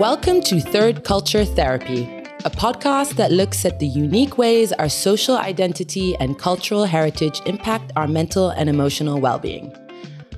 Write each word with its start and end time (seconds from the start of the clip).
Welcome 0.00 0.42
to 0.42 0.60
Third 0.60 1.04
Culture 1.04 1.46
Therapy, 1.46 2.02
a 2.44 2.50
podcast 2.50 3.14
that 3.14 3.32
looks 3.32 3.64
at 3.64 3.80
the 3.80 3.86
unique 3.86 4.36
ways 4.36 4.70
our 4.74 4.90
social 4.90 5.38
identity 5.38 6.14
and 6.16 6.38
cultural 6.38 6.84
heritage 6.84 7.40
impact 7.46 7.92
our 7.96 8.06
mental 8.06 8.50
and 8.50 8.68
emotional 8.68 9.18
well 9.18 9.38
being. 9.38 9.74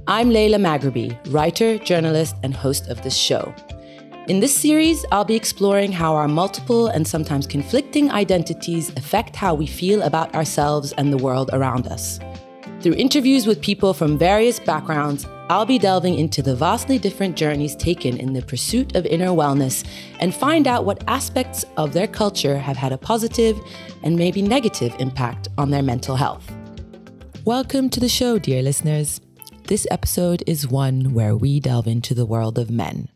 I'm 0.06 0.30
Layla 0.30 0.60
Maghribi, 0.60 1.18
writer, 1.32 1.76
journalist, 1.76 2.36
and 2.44 2.54
host 2.54 2.86
of 2.86 3.02
this 3.02 3.16
show. 3.16 3.52
In 4.28 4.38
this 4.38 4.54
series, 4.54 5.04
I'll 5.10 5.24
be 5.24 5.34
exploring 5.34 5.90
how 5.90 6.14
our 6.14 6.28
multiple 6.28 6.86
and 6.86 7.04
sometimes 7.04 7.44
conflicting 7.44 8.12
identities 8.12 8.90
affect 8.96 9.34
how 9.34 9.54
we 9.54 9.66
feel 9.66 10.02
about 10.02 10.32
ourselves 10.36 10.92
and 10.92 11.12
the 11.12 11.18
world 11.18 11.50
around 11.52 11.88
us. 11.88 12.20
Through 12.80 12.94
interviews 12.94 13.44
with 13.44 13.60
people 13.60 13.92
from 13.92 14.18
various 14.18 14.60
backgrounds, 14.60 15.26
I'll 15.50 15.64
be 15.64 15.78
delving 15.78 16.18
into 16.18 16.42
the 16.42 16.54
vastly 16.54 16.98
different 16.98 17.34
journeys 17.34 17.74
taken 17.74 18.18
in 18.18 18.34
the 18.34 18.42
pursuit 18.42 18.94
of 18.94 19.06
inner 19.06 19.28
wellness 19.28 19.82
and 20.20 20.34
find 20.34 20.66
out 20.66 20.84
what 20.84 21.02
aspects 21.08 21.64
of 21.78 21.94
their 21.94 22.06
culture 22.06 22.58
have 22.58 22.76
had 22.76 22.92
a 22.92 22.98
positive 22.98 23.58
and 24.02 24.14
maybe 24.14 24.42
negative 24.42 24.94
impact 24.98 25.48
on 25.56 25.70
their 25.70 25.82
mental 25.82 26.16
health. 26.16 26.52
Welcome 27.46 27.88
to 27.90 27.98
the 27.98 28.10
show, 28.10 28.38
dear 28.38 28.62
listeners. 28.62 29.22
This 29.68 29.86
episode 29.90 30.42
is 30.46 30.68
one 30.68 31.14
where 31.14 31.34
we 31.34 31.60
delve 31.60 31.86
into 31.86 32.12
the 32.12 32.26
world 32.26 32.58
of 32.58 32.70
men, 32.70 33.08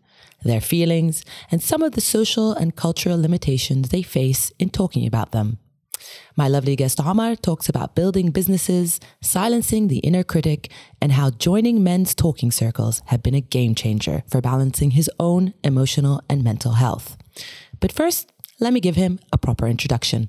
their 0.43 0.62
feelings, 0.62 1.27
and 1.51 1.62
some 1.62 1.83
of 1.83 1.93
the 1.93 2.01
social 2.01 2.55
and 2.55 2.75
cultural 2.75 3.21
limitations 3.21 3.91
they 3.91 4.03
face 4.03 4.51
in 4.59 4.71
talking 4.71 5.07
about 5.07 5.33
them. 5.33 5.59
My 6.37 6.48
lovely 6.48 6.77
guest 6.77 7.01
Omar 7.01 7.37
talks 7.37 7.69
about 7.69 7.95
building 7.95 8.30
businesses, 8.30 9.01
silencing 9.20 9.88
the 9.88 9.98
inner 9.98 10.25
critic, 10.25 10.70
and 11.00 11.12
how 11.12 11.31
joining 11.31 11.83
men's 11.83 12.14
talking 12.14 12.50
circles 12.50 13.03
have 13.06 13.22
been 13.22 13.34
a 13.34 13.41
game 13.41 13.75
changer 13.75 14.22
for 14.28 14.41
balancing 14.41 14.92
his 14.92 15.11
own 15.19 15.55
emotional 15.62 16.22
and 16.28 16.42
mental 16.42 16.72
health. 16.72 17.17
But 17.81 17.92
first, 17.92 18.33
let 18.61 18.72
me 18.72 18.81
give 18.81 18.97
him 18.97 19.19
a 19.33 19.39
proper 19.39 19.67
introduction. 19.67 20.28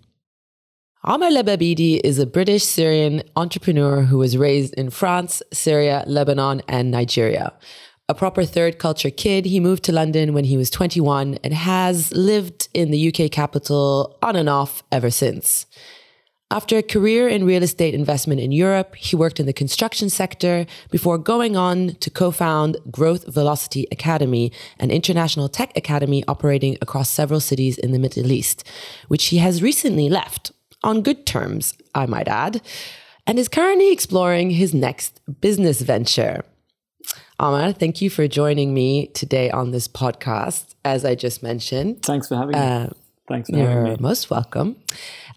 Omar 1.05 1.31
Lababedi 1.31 1.99
is 2.01 2.17
a 2.17 2.25
British 2.25 2.63
Syrian 2.63 3.23
entrepreneur 3.35 4.03
who 4.03 4.19
was 4.19 4.37
raised 4.37 4.73
in 4.75 4.89
France, 4.89 5.43
Syria, 5.51 6.05
Lebanon, 6.07 6.61
and 6.69 6.91
Nigeria 6.91 7.51
a 8.09 8.13
proper 8.13 8.43
third 8.43 8.79
culture 8.79 9.09
kid. 9.09 9.45
He 9.45 9.59
moved 9.59 9.83
to 9.83 9.91
London 9.91 10.33
when 10.33 10.43
he 10.43 10.57
was 10.57 10.69
21 10.69 11.39
and 11.43 11.53
has 11.53 12.11
lived 12.13 12.67
in 12.73 12.91
the 12.91 13.07
UK 13.07 13.31
capital 13.31 14.17
on 14.21 14.35
and 14.35 14.49
off 14.49 14.83
ever 14.91 15.09
since. 15.09 15.65
After 16.51 16.77
a 16.77 16.83
career 16.83 17.27
in 17.27 17.45
real 17.45 17.63
estate 17.63 17.95
investment 17.95 18.39
in 18.39 18.51
Europe, 18.51 18.93
he 18.95 19.15
worked 19.15 19.39
in 19.39 19.47
the 19.47 19.53
construction 19.53 20.09
sector 20.09 20.67
before 20.91 21.17
going 21.17 21.57
on 21.57 21.95
to 21.95 22.11
co 22.11 22.29
found 22.29 22.77
Growth 22.91 23.25
Velocity 23.25 23.87
Academy, 23.91 24.51
an 24.79 24.91
international 24.91 25.49
tech 25.49 25.75
academy 25.75 26.23
operating 26.27 26.77
across 26.79 27.09
several 27.09 27.39
cities 27.39 27.79
in 27.79 27.91
the 27.91 27.97
Middle 27.97 28.31
East, 28.31 28.67
which 29.07 29.25
he 29.25 29.37
has 29.37 29.63
recently 29.63 30.09
left, 30.09 30.51
on 30.83 31.01
good 31.01 31.25
terms, 31.25 31.73
I 31.95 32.05
might 32.05 32.27
add, 32.27 32.61
and 33.25 33.39
is 33.39 33.47
currently 33.47 33.91
exploring 33.91 34.51
his 34.51 34.73
next 34.73 35.21
business 35.41 35.81
venture. 35.81 36.43
Omar, 37.43 37.73
thank 37.73 38.01
you 38.01 38.09
for 38.09 38.25
joining 38.25 38.73
me 38.73 39.07
today 39.07 39.51
on 39.51 39.71
this 39.71 39.85
podcast. 39.85 40.75
As 40.85 41.03
I 41.03 41.13
just 41.13 41.43
mentioned, 41.43 42.01
thanks 42.01 42.29
for 42.29 42.37
having 42.37 42.55
uh, 42.55 42.87
me. 42.89 42.97
Thanks 43.27 43.49
for 43.49 43.57
having 43.57 43.83
me. 43.83 43.97
Most 43.99 44.29
welcome. 44.29 44.77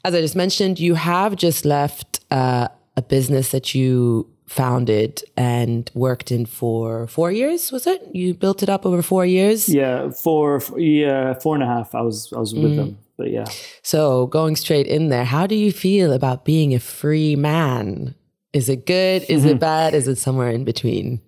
As 0.04 0.14
I 0.14 0.20
just 0.20 0.36
mentioned, 0.36 0.78
you 0.78 0.94
have 0.94 1.34
just 1.34 1.64
left 1.64 2.20
uh, 2.30 2.68
a 2.96 3.02
business 3.02 3.50
that 3.50 3.74
you 3.74 4.30
founded 4.46 5.24
and 5.36 5.90
worked 5.94 6.30
in 6.30 6.46
for 6.46 7.08
four 7.08 7.32
years. 7.32 7.72
Was 7.72 7.88
it? 7.88 8.06
You 8.14 8.34
built 8.34 8.62
it 8.62 8.68
up 8.68 8.86
over 8.86 9.02
four 9.02 9.26
years. 9.26 9.68
Yeah, 9.68 10.10
four. 10.10 10.62
Yeah, 10.76 11.34
four 11.34 11.56
and 11.56 11.64
a 11.64 11.66
half. 11.66 11.92
I 11.92 12.02
was 12.02 12.32
I 12.32 12.38
was 12.38 12.54
with 12.54 12.74
mm. 12.74 12.76
them, 12.76 12.98
but 13.16 13.32
yeah. 13.32 13.46
So 13.82 14.28
going 14.28 14.54
straight 14.54 14.86
in 14.86 15.08
there, 15.08 15.24
how 15.24 15.48
do 15.48 15.56
you 15.56 15.72
feel 15.72 16.12
about 16.12 16.44
being 16.44 16.72
a 16.72 16.78
free 16.78 17.34
man? 17.34 18.14
Is 18.52 18.68
it 18.68 18.86
good? 18.86 19.24
Is 19.28 19.44
it 19.44 19.58
bad? 19.70 19.92
Is 19.92 20.06
it 20.06 20.18
somewhere 20.18 20.50
in 20.50 20.62
between? 20.62 21.20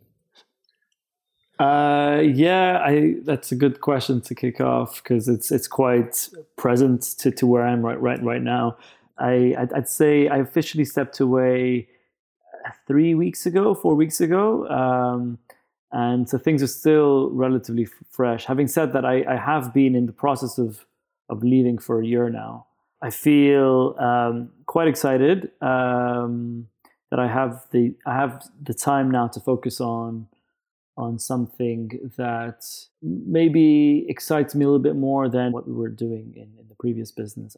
Uh, 1.58 2.22
yeah, 2.24 2.80
I 2.84 3.16
that's 3.24 3.50
a 3.50 3.56
good 3.56 3.80
question 3.80 4.20
to 4.22 4.34
kick 4.34 4.60
off 4.60 5.02
because 5.02 5.28
it's 5.28 5.50
it's 5.50 5.66
quite 5.66 6.28
present 6.56 7.02
to, 7.18 7.32
to 7.32 7.46
where 7.46 7.64
I'm 7.64 7.84
right 7.84 8.00
right 8.00 8.22
right 8.22 8.42
now. 8.42 8.76
I 9.18 9.56
I'd, 9.58 9.72
I'd 9.72 9.88
say 9.88 10.28
I 10.28 10.38
officially 10.38 10.84
stepped 10.84 11.18
away 11.18 11.88
uh, 12.64 12.70
three 12.86 13.14
weeks 13.16 13.44
ago, 13.44 13.74
four 13.74 13.96
weeks 13.96 14.20
ago, 14.20 14.68
um, 14.68 15.38
and 15.90 16.28
so 16.28 16.38
things 16.38 16.62
are 16.62 16.68
still 16.68 17.30
relatively 17.30 17.84
f- 17.84 17.90
fresh. 18.08 18.44
Having 18.44 18.68
said 18.68 18.92
that, 18.92 19.04
I, 19.04 19.24
I 19.28 19.36
have 19.36 19.74
been 19.74 19.96
in 19.96 20.06
the 20.06 20.12
process 20.12 20.58
of 20.58 20.86
of 21.28 21.42
leaving 21.42 21.78
for 21.78 22.00
a 22.00 22.06
year 22.06 22.30
now. 22.30 22.66
I 23.02 23.10
feel 23.10 23.96
um, 23.98 24.50
quite 24.66 24.86
excited 24.86 25.50
um, 25.60 26.68
that 27.10 27.18
I 27.18 27.26
have 27.26 27.66
the 27.72 27.96
I 28.06 28.14
have 28.14 28.48
the 28.62 28.74
time 28.74 29.10
now 29.10 29.26
to 29.26 29.40
focus 29.40 29.80
on 29.80 30.28
on 30.98 31.18
something 31.18 32.10
that 32.16 32.66
maybe 33.00 34.04
excites 34.08 34.54
me 34.54 34.64
a 34.64 34.68
little 34.68 34.82
bit 34.82 34.96
more 34.96 35.28
than 35.28 35.52
what 35.52 35.66
we 35.66 35.72
were 35.72 35.88
doing 35.88 36.34
in, 36.34 36.50
in 36.58 36.68
the 36.68 36.74
previous 36.74 37.12
business. 37.12 37.56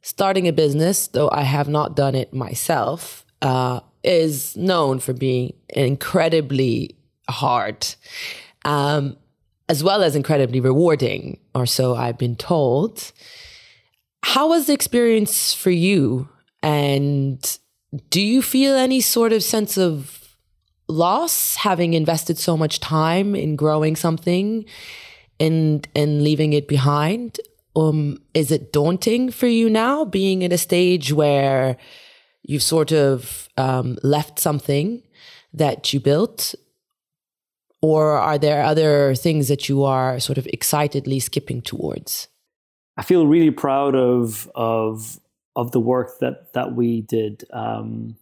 Starting 0.00 0.48
a 0.48 0.52
business, 0.52 1.06
though 1.06 1.30
I 1.30 1.42
have 1.42 1.68
not 1.68 1.94
done 1.94 2.14
it 2.14 2.32
myself, 2.32 3.24
uh, 3.42 3.80
is 4.02 4.56
known 4.56 4.98
for 4.98 5.12
being 5.12 5.52
incredibly 5.68 6.96
hard, 7.28 7.86
um, 8.64 9.16
as 9.68 9.84
well 9.84 10.02
as 10.02 10.16
incredibly 10.16 10.58
rewarding, 10.58 11.38
or 11.54 11.66
so 11.66 11.94
I've 11.94 12.18
been 12.18 12.36
told. 12.36 13.12
How 14.24 14.48
was 14.48 14.66
the 14.66 14.72
experience 14.72 15.52
for 15.52 15.70
you? 15.70 16.28
And 16.62 17.58
do 18.08 18.20
you 18.20 18.40
feel 18.40 18.74
any 18.74 19.00
sort 19.00 19.32
of 19.32 19.42
sense 19.42 19.76
of 19.76 20.21
loss 20.88 21.56
having 21.56 21.94
invested 21.94 22.38
so 22.38 22.56
much 22.56 22.80
time 22.80 23.34
in 23.34 23.56
growing 23.56 23.96
something 23.96 24.64
and 25.40 25.88
and 25.94 26.22
leaving 26.22 26.52
it 26.52 26.68
behind 26.68 27.40
um 27.76 28.18
is 28.34 28.50
it 28.50 28.72
daunting 28.72 29.30
for 29.30 29.46
you 29.46 29.70
now 29.70 30.04
being 30.04 30.42
in 30.42 30.52
a 30.52 30.58
stage 30.58 31.12
where 31.12 31.78
you've 32.42 32.62
sort 32.62 32.92
of 32.92 33.48
um, 33.56 33.98
left 34.02 34.38
something 34.38 35.02
that 35.54 35.92
you 35.92 36.00
built? 36.00 36.54
Or 37.80 38.12
are 38.12 38.38
there 38.38 38.62
other 38.62 39.14
things 39.14 39.48
that 39.48 39.68
you 39.68 39.82
are 39.84 40.20
sort 40.20 40.38
of 40.38 40.46
excitedly 40.46 41.18
skipping 41.18 41.62
towards? 41.62 42.28
I 42.96 43.02
feel 43.02 43.26
really 43.26 43.50
proud 43.50 43.94
of 43.94 44.50
of 44.54 45.18
of 45.56 45.72
the 45.72 45.80
work 45.80 46.18
that 46.20 46.52
that 46.52 46.74
we 46.74 47.00
did. 47.00 47.44
Um 47.52 48.16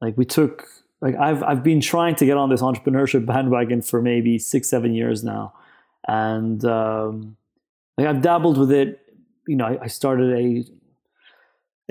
like 0.00 0.16
we 0.16 0.24
took 0.24 0.68
like 1.04 1.16
I've 1.16 1.42
I've 1.42 1.62
been 1.62 1.82
trying 1.82 2.14
to 2.16 2.24
get 2.24 2.38
on 2.38 2.48
this 2.48 2.62
entrepreneurship 2.62 3.26
bandwagon 3.32 3.82
for 3.82 4.00
maybe 4.00 4.38
six 4.38 4.68
seven 4.70 4.94
years 4.94 5.22
now, 5.22 5.52
and 6.08 6.64
um, 6.64 7.36
like 7.98 8.06
I've 8.06 8.22
dabbled 8.22 8.56
with 8.56 8.72
it. 8.72 9.00
You 9.46 9.56
know, 9.56 9.66
I, 9.66 9.82
I 9.82 9.86
started 9.86 10.32
a 10.32 10.64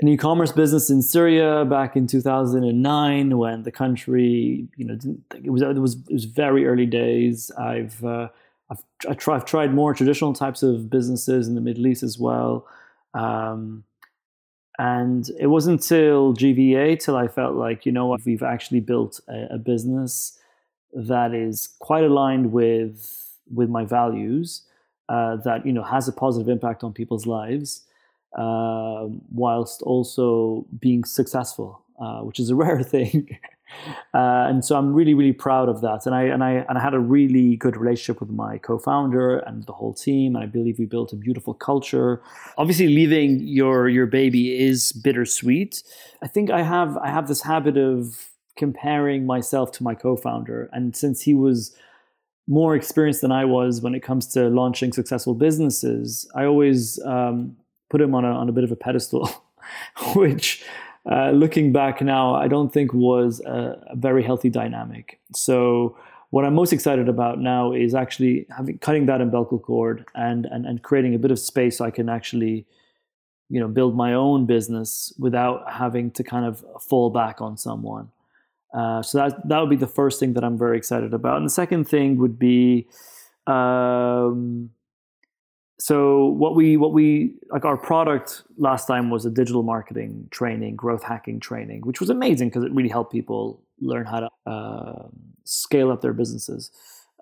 an 0.00 0.08
e-commerce 0.08 0.50
business 0.50 0.90
in 0.90 1.02
Syria 1.02 1.64
back 1.64 1.94
in 1.94 2.08
2009 2.08 3.38
when 3.38 3.62
the 3.62 3.70
country, 3.70 4.66
you 4.76 4.84
know, 4.84 4.98
it 5.32 5.50
was 5.50 5.62
it 5.62 5.78
was 5.78 5.94
it 5.94 6.12
was 6.12 6.24
very 6.24 6.66
early 6.66 6.86
days. 6.86 7.52
I've 7.56 8.04
uh, 8.04 8.28
I've 8.68 8.82
I 9.08 9.32
I've 9.32 9.44
tried 9.44 9.72
more 9.72 9.94
traditional 9.94 10.32
types 10.32 10.64
of 10.64 10.90
businesses 10.90 11.46
in 11.46 11.54
the 11.54 11.60
Middle 11.60 11.86
East 11.86 12.02
as 12.02 12.18
well. 12.18 12.66
Um, 13.14 13.84
and 14.78 15.30
it 15.38 15.46
wasn't 15.46 15.80
until 15.80 16.34
GVA 16.34 16.98
till 16.98 17.16
I 17.16 17.28
felt 17.28 17.54
like, 17.54 17.86
you 17.86 17.92
know 17.92 18.06
what, 18.06 18.24
we've 18.24 18.42
actually 18.42 18.80
built 18.80 19.20
a, 19.28 19.54
a 19.54 19.58
business 19.58 20.38
that 20.92 21.34
is 21.34 21.74
quite 21.80 22.04
aligned 22.04 22.52
with 22.52 23.20
with 23.52 23.68
my 23.68 23.84
values, 23.84 24.62
uh, 25.08 25.36
that 25.36 25.66
you 25.66 25.72
know 25.72 25.82
has 25.82 26.08
a 26.08 26.12
positive 26.12 26.48
impact 26.48 26.82
on 26.82 26.92
people's 26.92 27.26
lives, 27.26 27.82
uh, 28.36 29.06
whilst 29.32 29.82
also 29.82 30.66
being 30.80 31.04
successful, 31.04 31.82
uh, 32.00 32.20
which 32.20 32.40
is 32.40 32.50
a 32.50 32.54
rare 32.64 32.82
thing. 32.82 33.38
Uh, 34.12 34.46
and 34.48 34.64
so 34.64 34.76
I'm 34.76 34.92
really, 34.92 35.14
really 35.14 35.32
proud 35.32 35.68
of 35.68 35.80
that. 35.80 36.06
And 36.06 36.14
I 36.14 36.22
and 36.24 36.44
I 36.44 36.64
and 36.68 36.78
I 36.78 36.80
had 36.80 36.94
a 36.94 36.98
really 36.98 37.56
good 37.56 37.76
relationship 37.76 38.20
with 38.20 38.30
my 38.30 38.58
co-founder 38.58 39.38
and 39.38 39.64
the 39.64 39.72
whole 39.72 39.94
team. 39.94 40.36
And 40.36 40.44
I 40.44 40.46
believe 40.46 40.78
we 40.78 40.86
built 40.86 41.12
a 41.12 41.16
beautiful 41.16 41.54
culture. 41.54 42.22
Obviously, 42.58 42.88
leaving 42.88 43.40
your 43.40 43.88
your 43.88 44.06
baby 44.06 44.58
is 44.58 44.92
bittersweet. 44.92 45.82
I 46.22 46.26
think 46.28 46.50
I 46.50 46.62
have 46.62 46.96
I 46.98 47.08
have 47.08 47.28
this 47.28 47.42
habit 47.42 47.76
of 47.76 48.30
comparing 48.56 49.26
myself 49.26 49.72
to 49.72 49.82
my 49.82 49.94
co-founder, 49.94 50.70
and 50.72 50.96
since 50.96 51.22
he 51.22 51.34
was 51.34 51.76
more 52.46 52.76
experienced 52.76 53.22
than 53.22 53.32
I 53.32 53.44
was 53.44 53.80
when 53.80 53.94
it 53.94 54.00
comes 54.00 54.26
to 54.34 54.48
launching 54.48 54.92
successful 54.92 55.34
businesses, 55.34 56.30
I 56.34 56.44
always 56.44 57.02
um, 57.04 57.56
put 57.88 58.00
him 58.00 58.14
on 58.14 58.24
a 58.24 58.30
on 58.30 58.48
a 58.48 58.52
bit 58.52 58.64
of 58.64 58.70
a 58.70 58.76
pedestal, 58.76 59.28
which 60.14 60.64
uh, 61.10 61.30
looking 61.30 61.72
back 61.72 62.00
now, 62.00 62.34
I 62.34 62.48
don't 62.48 62.72
think 62.72 62.94
was 62.94 63.40
a, 63.40 63.78
a, 63.88 63.96
very 63.96 64.22
healthy 64.22 64.48
dynamic. 64.48 65.20
So 65.34 65.98
what 66.30 66.44
I'm 66.44 66.54
most 66.54 66.72
excited 66.72 67.08
about 67.08 67.38
now 67.38 67.72
is 67.72 67.94
actually 67.94 68.46
having 68.56 68.78
cutting 68.78 69.06
that 69.06 69.20
umbilical 69.20 69.58
cord 69.58 70.06
and 70.14 70.46
and 70.46 70.66
and 70.66 70.82
creating 70.82 71.14
a 71.14 71.18
bit 71.18 71.30
of 71.30 71.38
space 71.38 71.78
so 71.78 71.84
I 71.84 71.90
can 71.90 72.08
actually 72.08 72.66
you 73.50 73.60
know 73.60 73.68
build 73.68 73.94
my 73.94 74.14
own 74.14 74.46
business 74.46 75.12
without 75.18 75.70
having 75.70 76.10
to 76.12 76.24
kind 76.24 76.46
of 76.46 76.64
fall 76.80 77.10
back 77.10 77.40
on 77.40 77.56
someone. 77.56 78.10
Uh, 78.72 79.02
so 79.02 79.18
that 79.18 79.48
that 79.48 79.60
would 79.60 79.70
be 79.70 79.76
the 79.76 79.86
first 79.86 80.18
thing 80.18 80.32
that 80.32 80.42
I'm 80.42 80.58
very 80.58 80.76
excited 80.76 81.14
about, 81.14 81.36
and 81.36 81.46
the 81.46 81.50
second 81.50 81.84
thing 81.84 82.16
would 82.16 82.38
be, 82.38 82.88
um, 83.46 84.70
so 85.78 86.26
what 86.26 86.54
we 86.54 86.76
what 86.76 86.92
we 86.92 87.34
like 87.50 87.64
our 87.64 87.76
product 87.76 88.42
last 88.56 88.86
time 88.86 89.10
was 89.10 89.26
a 89.26 89.30
digital 89.30 89.62
marketing 89.62 90.28
training, 90.30 90.76
growth 90.76 91.02
hacking 91.02 91.40
training, 91.40 91.82
which 91.82 92.00
was 92.00 92.10
amazing 92.10 92.48
because 92.48 92.64
it 92.64 92.72
really 92.72 92.88
helped 92.88 93.12
people 93.12 93.60
learn 93.80 94.06
how 94.06 94.20
to 94.20 94.50
uh, 94.50 95.08
scale 95.44 95.90
up 95.90 96.00
their 96.00 96.12
businesses. 96.12 96.70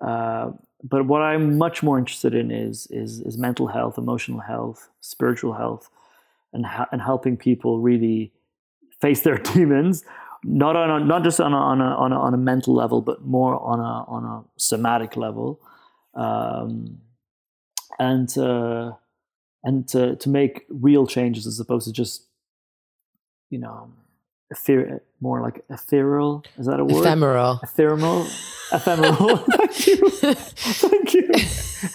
Uh, 0.01 0.51
but 0.83 1.07
what 1.07 1.21
I'm 1.21 1.57
much 1.57 1.81
more 1.81 1.97
interested 1.97 2.35
in 2.35 2.51
is 2.51 2.87
is, 2.91 3.21
is 3.21 3.37
mental 3.37 3.67
health, 3.67 3.97
emotional 3.97 4.39
health, 4.39 4.89
spiritual 5.01 5.53
health, 5.53 5.89
and 6.51 6.65
ha- 6.65 6.87
and 6.91 7.01
helping 7.01 7.37
people 7.37 7.79
really 7.79 8.31
face 9.01 9.21
their 9.21 9.37
demons 9.53 10.03
not 10.43 10.75
on 10.75 11.01
a, 11.01 11.05
not 11.05 11.23
just 11.23 11.39
on 11.39 11.53
a, 11.53 11.57
on 11.57 11.81
a, 11.81 11.85
on 11.85 12.11
a, 12.11 12.19
on 12.19 12.33
a 12.33 12.37
mental 12.37 12.73
level, 12.73 13.01
but 13.01 13.23
more 13.23 13.59
on 13.61 13.79
a 13.79 14.03
on 14.09 14.25
a 14.25 14.43
somatic 14.59 15.15
level, 15.15 15.59
um, 16.15 16.99
and 17.99 18.35
uh, 18.37 18.93
and 19.63 19.87
to 19.89 20.15
to 20.15 20.29
make 20.29 20.65
real 20.69 21.07
changes 21.07 21.47
as 21.47 21.59
opposed 21.59 21.87
to 21.87 21.93
just 21.93 22.27
you 23.49 23.59
know 23.59 23.91
ether- 24.51 25.01
more 25.19 25.41
like 25.41 25.63
ethereal. 25.69 26.43
Is 26.57 26.65
that 26.65 26.79
a 26.79 26.85
word? 26.85 27.01
Ephemeral. 27.01 27.59
Ephemeral. 27.63 28.27
Ephemeral. 28.71 29.37
Thank 29.51 29.87
you. 29.87 30.09
Thank 30.09 31.13
you. 31.13 31.29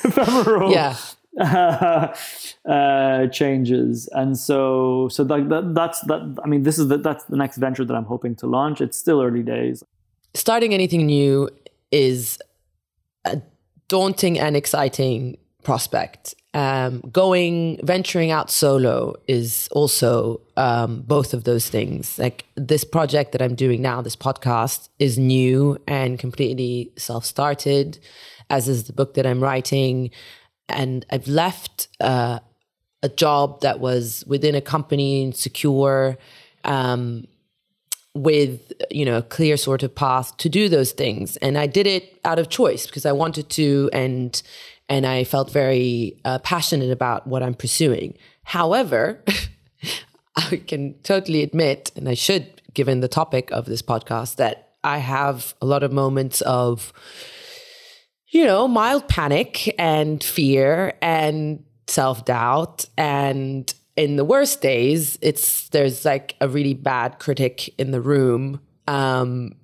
Ephemeral. 0.04 0.72
Yeah. 0.72 0.96
uh, 1.38 3.26
changes, 3.28 4.08
and 4.08 4.36
so 4.36 5.08
so 5.08 5.22
that, 5.22 5.48
that 5.48 5.72
that's 5.72 6.00
that. 6.02 6.36
I 6.42 6.48
mean, 6.48 6.64
this 6.64 6.80
is 6.80 6.88
the, 6.88 6.98
that's 6.98 7.24
the 7.24 7.36
next 7.36 7.58
venture 7.58 7.84
that 7.84 7.94
I'm 7.94 8.06
hoping 8.06 8.34
to 8.36 8.48
launch. 8.48 8.80
It's 8.80 8.98
still 8.98 9.22
early 9.22 9.44
days. 9.44 9.84
Starting 10.34 10.74
anything 10.74 11.06
new 11.06 11.48
is 11.92 12.38
a 13.24 13.40
daunting 13.86 14.38
and 14.38 14.56
exciting 14.56 15.38
prospect. 15.62 16.34
Um, 16.54 17.00
going 17.12 17.78
venturing 17.82 18.30
out 18.30 18.50
solo 18.50 19.14
is 19.26 19.68
also 19.72 20.40
um, 20.56 21.02
both 21.02 21.34
of 21.34 21.44
those 21.44 21.68
things. 21.68 22.18
Like 22.18 22.46
this 22.56 22.84
project 22.84 23.32
that 23.32 23.42
I'm 23.42 23.54
doing 23.54 23.82
now, 23.82 24.00
this 24.00 24.16
podcast 24.16 24.88
is 24.98 25.18
new 25.18 25.78
and 25.86 26.18
completely 26.18 26.90
self-started, 26.96 27.98
as 28.50 28.68
is 28.68 28.84
the 28.84 28.92
book 28.92 29.14
that 29.14 29.26
I'm 29.26 29.42
writing 29.42 30.10
and 30.68 31.06
I've 31.10 31.28
left 31.28 31.88
uh, 32.00 32.40
a 33.02 33.08
job 33.08 33.60
that 33.62 33.80
was 33.80 34.24
within 34.26 34.54
a 34.54 34.60
company 34.60 35.22
and 35.22 35.34
secure 35.34 36.18
um, 36.64 37.26
with 38.14 38.72
you 38.90 39.04
know 39.04 39.18
a 39.18 39.22
clear 39.22 39.56
sort 39.56 39.82
of 39.82 39.94
path 39.94 40.36
to 40.38 40.48
do 40.48 40.68
those 40.68 40.90
things 40.90 41.36
and 41.36 41.56
i 41.56 41.66
did 41.66 41.86
it 41.86 42.18
out 42.24 42.38
of 42.38 42.48
choice 42.48 42.86
because 42.86 43.06
i 43.06 43.12
wanted 43.12 43.48
to 43.48 43.88
and 43.92 44.42
and 44.88 45.06
i 45.06 45.24
felt 45.24 45.50
very 45.50 46.20
uh, 46.24 46.38
passionate 46.40 46.90
about 46.90 47.26
what 47.26 47.42
i'm 47.42 47.54
pursuing 47.54 48.16
however 48.44 49.22
i 50.36 50.56
can 50.66 50.94
totally 51.02 51.42
admit 51.42 51.90
and 51.96 52.08
i 52.08 52.14
should 52.14 52.62
given 52.74 53.00
the 53.00 53.08
topic 53.08 53.50
of 53.50 53.66
this 53.66 53.82
podcast 53.82 54.36
that 54.36 54.72
i 54.84 54.98
have 54.98 55.54
a 55.60 55.66
lot 55.66 55.82
of 55.82 55.92
moments 55.92 56.40
of 56.42 56.92
you 58.30 58.44
know, 58.44 58.68
mild 58.68 59.08
panic 59.08 59.74
and 59.78 60.22
fear 60.22 60.94
and 61.00 61.64
self 61.86 62.24
doubt. 62.24 62.84
And 62.96 63.72
in 63.96 64.16
the 64.16 64.24
worst 64.24 64.60
days, 64.60 65.18
it's 65.22 65.68
there's 65.70 66.04
like 66.04 66.36
a 66.40 66.48
really 66.48 66.74
bad 66.74 67.18
critic 67.18 67.74
in 67.78 67.90
the 67.90 68.00
room. 68.00 68.60
Um, 68.86 69.54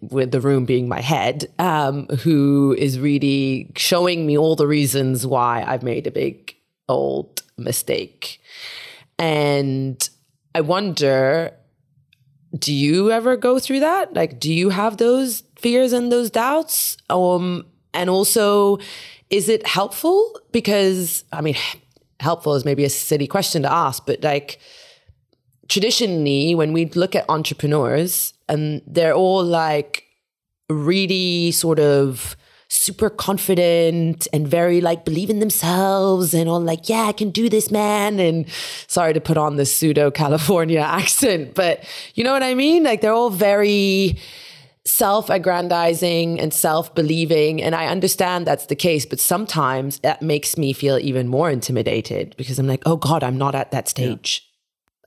with 0.00 0.30
the 0.30 0.40
room 0.40 0.64
being 0.64 0.88
my 0.88 1.00
head, 1.00 1.46
um, 1.58 2.06
who 2.22 2.74
is 2.78 2.98
really 2.98 3.70
showing 3.76 4.26
me 4.26 4.36
all 4.36 4.56
the 4.56 4.66
reasons 4.66 5.26
why 5.26 5.64
I've 5.66 5.82
made 5.82 6.06
a 6.06 6.10
big 6.10 6.54
old 6.88 7.42
mistake. 7.56 8.40
And 9.18 10.08
I 10.54 10.60
wonder, 10.60 11.52
do 12.58 12.72
you 12.72 13.10
ever 13.10 13.36
go 13.36 13.58
through 13.58 13.80
that? 13.80 14.14
Like, 14.14 14.38
do 14.38 14.52
you 14.52 14.70
have 14.70 14.96
those 14.96 15.42
fears 15.56 15.92
and 15.92 16.12
those 16.12 16.30
doubts? 16.30 16.96
Um, 17.08 17.66
and 17.92 18.10
also, 18.10 18.78
is 19.30 19.48
it 19.48 19.66
helpful? 19.66 20.38
Because, 20.52 21.24
I 21.32 21.40
mean, 21.40 21.56
helpful 22.20 22.54
is 22.54 22.64
maybe 22.64 22.84
a 22.84 22.90
silly 22.90 23.26
question 23.26 23.62
to 23.62 23.72
ask, 23.72 24.04
but 24.06 24.22
like 24.22 24.58
traditionally, 25.68 26.54
when 26.54 26.72
we 26.72 26.86
look 26.86 27.14
at 27.14 27.24
entrepreneurs, 27.28 28.33
and 28.48 28.82
they're 28.86 29.14
all 29.14 29.44
like 29.44 30.04
really 30.68 31.50
sort 31.52 31.78
of 31.78 32.36
super 32.68 33.08
confident 33.08 34.26
and 34.32 34.48
very 34.48 34.80
like 34.80 35.04
believe 35.04 35.30
in 35.30 35.38
themselves 35.38 36.34
and 36.34 36.48
all 36.48 36.60
like, 36.60 36.88
yeah, 36.88 37.02
I 37.02 37.12
can 37.12 37.30
do 37.30 37.48
this, 37.48 37.70
man. 37.70 38.18
And 38.18 38.46
sorry 38.88 39.12
to 39.12 39.20
put 39.20 39.36
on 39.36 39.56
the 39.56 39.66
pseudo 39.66 40.10
California 40.10 40.80
accent, 41.00 41.54
but 41.54 41.84
you 42.14 42.24
know 42.24 42.32
what 42.32 42.42
I 42.42 42.54
mean? 42.54 42.82
Like 42.82 43.00
they're 43.00 43.12
all 43.12 43.30
very 43.30 44.18
self 44.86 45.30
aggrandizing 45.30 46.40
and 46.40 46.52
self 46.52 46.94
believing. 46.94 47.62
And 47.62 47.74
I 47.74 47.86
understand 47.86 48.46
that's 48.46 48.66
the 48.66 48.76
case, 48.76 49.06
but 49.06 49.20
sometimes 49.20 50.00
that 50.00 50.20
makes 50.20 50.58
me 50.58 50.72
feel 50.72 50.98
even 50.98 51.28
more 51.28 51.50
intimidated 51.50 52.34
because 52.36 52.58
I'm 52.58 52.66
like, 52.66 52.82
oh 52.86 52.96
God, 52.96 53.22
I'm 53.22 53.38
not 53.38 53.54
at 53.54 53.70
that 53.70 53.88
stage. 53.88 54.42
Yeah. 54.44 54.53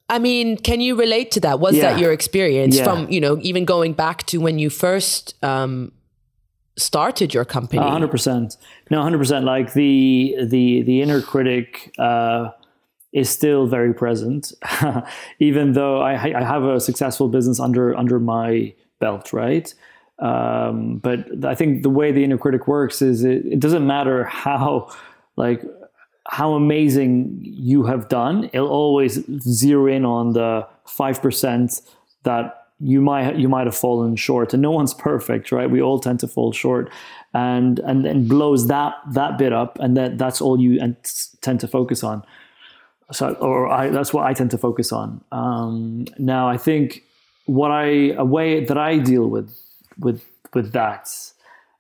I 0.10 0.20
mean, 0.20 0.58
can 0.58 0.80
you 0.80 0.96
relate 0.96 1.32
to 1.32 1.40
that? 1.42 1.60
Was 1.60 1.76
yeah. 1.76 1.92
that 1.94 2.00
your 2.00 2.12
experience 2.12 2.78
yeah. 2.78 2.86
from, 2.86 3.10
you 3.10 3.20
know, 3.20 3.40
even 3.42 3.66
going 3.66 3.94
back 3.94 4.26
to 4.28 4.38
when 4.38 4.58
you 4.58 4.70
first 4.70 5.36
um, 5.44 5.92
started 6.78 7.34
your 7.34 7.44
company? 7.44 7.82
hundred 7.82 8.12
percent. 8.12 8.56
No, 8.90 9.02
hundred 9.02 9.18
percent. 9.18 9.46
Like 9.46 9.74
the 9.74 10.36
the 10.42 10.82
the 10.84 11.02
inner 11.02 11.22
critic 11.22 11.94
uh, 12.00 12.52
is 13.12 13.30
still 13.30 13.68
very 13.68 13.94
present, 13.94 14.54
even 15.40 15.74
though 15.74 16.02
I, 16.02 16.14
I 16.14 16.44
have 16.44 16.64
a 16.64 16.80
successful 16.80 17.28
business 17.28 17.60
under 17.60 17.96
under 17.96 18.20
my 18.20 18.74
belt, 19.00 19.34
right? 19.34 19.74
Um, 20.20 20.98
but 20.98 21.46
I 21.46 21.54
think 21.54 21.84
the 21.84 21.90
way 21.90 22.12
the 22.12 22.24
inner 22.24 22.38
critic 22.38 22.68
works 22.68 23.02
is 23.02 23.24
it, 23.24 23.46
it 23.46 23.60
doesn't 23.60 23.86
matter 23.86 24.24
how 24.24 24.90
like 25.36 25.64
how 26.30 26.54
amazing 26.54 27.40
you 27.42 27.84
have 27.84 28.10
done. 28.10 28.50
It'll 28.54 28.70
always 28.70 29.24
zero 29.42 29.88
in 29.88 30.06
on 30.06 30.34
the 30.34 30.68
five 30.86 31.22
percent 31.22 31.82
that 32.24 32.68
you 32.80 33.02
might 33.02 33.38
you 33.38 33.50
might 33.50 33.66
have 33.66 33.76
fallen 33.76 34.16
short. 34.16 34.54
And 34.54 34.62
no 34.62 34.72
one's 34.72 34.94
perfect, 34.94 35.52
right? 35.52 35.70
We 35.70 35.82
all 35.82 36.00
tend 36.00 36.20
to 36.20 36.28
fall 36.28 36.52
short, 36.52 36.92
and 37.34 37.80
and 37.80 38.06
then 38.06 38.28
blows 38.28 38.68
that 38.68 38.94
that 39.14 39.38
bit 39.38 39.54
up, 39.54 39.80
and 39.80 39.96
that 39.98 40.18
that's 40.18 40.42
all 40.42 40.60
you 40.60 40.80
and 40.82 40.96
tend 41.42 41.60
to 41.62 41.68
focus 41.68 42.04
on. 42.04 42.24
So, 43.12 43.34
or 43.36 43.70
I, 43.70 43.90
that's 43.90 44.14
what 44.14 44.26
I 44.26 44.34
tend 44.34 44.52
to 44.52 44.58
focus 44.58 44.92
on. 44.92 45.22
Um, 45.32 46.08
now, 46.18 46.50
I 46.50 46.58
think 46.58 47.04
what 47.46 47.72
I 47.72 48.12
a 48.18 48.26
way 48.26 48.66
that 48.66 48.78
I 48.78 48.98
deal 48.98 49.28
with 49.28 49.56
with 49.98 50.26
with 50.54 50.74
that, 50.74 51.10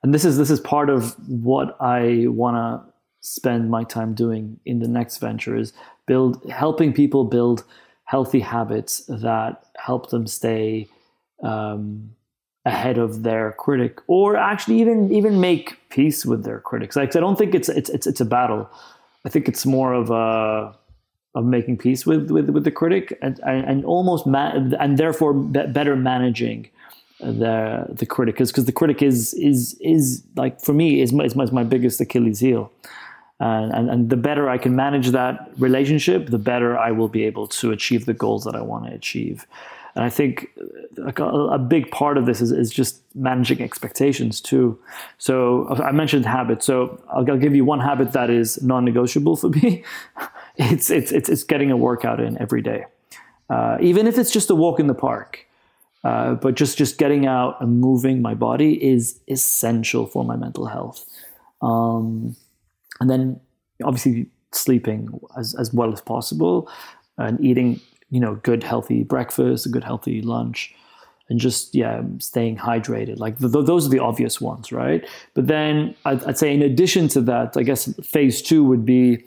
and 0.04 0.14
this 0.14 0.24
is 0.24 0.38
this 0.38 0.50
is 0.50 0.62
part 0.62 0.90
of 0.90 1.16
what 1.28 1.76
I 1.82 2.26
want 2.28 2.56
to 2.56 2.94
spend 3.22 3.70
my 3.70 3.84
time 3.84 4.14
doing 4.14 4.60
in 4.66 4.80
the 4.80 4.88
next 4.88 5.18
venture 5.18 5.56
is 5.56 5.74
build 6.06 6.42
helping 6.50 6.94
people 6.94 7.24
build 7.26 7.64
healthy 8.06 8.40
habits 8.40 9.04
that 9.08 9.64
help 9.78 10.10
them 10.10 10.26
stay 10.26 10.88
um, 11.44 12.10
ahead 12.66 12.98
of 12.98 13.24
their 13.24 13.54
critic 13.54 14.00
or 14.08 14.36
actually 14.36 14.80
even 14.80 15.12
even 15.12 15.40
make 15.40 15.78
peace 15.90 16.26
with 16.26 16.44
their 16.44 16.60
critics. 16.60 16.96
Like 16.96 17.16
i 17.16 17.20
don't 17.20 17.38
think 17.38 17.56
it's 17.56 17.70
it's 17.70 17.90
it's, 17.90 18.08
it's 18.08 18.22
a 18.22 18.26
battle. 18.26 18.70
I 19.26 19.30
think 19.30 19.48
it's 19.48 19.66
more 19.66 19.94
of 19.94 20.10
a 20.10 20.76
of 21.36 21.46
making 21.46 21.78
peace 21.78 22.06
with 22.06 22.32
with, 22.32 22.50
with 22.50 22.64
the 22.64 22.72
critic 22.72 23.18
and 23.22 23.40
and, 23.46 23.86
almost 23.86 24.26
ma- 24.26 24.54
and 24.80 24.98
therefore 24.98 25.34
be- 25.34 25.68
better 25.68 25.96
managing 25.96 26.70
the 27.20 27.86
the 27.90 28.06
critic. 28.06 28.38
Because 28.38 28.66
the 28.66 28.72
critic 28.72 29.02
is 29.02 29.34
is 29.36 29.78
is 29.80 30.24
like 30.36 30.62
for 30.62 30.74
me 30.74 31.02
is 31.02 31.14
my, 31.14 31.24
is 31.24 31.36
my, 31.36 31.64
biggest 31.64 32.02
Achilles 32.02 32.40
heel. 32.40 32.72
And, 33.40 33.72
and, 33.72 33.90
and 33.90 34.10
the 34.10 34.18
better 34.18 34.50
I 34.50 34.58
can 34.58 34.76
manage 34.76 35.12
that 35.12 35.52
relationship, 35.58 36.28
the 36.28 36.40
better 36.40 36.78
I 36.78 36.92
will 36.92 37.08
be 37.08 37.24
able 37.26 37.48
to 37.48 37.72
achieve 37.72 38.06
the 38.06 38.14
goals 38.14 38.44
that 38.46 38.56
I 38.56 38.62
want 38.62 38.86
to 38.86 38.94
achieve. 38.94 39.46
And 39.96 40.04
I 40.04 40.10
think 40.10 40.50
a, 40.98 41.24
a, 41.24 41.58
big 41.58 41.90
part 41.90 42.20
of 42.20 42.28
this 42.28 42.40
is, 42.40 42.52
is 42.52 42.70
just 42.70 43.02
managing 43.16 43.64
expectations 43.64 44.40
too. 44.40 44.78
So 45.18 45.68
I 45.70 45.92
mentioned 45.92 46.26
habits. 46.26 46.68
So 46.68 47.02
I'll, 47.10 47.30
I'll 47.30 47.38
give 47.38 47.56
you 47.56 47.66
one 47.66 47.80
habit 47.80 48.12
that 48.14 48.30
is 48.30 48.62
non-negotiable 48.62 49.38
for 49.38 49.50
me. 49.50 49.84
it's, 50.58 50.92
it's, 50.92 51.12
it's, 51.12 51.30
it's 51.30 51.44
getting 51.44 51.72
a 51.72 51.78
workout 51.78 52.20
in 52.20 52.40
every 52.40 52.62
day. 52.62 52.86
Uh, 53.50 53.78
even 53.82 54.06
if 54.06 54.20
it's 54.20 54.32
just 54.32 54.52
a 54.52 54.56
walk 54.56 54.80
in 54.80 54.86
the 54.88 54.94
park. 54.94 55.48
Uh, 56.04 56.36
but 56.36 56.54
just 56.56 56.78
just 56.78 56.98
getting 57.00 57.26
out 57.26 57.60
and 57.60 57.82
moving 57.82 58.22
my 58.22 58.34
body 58.34 58.82
is 58.82 59.20
essential 59.28 60.06
for 60.06 60.24
my 60.24 60.36
mental 60.36 60.68
health. 60.68 61.04
Um, 61.62 62.36
and 63.00 63.10
then 63.10 63.40
obviously 63.84 64.28
sleeping 64.52 65.20
as, 65.38 65.56
as 65.56 65.74
well 65.74 65.92
as 65.94 66.02
possible 66.02 66.70
and 67.18 67.40
eating 67.44 67.80
you 68.10 68.20
know 68.20 68.36
good 68.36 68.64
healthy 68.64 69.04
breakfast 69.04 69.66
a 69.66 69.70
good 69.70 69.84
healthy 69.84 70.22
lunch 70.22 70.74
and 71.30 71.40
just 71.40 71.76
yeah 71.76 72.02
staying 72.20 72.58
hydrated. 72.58 73.20
Like 73.20 73.38
th- 73.40 73.52
those 73.52 73.86
are 73.86 73.90
the 73.90 74.00
obvious 74.00 74.40
ones 74.40 74.72
right? 74.72 75.08
But 75.34 75.48
then 75.48 75.96
I'd, 76.06 76.24
I'd, 76.24 76.38
say 76.38 76.54
in 76.54 76.62
addition 76.62 77.08
to 77.10 77.22
that 77.22 77.58
i 77.58 77.64
guess 77.64 77.94
phase 78.02 78.42
two 78.42 78.64
would 78.64 78.86
be 78.86 79.24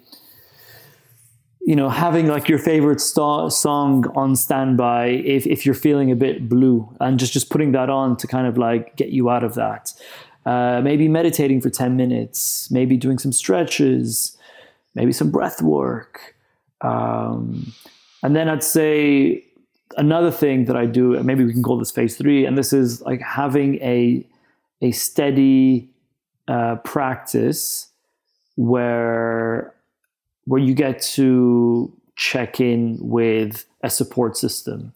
you 1.60 1.76
know 1.76 1.88
having 1.88 2.26
like 2.26 2.48
your 2.48 2.58
favorite 2.58 3.00
st- 3.00 3.52
song 3.52 4.06
on 4.14 4.34
standby 4.34 5.06
if, 5.08 5.46
if 5.46 5.66
you're 5.66 5.74
feeling 5.74 6.10
a 6.10 6.16
bit 6.16 6.48
blue 6.48 6.88
and 7.00 7.18
just 7.18 7.32
just 7.32 7.50
putting 7.50 7.72
that 7.72 7.90
on 7.90 8.16
to 8.16 8.26
kind 8.26 8.46
of 8.46 8.56
like 8.56 8.96
get 8.96 9.10
you 9.10 9.28
out 9.28 9.44
of 9.44 9.54
that 9.54 9.92
uh, 10.46 10.80
maybe 10.82 11.08
meditating 11.08 11.60
for 11.60 11.70
10 11.70 11.96
minutes 11.96 12.70
maybe 12.70 12.96
doing 12.96 13.18
some 13.18 13.32
stretches 13.32 14.36
maybe 14.94 15.12
some 15.12 15.30
breath 15.30 15.62
work 15.62 16.34
um, 16.80 17.72
and 18.22 18.34
then 18.34 18.48
i'd 18.48 18.64
say 18.64 19.44
another 19.96 20.30
thing 20.30 20.66
that 20.66 20.76
I 20.76 20.86
do, 20.86 21.14
and 21.14 21.24
maybe 21.24 21.44
we 21.44 21.52
can 21.52 21.62
call 21.62 21.78
this 21.78 21.90
phase 21.90 22.16
three, 22.16 22.44
and 22.44 22.56
this 22.56 22.72
is 22.72 23.00
like 23.02 23.20
having 23.20 23.76
a 23.76 24.24
a 24.82 24.92
steady 24.92 25.88
uh, 26.48 26.76
practice 26.76 27.88
where 28.56 29.74
where 30.44 30.60
you 30.60 30.74
get 30.74 31.00
to 31.02 31.92
check 32.16 32.60
in 32.60 32.98
with 33.00 33.66
a 33.82 33.90
support 33.90 34.36
system. 34.36 34.92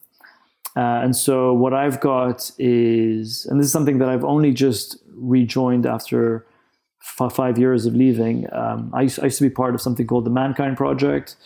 Uh, 0.76 1.00
and 1.04 1.14
so 1.14 1.52
what 1.52 1.73
I've 1.73 2.00
got 2.00 2.50
is, 2.59 3.47
and 3.47 3.61
this 3.61 3.66
is 3.66 3.73
something 3.73 3.99
that 3.99 4.09
I've 4.09 4.25
only 4.25 4.52
just 4.52 4.99
rejoined 5.14 5.87
after 5.87 6.47
f- 7.21 7.33
five 7.33 7.59
years 7.59 7.87
of 7.87 7.95
leaving. 7.95 8.52
Um, 8.52 8.90
I, 8.93 9.02
used, 9.02 9.21
I 9.21 9.25
used 9.25 9.38
to 9.38 9.45
be 9.45 9.50
part 9.50 9.75
of 9.75 9.81
something 9.81 10.07
called 10.07 10.25
the 10.25 10.31
Mankind 10.31 10.76
Project, 10.76 11.37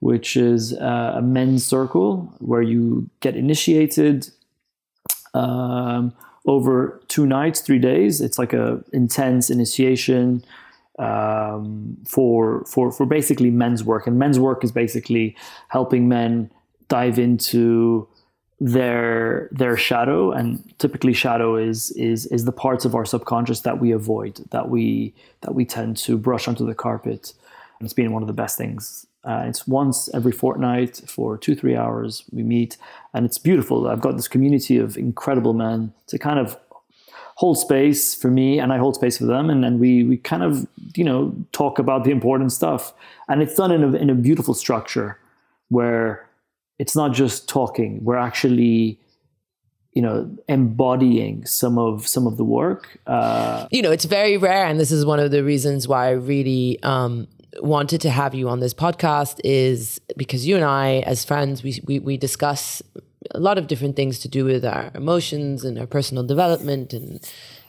which 0.00 0.36
is 0.36 0.74
uh, 0.74 1.14
a 1.16 1.22
men's 1.22 1.64
circle 1.64 2.32
where 2.38 2.62
you 2.62 3.08
get 3.20 3.36
initiated 3.36 4.28
um, 5.34 6.12
over 6.46 7.00
two 7.08 7.26
nights, 7.26 7.60
three 7.60 7.78
days. 7.78 8.20
It's 8.20 8.38
like 8.38 8.52
a 8.52 8.82
intense 8.92 9.50
initiation 9.50 10.44
um, 10.98 11.96
for 12.06 12.64
for 12.64 12.92
for 12.92 13.06
basically 13.06 13.50
men's 13.50 13.84
work, 13.84 14.06
and 14.06 14.18
men's 14.18 14.38
work 14.38 14.64
is 14.64 14.72
basically 14.72 15.36
helping 15.68 16.08
men 16.08 16.50
dive 16.88 17.18
into 17.18 18.08
their 18.60 19.48
their 19.52 19.76
shadow 19.76 20.32
and 20.32 20.62
typically 20.78 21.12
shadow 21.12 21.56
is 21.56 21.92
is 21.92 22.26
is 22.26 22.44
the 22.44 22.52
parts 22.52 22.84
of 22.84 22.94
our 22.94 23.04
subconscious 23.04 23.60
that 23.60 23.78
we 23.78 23.92
avoid 23.92 24.34
that 24.50 24.68
we 24.68 25.14
that 25.42 25.54
we 25.54 25.64
tend 25.64 25.96
to 25.96 26.18
brush 26.18 26.48
onto 26.48 26.66
the 26.66 26.74
carpet 26.74 27.32
and 27.78 27.86
it's 27.86 27.94
been 27.94 28.12
one 28.12 28.20
of 28.20 28.26
the 28.26 28.32
best 28.32 28.58
things 28.58 29.06
uh, 29.24 29.44
it's 29.46 29.66
once 29.66 30.08
every 30.14 30.32
fortnight 30.32 31.02
for 31.06 31.36
two, 31.36 31.54
three 31.54 31.76
hours. 31.76 32.24
We 32.30 32.42
meet, 32.42 32.76
and 33.12 33.26
it's 33.26 33.38
beautiful. 33.38 33.88
I've 33.88 34.00
got 34.00 34.16
this 34.16 34.28
community 34.28 34.78
of 34.78 34.96
incredible 34.96 35.54
men 35.54 35.92
to 36.06 36.18
kind 36.18 36.38
of 36.38 36.56
hold 37.34 37.58
space 37.58 38.14
for 38.14 38.30
me, 38.30 38.58
and 38.60 38.72
I 38.72 38.78
hold 38.78 38.94
space 38.94 39.18
for 39.18 39.26
them, 39.26 39.50
and 39.50 39.62
then 39.62 39.78
we 39.78 40.04
we 40.04 40.16
kind 40.18 40.42
of 40.42 40.66
you 40.94 41.04
know 41.04 41.34
talk 41.52 41.78
about 41.78 42.04
the 42.04 42.10
important 42.10 42.52
stuff, 42.52 42.92
and 43.28 43.42
it's 43.42 43.56
done 43.56 43.72
in 43.72 43.82
a 43.82 43.96
in 43.96 44.08
a 44.08 44.14
beautiful 44.14 44.54
structure 44.54 45.18
where 45.68 46.27
it's 46.78 46.96
not 46.96 47.12
just 47.12 47.48
talking. 47.48 48.04
We're 48.04 48.16
actually 48.16 49.00
you 49.92 50.02
know 50.02 50.30
embodying 50.48 51.44
some 51.46 51.78
of 51.78 52.06
some 52.06 52.26
of 52.26 52.36
the 52.36 52.44
work 52.44 52.98
uh, 53.06 53.66
you 53.70 53.80
know 53.80 53.90
it's 53.90 54.04
very 54.04 54.36
rare 54.36 54.66
and 54.66 54.78
this 54.78 54.92
is 54.92 55.04
one 55.04 55.18
of 55.18 55.30
the 55.30 55.42
reasons 55.42 55.88
why 55.88 56.08
i 56.08 56.10
really 56.10 56.78
um, 56.82 57.26
wanted 57.60 58.00
to 58.02 58.10
have 58.10 58.34
you 58.34 58.48
on 58.48 58.60
this 58.60 58.74
podcast 58.74 59.40
is 59.44 60.00
because 60.16 60.46
you 60.46 60.56
and 60.56 60.64
I, 60.64 61.00
as 61.00 61.24
friends, 61.24 61.62
we, 61.62 61.80
we, 61.84 61.98
we 61.98 62.16
discuss 62.16 62.82
a 63.32 63.40
lot 63.40 63.58
of 63.58 63.66
different 63.66 63.96
things 63.96 64.18
to 64.20 64.28
do 64.28 64.44
with 64.44 64.64
our 64.64 64.90
emotions 64.94 65.64
and 65.64 65.78
our 65.78 65.86
personal 65.86 66.24
development 66.24 66.92
and 66.92 67.20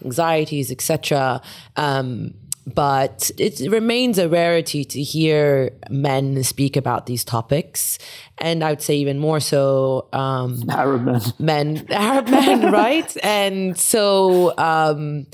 anxieties, 0.04 0.72
etc. 0.72 1.42
Um, 1.76 2.34
but 2.74 3.32
it 3.38 3.60
remains 3.72 4.18
a 4.18 4.28
rarity 4.30 4.84
to 4.86 5.02
hear 5.02 5.72
men 5.90 6.44
speak 6.44 6.76
about 6.76 7.06
these 7.06 7.24
topics, 7.24 7.98
and 8.38 8.64
I 8.64 8.72
would 8.72 8.82
say 8.82 8.96
even 8.96 9.20
more 9.20 9.40
so 9.40 10.08
um, 10.14 10.64
Arab 10.70 11.04
men, 11.04 11.22
men, 11.40 11.86
Arab 11.90 12.30
men, 12.30 12.72
right? 12.72 13.18
And 13.24 13.78
so. 13.78 14.58
Um, 14.58 15.28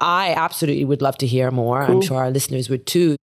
I 0.00 0.32
absolutely 0.34 0.84
would 0.84 1.02
love 1.02 1.18
to 1.18 1.26
hear 1.26 1.50
more. 1.50 1.84
Cool. 1.84 1.96
I'm 1.96 2.02
sure 2.02 2.18
our 2.18 2.30
listeners 2.30 2.70
would 2.70 2.86
too 2.86 3.16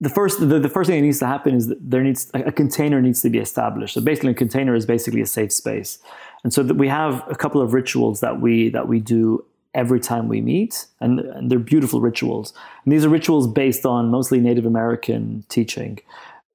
the 0.00 0.08
first 0.08 0.40
the, 0.40 0.58
the 0.58 0.68
first 0.68 0.88
thing 0.88 1.00
that 1.00 1.06
needs 1.06 1.18
to 1.18 1.26
happen 1.26 1.54
is 1.54 1.66
that 1.68 1.78
there 1.80 2.02
needs 2.02 2.30
a 2.34 2.52
container 2.52 3.02
needs 3.02 3.20
to 3.22 3.30
be 3.30 3.38
established. 3.38 3.94
So 3.94 4.00
basically, 4.00 4.30
a 4.30 4.34
container 4.34 4.74
is 4.74 4.86
basically 4.86 5.20
a 5.20 5.26
safe 5.26 5.52
space, 5.52 5.98
and 6.44 6.52
so 6.52 6.62
that 6.62 6.74
we 6.74 6.88
have 6.88 7.24
a 7.28 7.34
couple 7.34 7.60
of 7.60 7.74
rituals 7.74 8.20
that 8.20 8.40
we 8.40 8.68
that 8.70 8.86
we 8.86 9.00
do 9.00 9.44
every 9.82 10.00
time 10.00 10.28
we 10.28 10.40
meet, 10.40 10.86
and, 11.00 11.20
and 11.20 11.50
they're 11.50 11.66
beautiful 11.74 12.00
rituals. 12.00 12.52
And 12.84 12.92
these 12.92 13.04
are 13.04 13.08
rituals 13.18 13.46
based 13.62 13.84
on 13.86 14.10
mostly 14.10 14.40
Native 14.40 14.66
American 14.66 15.44
teaching, 15.48 16.00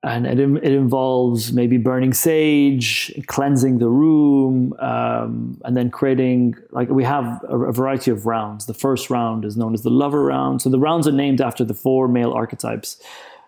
and 0.04 0.28
it, 0.28 0.38
it 0.40 0.74
involves 0.74 1.54
maybe 1.54 1.78
burning 1.78 2.14
sage, 2.14 2.88
cleansing 3.28 3.78
the 3.78 3.88
room, 3.88 4.74
um, 4.80 5.62
and 5.64 5.78
then 5.78 5.90
creating 5.90 6.56
like 6.72 6.90
we 6.90 7.06
have 7.06 7.26
a, 7.48 7.58
a 7.72 7.72
variety 7.72 8.12
of 8.12 8.26
rounds. 8.26 8.66
The 8.66 8.74
first 8.74 9.10
round 9.10 9.46
is 9.46 9.56
known 9.56 9.74
as 9.74 9.82
the 9.84 9.96
lover 10.04 10.24
round. 10.26 10.62
So 10.62 10.70
the 10.70 10.80
rounds 10.80 11.08
are 11.08 11.18
named 11.26 11.40
after 11.40 11.64
the 11.64 11.74
four 11.74 12.08
male 12.08 12.34
archetypes 12.34 13.02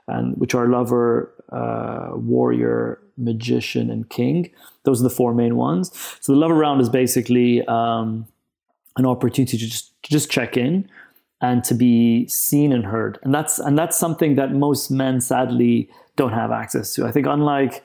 and 0.08 0.38
which 0.38 0.54
are 0.56 0.68
lover, 0.68 1.32
uh, 1.52 2.12
warrior, 2.16 3.00
magician, 3.18 3.90
and 3.90 4.10
king. 4.10 4.52
Those 4.84 5.02
are 5.02 5.04
the 5.04 5.16
four 5.22 5.34
main 5.34 5.56
ones. 5.56 5.92
So 6.22 6.34
the 6.34 6.40
lover 6.40 6.54
round 6.54 6.80
is 6.82 6.90
basically 6.90 7.66
um, 7.68 8.28
an 8.98 9.06
opportunity 9.06 9.58
to 9.58 9.66
just 9.66 9.94
just 10.04 10.30
check 10.30 10.58
in 10.58 10.90
and 11.42 11.64
to 11.64 11.74
be 11.74 12.28
seen 12.28 12.72
and 12.72 12.86
heard, 12.86 13.20
and 13.24 13.34
that's 13.34 13.60
and 13.60 13.78
that's 13.78 13.98
something 13.98 14.36
that 14.36 14.54
most 14.54 14.90
men 14.90 15.22
sadly 15.22 15.90
don't 16.16 16.34
have 16.34 16.52
access 16.52 16.94
to. 16.96 17.06
I 17.06 17.12
think 17.12 17.28
unlike 17.28 17.84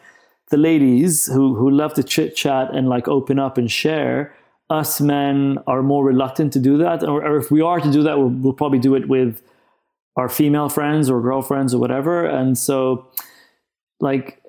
the 0.51 0.57
ladies 0.57 1.27
who 1.27 1.55
who 1.55 1.71
love 1.71 1.95
to 1.95 2.03
chit 2.03 2.37
chat 2.37 2.75
and 2.75 2.89
like 2.89 3.09
open 3.09 3.39
up 3.39 3.59
and 3.59 3.71
share. 3.71 4.35
Us 4.69 5.01
men 5.01 5.59
are 5.67 5.83
more 5.83 6.05
reluctant 6.05 6.53
to 6.53 6.61
do 6.61 6.79
that, 6.79 7.03
or, 7.03 7.27
or 7.27 7.39
if 7.39 7.51
we 7.51 7.61
are 7.61 7.81
to 7.81 7.91
do 7.91 8.05
that, 8.05 8.17
we'll, 8.17 8.29
we'll 8.29 8.53
probably 8.53 8.79
do 8.79 8.95
it 8.95 9.09
with 9.09 9.43
our 10.17 10.29
female 10.29 10.69
friends 10.69 11.11
or 11.11 11.21
girlfriends 11.21 11.75
or 11.75 11.79
whatever. 11.79 12.25
And 12.25 12.57
so, 12.57 13.11
like, 14.01 14.41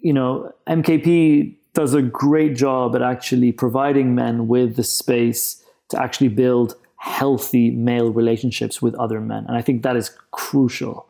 you 0.00 0.12
know, 0.12 0.52
MKP 0.68 1.56
does 1.74 1.94
a 1.94 2.02
great 2.02 2.56
job 2.56 2.96
at 2.96 3.02
actually 3.02 3.52
providing 3.52 4.14
men 4.14 4.48
with 4.48 4.76
the 4.76 4.84
space 4.84 5.59
to 5.90 6.02
actually 6.02 6.28
build 6.28 6.74
healthy 6.96 7.70
male 7.70 8.10
relationships 8.10 8.82
with 8.82 8.94
other 8.96 9.20
men. 9.20 9.44
And 9.46 9.56
I 9.56 9.62
think 9.62 9.82
that 9.82 9.96
is 9.96 10.10
crucial 10.32 11.06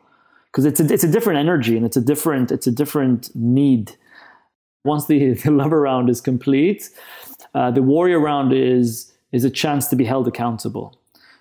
because 0.47 0.65
it's 0.65 0.79
a, 0.79 0.93
it's 0.93 1.03
a 1.03 1.11
different 1.11 1.39
energy 1.39 1.77
and 1.77 1.85
it's 1.85 1.97
a 1.97 2.01
different, 2.01 2.51
it's 2.51 2.67
a 2.67 2.71
different 2.71 3.33
need. 3.35 3.95
Once 4.83 5.07
the, 5.07 5.33
the 5.45 5.51
lover 5.51 5.81
round 5.81 6.09
is 6.09 6.21
complete, 6.21 6.89
uh, 7.53 7.71
the 7.71 7.81
warrior 7.81 8.19
round 8.19 8.53
is, 8.53 9.11
is 9.31 9.43
a 9.43 9.49
chance 9.49 9.87
to 9.87 9.95
be 9.95 10.05
held 10.05 10.27
accountable. 10.27 10.97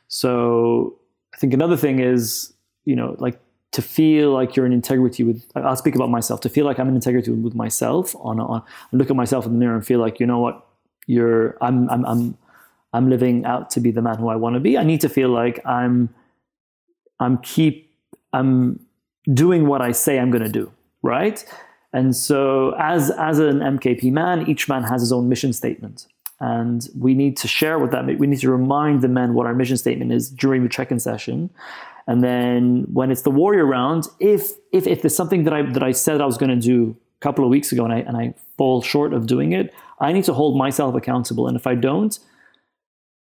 So 0.09 0.99
I 1.35 1.39
think 1.39 1.55
another 1.55 1.77
thing 1.77 2.01
is, 2.01 2.53
you 2.85 2.97
know, 2.97 3.17
like 3.19 3.39
to 3.73 3.83
feel 3.83 4.33
like 4.33 4.57
you're 4.57 4.67
in 4.67 4.73
integrity 4.73 5.23
with 5.23 5.45
I'll 5.55 5.77
speak 5.77 5.95
about 5.95 6.11
myself, 6.11 6.41
to 6.41 6.49
feel 6.49 6.67
like 6.67 6.81
I'm 6.81 6.89
in 6.89 6.97
integrity 6.97 7.31
with 7.31 7.55
myself 7.55 8.17
on, 8.17 8.41
on 8.41 8.63
look 8.91 9.11
at 9.11 9.17
myself 9.17 9.47
in 9.47 9.53
the 9.53 9.59
mirror 9.59 9.77
and 9.77 9.87
feel 9.87 10.01
like, 10.01 10.19
you 10.19 10.27
know 10.27 10.41
what, 10.41 10.67
you're 11.07 11.57
I'm 11.61 11.89
I'm 11.89 12.05
I'm 12.05 12.39
I'm 12.93 13.09
living 13.09 13.45
out 13.45 13.71
to 13.71 13.81
be 13.81 13.91
the 13.91 14.03
man 14.03 14.19
who 14.19 14.29
I 14.29 14.37
want 14.37 14.55
to 14.55 14.61
be. 14.61 14.77
I 14.77 14.85
need 14.85 15.01
to 15.03 15.09
feel 15.09 15.29
like 15.29 15.65
I'm 15.67 16.09
I'm 17.19 17.39
keep 17.39 17.95
I'm 18.33 18.81
doing 19.33 19.67
what 19.67 19.81
I 19.83 19.93
say 19.93 20.19
I'm 20.19 20.31
going 20.31 20.43
to 20.43 20.51
do, 20.51 20.73
right? 21.03 21.45
And 21.93 22.15
so 22.15 22.75
as 22.79 23.11
as 23.11 23.39
an 23.39 23.59
MKP 23.59 24.13
man, 24.13 24.49
each 24.49 24.69
man 24.69 24.83
has 24.85 25.01
his 25.01 25.13
own 25.13 25.29
mission 25.29 25.53
statement. 25.53 26.07
And 26.43 26.89
we 26.99 27.15
need 27.15 27.37
to 27.39 27.49
share 27.49 27.79
with 27.79 27.91
that. 27.91 28.07
We 28.19 28.27
need 28.27 28.41
to 28.41 28.51
remind 28.51 29.03
the 29.03 29.09
men 29.09 29.35
what 29.35 29.47
our 29.47 29.55
mission 29.55 29.77
statement 29.77 30.11
is 30.11 30.31
during 30.31 30.63
the 30.63 30.71
check-in 30.71 30.99
session. 30.99 31.51
And 32.07 32.25
then 32.25 32.87
when 32.91 33.11
it's 33.11 33.23
the 33.23 33.31
warrior 33.31 33.67
round, 33.67 34.09
if 34.19 34.53
if 34.73 34.87
if 34.87 35.03
there's 35.03 35.15
something 35.15 35.45
that 35.45 35.53
I 35.53 35.63
that 35.63 35.83
I 35.83 35.93
said 35.93 36.21
I 36.21 36.27
was 36.27 36.39
going 36.39 36.51
to 36.51 36.57
do 36.57 36.97
a 37.19 37.21
couple 37.21 37.45
of 37.45 37.51
weeks 37.51 37.73
ago 37.73 37.85
and 37.85 37.93
I 37.93 37.99
and 37.99 38.17
I 38.17 38.35
fall 38.57 38.83
short 38.83 39.13
of 39.13 39.27
doing 39.27 39.53
it, 39.53 39.75
I 40.01 40.13
need 40.13 40.25
to 40.25 40.33
hold 40.33 40.57
myself 40.57 40.95
accountable. 40.95 41.47
And 41.47 41.57
if 41.57 41.67
I 41.67 41.75
don't, 41.75 42.19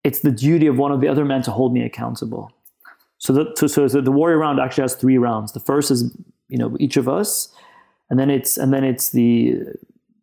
it's 0.04 0.20
the 0.20 0.30
duty 0.30 0.66
of 0.66 0.78
one 0.78 0.92
of 0.92 1.00
the 1.00 1.08
other 1.08 1.24
men 1.24 1.42
to 1.42 1.50
hold 1.50 1.72
me 1.72 1.82
accountable. 1.82 2.52
So, 3.18 3.32
the, 3.32 3.68
so, 3.68 3.88
so 3.88 4.00
the 4.00 4.12
warrior 4.12 4.38
round 4.38 4.60
actually 4.60 4.82
has 4.82 4.94
three 4.94 5.18
rounds. 5.18 5.52
The 5.52 5.60
first 5.60 5.90
is 5.90 6.16
you 6.48 6.58
know 6.58 6.76
each 6.78 6.96
of 6.96 7.08
us, 7.08 7.52
and 8.10 8.18
then 8.18 8.30
it's 8.30 8.56
and 8.56 8.72
then 8.72 8.84
it's 8.84 9.10
the 9.10 9.56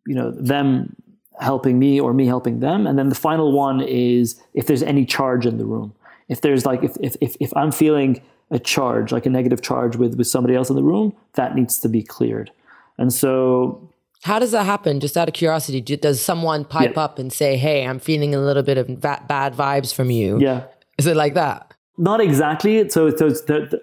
you 0.06 0.14
know 0.14 0.30
them 0.30 0.96
helping 1.38 1.78
me 1.78 2.00
or 2.00 2.14
me 2.14 2.26
helping 2.26 2.60
them. 2.60 2.86
And 2.86 2.98
then 2.98 3.08
the 3.08 3.14
final 3.14 3.52
one 3.52 3.80
is 3.80 4.40
if 4.54 4.66
there's 4.66 4.82
any 4.82 5.04
charge 5.04 5.46
in 5.46 5.58
the 5.58 5.66
room. 5.66 5.94
If 6.28 6.40
there's 6.40 6.66
like, 6.66 6.82
if, 6.82 6.96
if, 7.00 7.16
if, 7.20 7.36
if 7.40 7.56
I'm 7.56 7.70
feeling 7.70 8.20
a 8.50 8.58
charge, 8.58 9.12
like 9.12 9.26
a 9.26 9.30
negative 9.30 9.62
charge 9.62 9.96
with, 9.96 10.16
with 10.16 10.26
somebody 10.26 10.54
else 10.54 10.70
in 10.70 10.76
the 10.76 10.82
room, 10.82 11.14
that 11.34 11.54
needs 11.54 11.78
to 11.80 11.88
be 11.88 12.02
cleared. 12.02 12.50
And 12.98 13.12
so. 13.12 13.88
How 14.22 14.38
does 14.38 14.50
that 14.50 14.64
happen? 14.64 15.00
Just 15.00 15.16
out 15.16 15.28
of 15.28 15.34
curiosity, 15.34 15.80
does 15.80 16.20
someone 16.20 16.64
pipe 16.64 16.94
yeah. 16.96 17.02
up 17.02 17.18
and 17.18 17.32
say, 17.32 17.56
hey, 17.56 17.86
I'm 17.86 17.98
feeling 17.98 18.34
a 18.34 18.40
little 18.40 18.62
bit 18.62 18.78
of 18.78 18.88
va- 18.88 19.24
bad 19.28 19.54
vibes 19.54 19.94
from 19.94 20.10
you? 20.10 20.38
Yeah. 20.40 20.64
Is 20.98 21.06
it 21.06 21.16
like 21.16 21.34
that? 21.34 21.74
Not 21.98 22.20
exactly. 22.20 22.88
So, 22.88 23.14
so, 23.14 23.32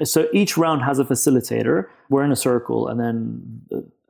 so 0.04 0.28
each 0.34 0.58
round 0.58 0.82
has 0.84 1.00
a 1.00 1.06
facilitator. 1.06 1.88
We're 2.10 2.24
in 2.24 2.32
a 2.32 2.36
circle, 2.36 2.88
and 2.88 3.00
then 3.00 3.62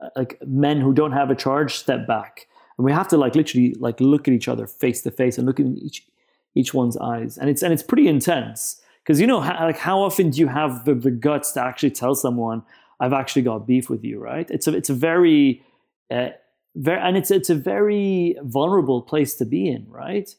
uh, 0.04 0.08
like 0.16 0.38
men 0.46 0.80
who 0.80 0.92
don't 0.92 1.12
have 1.12 1.30
a 1.30 1.34
charge 1.34 1.74
step 1.74 2.06
back 2.06 2.46
and 2.78 2.84
we 2.84 2.92
have 2.92 3.08
to 3.08 3.16
like 3.16 3.34
literally 3.34 3.74
like 3.74 4.00
look 4.00 4.28
at 4.28 4.34
each 4.34 4.48
other 4.48 4.66
face 4.66 5.02
to 5.02 5.10
face 5.10 5.38
and 5.38 5.46
look 5.46 5.60
in 5.60 5.76
each 5.78 6.06
each 6.54 6.72
one's 6.74 6.96
eyes 6.96 7.38
and 7.38 7.50
it's 7.50 7.62
and 7.62 7.72
it's 7.72 7.82
pretty 7.82 8.08
intense 8.08 8.80
because 9.02 9.20
you 9.20 9.26
know 9.26 9.40
how, 9.40 9.64
like 9.64 9.78
how 9.78 10.00
often 10.00 10.30
do 10.30 10.40
you 10.40 10.46
have 10.46 10.84
the, 10.84 10.94
the 10.94 11.10
guts 11.10 11.52
to 11.52 11.62
actually 11.62 11.90
tell 11.90 12.14
someone 12.14 12.62
i've 13.00 13.12
actually 13.12 13.42
got 13.42 13.66
beef 13.66 13.88
with 13.90 14.04
you 14.04 14.18
right 14.18 14.50
it's 14.50 14.66
a 14.66 14.74
it's 14.74 14.90
a 14.90 14.94
very 14.94 15.62
uh, 16.10 16.28
very 16.76 17.00
and 17.00 17.16
it's 17.16 17.30
it's 17.30 17.50
a 17.50 17.54
very 17.54 18.36
vulnerable 18.42 19.02
place 19.02 19.34
to 19.34 19.44
be 19.44 19.68
in 19.68 19.86
right? 19.88 20.34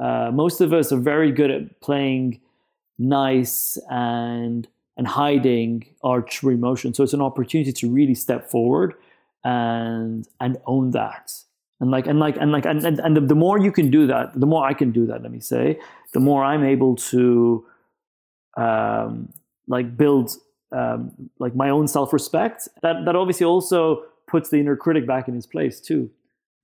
Uh, 0.00 0.30
most 0.32 0.60
of 0.60 0.72
us 0.72 0.92
are 0.92 0.98
very 0.98 1.32
good 1.32 1.50
at 1.50 1.80
playing 1.80 2.40
nice 2.98 3.78
and 3.90 4.68
and 4.96 5.06
hiding 5.06 5.86
our 6.02 6.20
true 6.20 6.52
emotion 6.52 6.92
so 6.92 7.04
it's 7.04 7.12
an 7.12 7.22
opportunity 7.22 7.72
to 7.72 7.88
really 7.88 8.14
step 8.14 8.50
forward 8.50 8.94
and 9.44 10.28
and 10.40 10.58
own 10.66 10.90
that. 10.92 11.32
And 11.80 11.92
like 11.92 12.08
and 12.08 12.18
like 12.18 12.36
and 12.36 12.50
like 12.50 12.66
and, 12.66 12.84
and, 12.84 12.98
and 12.98 13.16
the, 13.16 13.20
the 13.20 13.36
more 13.36 13.56
you 13.58 13.70
can 13.70 13.88
do 13.88 14.04
that 14.08 14.38
the 14.38 14.46
more 14.46 14.66
i 14.66 14.74
can 14.74 14.90
do 14.90 15.06
that 15.06 15.22
let 15.22 15.30
me 15.30 15.38
say 15.38 15.78
the 16.12 16.18
more 16.18 16.42
i'm 16.42 16.64
able 16.64 16.96
to 16.96 17.64
um 18.56 19.32
like 19.68 19.96
build 19.96 20.32
um 20.72 21.12
like 21.38 21.54
my 21.54 21.70
own 21.70 21.86
self-respect. 21.86 22.68
That 22.82 23.04
that 23.04 23.14
obviously 23.14 23.46
also 23.46 24.02
puts 24.28 24.50
the 24.50 24.58
inner 24.58 24.76
critic 24.76 25.06
back 25.06 25.28
in 25.28 25.34
his 25.34 25.46
place 25.46 25.80
too. 25.80 26.10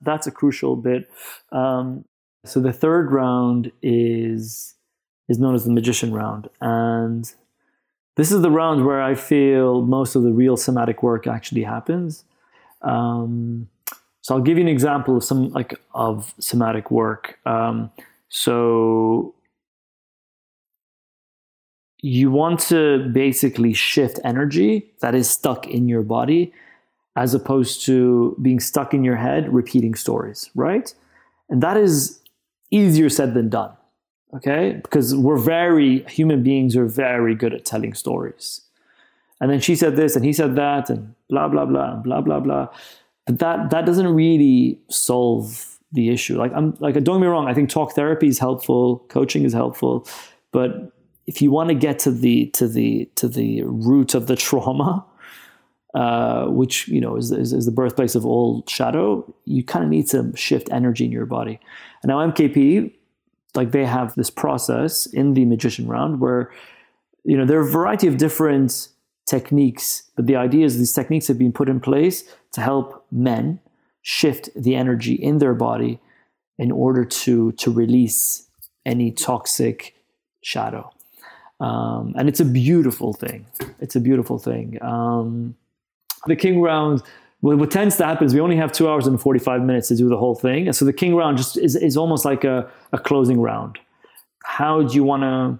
That's 0.01 0.27
a 0.27 0.31
crucial 0.31 0.77
bit. 0.77 1.11
Um 1.53 2.05
so 2.45 2.61
the 2.61 2.73
third 2.73 3.11
round 3.11 3.73
is 3.83 4.75
is 5.29 5.39
known 5.39 5.55
as 5.55 5.65
the 5.65 5.73
magician 5.73 6.13
round. 6.13 6.49
And 6.61 7.33
this 8.17 8.31
is 8.31 8.43
the 8.43 8.51
round 8.51 8.85
where 8.87 9.03
i 9.03 9.15
feel 9.15 9.83
most 9.83 10.15
of 10.15 10.23
the 10.23 10.33
real 10.33 10.57
somatic 10.57 11.03
work 11.03 11.27
actually 11.27 11.65
happens. 11.65 12.25
Um 12.83 13.69
so 14.25 14.35
I'll 14.35 14.41
give 14.41 14.57
you 14.57 14.63
an 14.63 14.69
example 14.69 15.19
of 15.19 15.23
some 15.23 15.51
like 15.51 15.79
of 15.93 16.35
somatic 16.39 16.91
work. 16.91 17.39
Um, 17.45 17.91
so 18.31 19.35
you 22.01 22.31
want 22.31 22.61
to 22.61 23.11
basically 23.13 23.75
shift 23.75 24.19
energy 24.25 24.91
that 25.01 25.15
is 25.15 25.29
stuck 25.29 25.67
in 25.67 25.89
your 25.89 26.03
body 26.03 26.55
as 27.17 27.35
opposed 27.35 27.85
to 27.87 28.37
being 28.43 28.61
stuck 28.61 28.93
in 28.93 29.05
your 29.05 29.17
head 29.17 29.53
repeating 29.53 29.95
stories, 29.95 30.51
right? 30.55 30.95
And 31.49 31.63
that 31.63 31.77
is 31.77 32.21
easier 32.71 33.09
said 33.09 33.35
than 33.35 33.49
done. 33.49 33.73
Okay? 34.35 34.81
Because 34.83 35.15
we're 35.15 35.39
very 35.39 36.03
human 36.05 36.43
beings 36.43 36.77
are 36.77 36.87
very 36.87 37.35
good 37.35 37.55
at 37.55 37.65
telling 37.65 37.95
stories. 37.95 38.63
And 39.41 39.51
then 39.51 39.61
she 39.61 39.77
said 39.77 39.97
this 39.97 40.17
and 40.17 40.25
he 40.25 40.33
said 40.33 40.57
that 40.57 40.91
and 40.91 41.15
blah 41.29 41.49
blah 41.49 41.65
blah 41.65 41.97
blah 41.97 42.21
blah 42.21 42.41
blah 42.41 42.69
but 43.27 43.39
that 43.39 43.71
that 43.71 43.87
doesn't 43.87 44.09
really 44.09 44.79
solve 44.89 45.79
the 45.93 46.11
issue. 46.11 46.37
Like 46.37 46.53
I'm 46.55 46.77
like 46.81 46.95
don't 46.95 47.19
get 47.19 47.23
me 47.23 47.27
wrong, 47.27 47.47
I 47.49 47.55
think 47.55 47.71
talk 47.71 47.93
therapy 47.93 48.29
is 48.29 48.39
helpful, 48.39 49.05
coaching 49.09 49.45
is 49.45 49.53
helpful, 49.53 50.07
but 50.53 50.93
if 51.27 51.41
you 51.41 51.51
want 51.51 51.69
to 51.69 51.75
get 51.75 51.99
to 52.01 52.11
the 52.11 52.47
to 52.47 52.69
the 52.69 53.09
to 53.17 53.29
the 53.29 53.63
root 53.63 54.15
of 54.15 54.27
the 54.27 54.37
trauma, 54.37 55.05
uh, 55.95 56.47
which 56.47 56.89
you 56.89 57.01
know 57.01 57.17
is, 57.17 57.31
is, 57.31 57.53
is 57.53 57.67
the 57.67 57.73
birthplace 57.73 58.17
of 58.17 58.27
all 58.27 58.65
shadow, 58.67 59.25
you 59.45 59.63
kind 59.63 59.85
of 59.85 59.91
need 59.91 60.09
to 60.09 60.33
shift 60.37 60.69
energy 60.73 61.05
in 61.05 61.13
your 61.13 61.27
body. 61.27 61.61
And 62.03 62.11
now 62.11 62.19
MKP, 62.31 62.93
like 63.55 63.71
they 63.71 63.85
have 63.85 64.15
this 64.17 64.29
process 64.29 65.07
in 65.07 65.35
the 65.35 65.45
magician 65.45 65.87
round 65.87 66.21
where 66.21 66.51
you 67.25 67.37
know 67.37 67.47
there 67.47 67.59
are 67.59 67.69
a 67.69 67.71
variety 67.71 68.09
of 68.09 68.17
different 68.17 68.89
techniques, 69.27 70.11
but 70.17 70.27
the 70.27 70.37
idea 70.37 70.67
is 70.67 70.79
these 70.79 70.93
techniques 70.93 71.29
have 71.29 71.39
been 71.39 71.53
put 71.53 71.69
in 71.69 71.79
place 71.79 72.25
to 72.53 72.61
help 72.61 73.07
men 73.13 73.61
shift 74.03 74.51
the 74.57 74.75
energy 74.75 75.15
in 75.15 75.39
their 75.39 75.55
body 75.55 76.01
in 76.59 76.73
order 76.73 77.05
to 77.05 77.53
to 77.53 77.71
release 77.71 78.49
any 78.85 79.13
toxic 79.13 79.95
shadow. 80.43 80.91
Um, 81.61 82.15
and 82.19 82.29
it's 82.29 82.41
a 82.41 82.45
beautiful 82.45 83.13
thing. 83.13 83.47
It's 83.81 83.95
a 83.95 84.01
beautiful 84.01 84.41
thing. 84.41 84.83
Um, 84.83 85.55
the 86.27 86.37
king 86.37 86.61
round, 86.61 87.03
what 87.41 87.71
tends 87.71 87.97
to 87.99 88.05
happen 88.07 88.27
is 88.27 88.35
we 88.35 88.41
only 88.41 88.57
have 88.57 88.73
two 88.73 88.89
hours 88.89 89.07
and 89.07 89.21
45 89.21 89.63
minutes 89.63 89.89
to 89.89 89.97
do 89.97 90.09
the 90.09 90.17
whole 90.17 90.35
thing. 90.35 90.67
And 90.67 90.75
so 90.75 90.85
the 90.85 90.93
king 90.93 91.15
round 91.15 91.37
just 91.37 91.59
is, 91.59 91.77
is 91.77 91.97
almost 91.97 92.25
like 92.25 92.45
a, 92.45 92.71
a 92.93 92.99
closing 92.99 93.41
round. 93.41 93.79
How 94.45 94.83
do 94.83 94.95
you 94.95 95.05
want 95.05 95.23
to, 95.23 95.59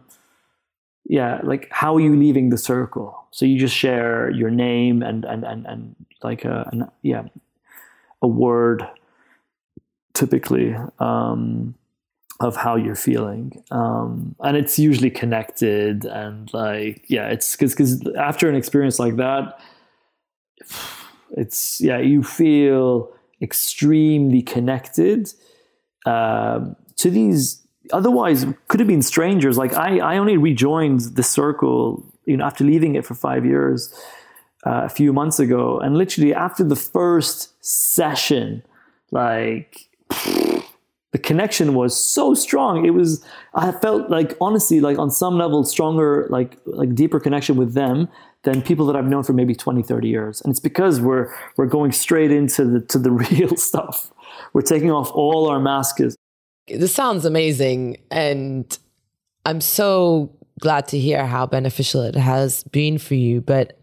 yeah, 1.05 1.41
like 1.43 1.69
how 1.71 1.97
are 1.97 2.01
you 2.01 2.17
leaving 2.17 2.49
the 2.49 2.59
circle? 2.59 3.25
So 3.33 3.45
you 3.45 3.59
just 3.59 3.75
share 3.75 4.31
your 4.31 4.51
name 4.51 5.03
and 5.03 5.25
and 5.25 5.45
and, 5.45 5.67
and 5.67 5.97
like 6.23 6.45
a 6.45 6.69
an, 6.73 6.89
yeah 7.03 7.25
a 8.23 8.29
word 8.29 8.89
typically 10.15 10.75
um, 10.99 11.75
of 12.41 12.57
how 12.57 12.77
you're 12.77 12.97
feeling 12.97 13.63
um, 13.71 14.35
and 14.41 14.57
it's 14.57 14.79
usually 14.79 15.11
connected 15.11 16.05
and 16.07 16.53
like 16.55 17.05
yeah 17.09 17.29
it's 17.29 17.55
because 17.55 17.75
because 17.75 18.07
after 18.17 18.49
an 18.49 18.57
experience 18.57 18.99
like 18.99 19.17
that 19.17 19.61
it's 21.37 21.81
yeah 21.81 21.99
you 21.99 22.23
feel 22.23 23.13
extremely 23.43 24.43
connected 24.43 25.33
uh, 26.07 26.61
to 26.97 27.11
these 27.11 27.61
otherwise 27.93 28.47
could 28.69 28.81
have 28.81 28.89
been 28.89 29.03
strangers. 29.03 29.59
Like 29.59 29.75
i 29.75 29.99
i 29.99 30.17
only 30.19 30.37
rejoined 30.37 31.01
the 31.17 31.23
circle 31.23 32.05
you 32.27 32.37
know, 32.37 32.45
after 32.45 32.65
leaving 32.65 32.95
it 32.95 33.05
for 33.05 33.15
five 33.15 33.45
years 33.45 33.93
uh, 34.67 34.83
a 34.85 34.89
few 34.89 35.13
months 35.13 35.39
ago, 35.39 35.79
and 35.79 35.97
literally 35.97 36.33
after 36.35 36.65
the 36.65 36.77
first 36.77 37.53
session, 37.65 38.63
like 39.11 39.89
the 41.15 41.19
connection 41.21 41.75
was 41.75 41.97
so 41.97 42.35
strong. 42.35 42.85
It 42.85 42.91
was 42.91 43.25
I 43.55 43.71
felt 43.71 44.11
like 44.11 44.37
honestly, 44.41 44.81
like 44.81 44.99
on 44.99 45.13
some 45.13 45.39
level, 45.39 45.63
stronger, 45.63 46.27
like 46.29 46.59
like 46.67 46.93
deeper 46.97 47.21
connection 47.21 47.55
with 47.55 47.73
them 47.73 48.09
than 48.43 48.61
people 48.61 48.85
that 48.87 48.97
I've 48.97 49.07
known 49.07 49.23
for 49.23 49.33
maybe 49.33 49.55
20, 49.55 49.81
30 49.81 50.09
years. 50.09 50.41
And 50.41 50.51
it's 50.51 50.59
because 50.59 51.01
we're 51.01 51.33
we're 51.57 51.67
going 51.67 51.93
straight 51.93 52.33
into 52.33 52.65
the 52.65 52.81
to 52.81 52.99
the 52.99 53.13
real 53.31 53.57
stuff. 53.57 54.11
We're 54.55 54.63
taking 54.63 54.91
off 54.91 55.09
all 55.13 55.49
our 55.49 55.61
masks. 55.61 56.17
This 56.67 56.93
sounds 56.93 57.25
amazing. 57.25 57.99
And 58.11 58.77
I'm 59.47 59.61
so 59.61 60.37
glad 60.59 60.89
to 60.89 60.99
hear 60.99 61.27
how 61.27 61.47
beneficial 61.47 62.03
it 62.03 62.17
has 62.17 62.65
been 62.65 62.99
for 62.99 63.15
you. 63.15 63.41
But 63.41 63.79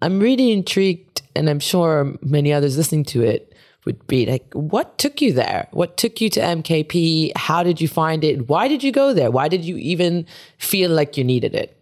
I'm 0.00 0.18
really 0.18 0.50
intrigued, 0.50 1.20
and 1.36 1.50
I'm 1.50 1.60
sure 1.60 2.16
many 2.22 2.54
others 2.54 2.78
listening 2.78 3.04
to 3.06 3.22
it 3.22 3.49
would 3.84 4.06
be 4.06 4.26
like, 4.26 4.52
what 4.52 4.98
took 4.98 5.20
you 5.20 5.32
there? 5.32 5.68
What 5.70 5.96
took 5.96 6.20
you 6.20 6.28
to 6.30 6.40
MKP? 6.40 7.32
How 7.36 7.62
did 7.62 7.80
you 7.80 7.88
find 7.88 8.24
it? 8.24 8.48
Why 8.48 8.68
did 8.68 8.82
you 8.82 8.92
go 8.92 9.12
there? 9.14 9.30
Why 9.30 9.48
did 9.48 9.64
you 9.64 9.76
even 9.76 10.26
feel 10.58 10.90
like 10.90 11.16
you 11.16 11.24
needed 11.24 11.54
it? 11.54 11.76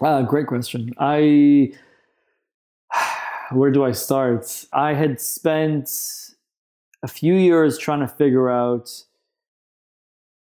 Uh, 0.00 0.22
great 0.22 0.46
question. 0.46 0.92
I, 0.98 1.72
where 3.52 3.70
do 3.70 3.84
I 3.84 3.92
start? 3.92 4.64
I 4.72 4.94
had 4.94 5.20
spent 5.20 5.90
a 7.02 7.08
few 7.08 7.34
years 7.34 7.78
trying 7.78 8.00
to 8.00 8.08
figure 8.08 8.48
out 8.48 9.04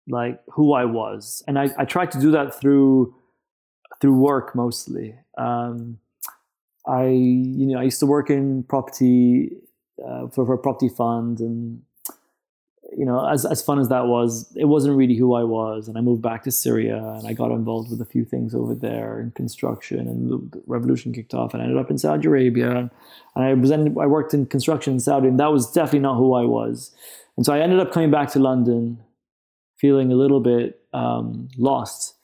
like 0.09 0.41
who 0.51 0.73
I 0.73 0.85
was. 0.85 1.43
And 1.47 1.59
I, 1.59 1.71
I 1.79 1.85
tried 1.85 2.11
to 2.13 2.21
do 2.21 2.31
that 2.33 2.55
through 2.55 3.15
through 4.01 4.19
work 4.19 4.55
mostly. 4.55 5.15
Um, 5.39 5.99
I 6.87 7.07
you 7.07 7.67
know 7.67 7.79
I 7.79 7.85
used 7.85 8.01
to 8.01 8.07
work 8.07 8.31
in 8.31 8.65
property 8.65 9.53
uh, 10.05 10.29
for, 10.29 10.47
for 10.47 10.55
a 10.55 10.59
property 10.59 10.89
fund, 10.89 11.41
and 11.41 11.83
you 12.97 13.05
know 13.05 13.27
as 13.27 13.45
as 13.45 13.63
fun 13.63 13.79
as 13.79 13.89
that 13.89 14.07
was, 14.07 14.53
it 14.57 14.67
wasn't 14.67 14.97
really 14.97 15.17
who 15.17 15.35
I 15.35 15.45
was. 15.45 15.89
And 15.89 15.99
I 15.99 16.01
moved 16.01 16.23
back 16.23 16.43
to 16.45 16.51
Syria, 16.51 16.99
and 17.19 17.27
I 17.27 17.33
got 17.33 17.51
involved 17.51 17.91
with 17.91 18.01
a 18.01 18.05
few 18.05 18.25
things 18.25 18.55
over 18.55 18.75
there 18.75 19.21
in 19.21 19.31
construction, 19.33 20.01
and 20.01 20.31
the 20.31 20.63
revolution 20.67 21.13
kicked 21.13 21.35
off, 21.35 21.55
and 21.55 21.63
I 21.63 21.67
ended 21.67 21.79
up 21.79 21.91
in 21.91 21.99
Saudi 21.99 22.29
Arabia, 22.29 22.91
and 23.35 23.45
I 23.45 23.55
was 23.55 23.71
in, 23.71 23.97
I 23.99 24.07
worked 24.07 24.35
in 24.35 24.47
construction 24.47 24.95
in 24.95 25.01
Saudi, 25.01 25.29
and 25.29 25.41
that 25.41 25.53
was 25.53 25.71
definitely 25.71 26.01
not 26.01 26.17
who 26.17 26.35
I 26.35 26.45
was. 26.45 26.95
And 27.37 27.47
so 27.47 27.53
I 27.53 27.61
ended 27.61 27.81
up 27.81 27.93
coming 27.93 28.11
back 28.11 28.31
to 28.33 28.39
London, 28.39 28.99
feeling 29.79 30.13
a 30.13 30.17
little 30.17 30.41
bit 30.41 30.81
um, 30.93 31.49
lost 31.57 32.15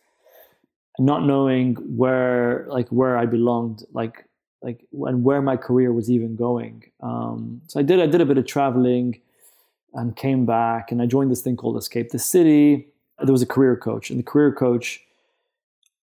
not 0.98 1.24
knowing 1.24 1.76
where 1.96 2.66
like 2.68 2.88
where 2.88 3.16
I 3.16 3.26
belonged, 3.26 3.84
like 3.92 4.27
like 4.62 4.84
and 4.92 5.24
where 5.24 5.42
my 5.42 5.56
career 5.56 5.92
was 5.92 6.10
even 6.10 6.36
going. 6.36 6.84
Um, 7.00 7.62
so 7.68 7.80
I 7.80 7.82
did 7.82 8.00
I 8.00 8.06
did 8.06 8.20
a 8.20 8.26
bit 8.26 8.38
of 8.38 8.46
traveling. 8.46 9.20
and 9.94 10.14
came 10.16 10.44
back 10.46 10.92
and 10.92 11.00
I 11.02 11.06
joined 11.06 11.30
this 11.30 11.42
thing 11.42 11.56
called 11.56 11.76
Escape 11.76 12.10
the 12.10 12.18
City. 12.18 12.88
There 13.24 13.32
was 13.32 13.42
a 13.42 13.46
career 13.46 13.76
coach, 13.76 14.10
and 14.10 14.18
the 14.18 14.22
career 14.22 14.52
coach, 14.52 15.00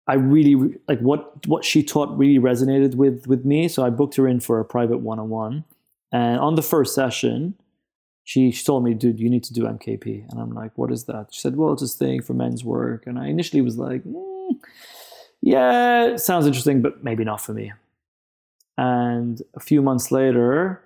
I 0.08 0.16
really 0.16 0.56
like 0.88 1.00
what 1.00 1.48
what 1.48 1.64
she 1.66 1.84
taught 1.84 2.16
really 2.18 2.40
resonated 2.40 2.96
with 2.96 3.28
with 3.28 3.46
me. 3.46 3.68
So 3.68 3.86
I 3.86 3.90
booked 3.90 4.16
her 4.18 4.28
in 4.28 4.40
for 4.40 4.60
a 4.60 4.66
private 4.66 5.00
one 5.00 5.20
on 5.20 5.30
one, 5.30 5.64
and 6.12 6.40
on 6.40 6.56
the 6.56 6.62
first 6.62 6.94
session, 6.94 7.56
she, 8.24 8.52
she 8.52 8.66
told 8.66 8.84
me, 8.84 8.94
"Dude, 8.94 9.20
you 9.20 9.30
need 9.30 9.44
to 9.46 9.54
do 9.54 9.64
MKP." 9.64 10.30
And 10.30 10.40
I'm 10.42 10.54
like, 10.54 10.72
"What 10.78 10.92
is 10.92 11.06
that?" 11.06 11.28
She 11.32 11.40
said, 11.42 11.56
"Well, 11.56 11.74
it's 11.74 11.82
this 11.82 11.96
thing 11.96 12.22
for 12.22 12.34
men's 12.34 12.64
work." 12.64 13.08
And 13.08 13.18
I 13.18 13.28
initially 13.28 13.62
was 13.62 13.78
like, 13.78 14.04
mm, 14.04 14.60
"Yeah, 15.42 16.18
sounds 16.18 16.46
interesting, 16.48 16.82
but 16.82 17.04
maybe 17.04 17.24
not 17.24 17.40
for 17.42 17.54
me." 17.54 17.72
And 18.78 19.42
a 19.56 19.60
few 19.60 19.82
months 19.82 20.12
later, 20.12 20.82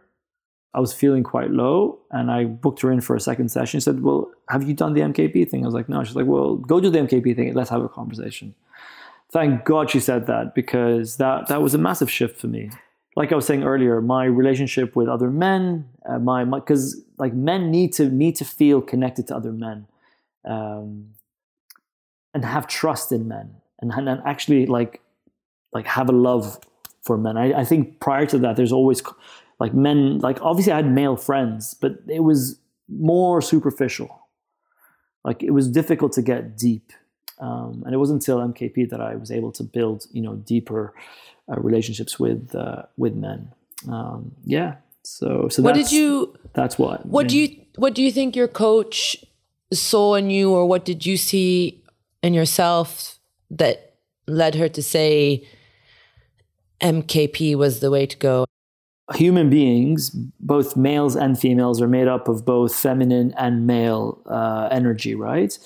I 0.74 0.80
was 0.80 0.94
feeling 0.94 1.24
quite 1.24 1.50
low 1.50 2.00
and 2.12 2.30
I 2.30 2.46
booked 2.46 2.82
her 2.82 2.92
in 2.92 3.02
for 3.02 3.16
a 3.16 3.20
second 3.20 3.50
session. 3.50 3.80
She 3.80 3.84
said, 3.84 4.02
Well, 4.02 4.32
have 4.50 4.68
you 4.68 4.74
done 4.74 4.94
the 4.94 5.02
MKP 5.02 5.50
thing? 5.50 5.64
I 5.64 5.66
was 5.66 5.74
like, 5.74 5.90
No. 5.90 6.04
She's 6.04 6.16
like, 6.16 6.28
Well, 6.28 6.56
go 6.56 6.80
do 6.80 6.90
the 6.90 7.00
MKP 7.00 7.36
thing. 7.36 7.54
Let's 7.54 7.70
have 7.72 7.84
a 7.84 7.90
conversation. 7.90 8.54
Thank 9.32 9.66
God 9.66 9.90
she 9.90 10.00
said 10.00 10.28
that 10.28 10.56
because 10.56 11.18
that, 11.18 11.48
that 11.48 11.62
was 11.62 11.74
a 11.74 11.78
massive 11.78 12.10
shift 12.10 12.40
for 12.40 12.48
me. 12.48 12.72
Like 13.16 13.32
I 13.32 13.36
was 13.36 13.46
saying 13.46 13.64
earlier, 13.64 14.02
my 14.02 14.26
relationship 14.26 14.96
with 14.96 15.08
other 15.08 15.30
men, 15.30 15.90
uh, 16.08 16.20
my 16.20 16.46
because 16.46 17.02
like 17.18 17.34
men 17.34 17.70
need 17.70 17.92
to 17.94 18.08
need 18.10 18.36
to 18.38 18.46
feel 18.46 18.82
connected 18.82 19.28
to 19.28 19.36
other 19.36 19.52
men, 19.52 19.88
um, 20.46 21.10
and 22.34 22.46
have 22.46 22.66
trust 22.68 23.12
in 23.12 23.28
men, 23.28 23.56
and, 23.82 23.92
and 23.92 24.22
actually 24.26 24.68
like 24.68 25.02
like 25.74 25.86
have 25.86 26.08
a 26.08 26.14
love 26.14 26.60
for 27.02 27.18
men. 27.18 27.38
I, 27.38 27.62
I 27.62 27.66
think 27.66 28.00
prior 28.00 28.26
to 28.28 28.38
that, 28.40 28.56
there's 28.56 28.72
always 28.72 29.02
like 29.60 29.74
men 29.74 30.20
like 30.20 30.42
obviously 30.42 30.74
i 30.74 30.78
had 30.78 30.90
male 30.90 31.16
friends 31.16 31.74
but 31.74 32.00
it 32.08 32.22
was 32.22 32.60
more 32.88 33.42
superficial 33.42 34.28
like 35.24 35.44
it 35.44 35.52
was 35.52 35.70
difficult 35.70 36.12
to 36.14 36.22
get 36.22 36.58
deep 36.58 36.92
um, 37.40 37.84
and 37.86 37.94
it 37.94 37.98
wasn't 37.98 38.16
until 38.16 38.38
mkp 38.40 38.90
that 38.90 39.02
i 39.02 39.16
was 39.16 39.32
able 39.32 39.52
to 39.52 39.64
build 39.64 40.06
you 40.12 40.22
know 40.22 40.36
deeper 40.36 40.94
uh, 41.52 41.60
relationships 41.60 42.20
with 42.20 42.56
uh, 42.56 42.84
with 42.98 43.16
men 43.16 43.52
um, 43.90 44.32
yeah 44.46 44.76
so 45.04 45.48
so 45.50 45.62
what 45.62 45.76
did 45.76 45.92
you 45.92 46.34
that's 46.54 46.80
what 46.80 47.06
what 47.06 47.28
do 47.28 47.38
you 47.38 47.56
what 47.76 47.94
do 47.94 48.02
you 48.02 48.12
think 48.12 48.36
your 48.36 48.48
coach 48.48 49.16
saw 49.72 50.16
in 50.16 50.30
you 50.30 50.52
or 50.52 50.66
what 50.66 50.84
did 50.84 51.06
you 51.06 51.16
see 51.16 51.84
in 52.24 52.34
yourself 52.34 53.20
that 53.52 53.96
led 54.28 54.56
her 54.56 54.68
to 54.68 54.82
say 54.82 55.48
mkp 56.82 57.56
was 57.56 57.80
the 57.80 57.92
way 57.92 58.06
to 58.06 58.18
go 58.18 58.46
human 59.16 59.50
beings, 59.50 60.10
both 60.40 60.76
males 60.76 61.16
and 61.16 61.40
females, 61.40 61.82
are 61.82 61.88
made 61.88 62.08
up 62.08 62.28
of 62.28 62.46
both 62.46 62.76
feminine 62.76 63.34
and 63.38 63.66
male 63.66 64.22
uh, 64.28 64.68
energy, 64.72 65.16
right? 65.16 65.58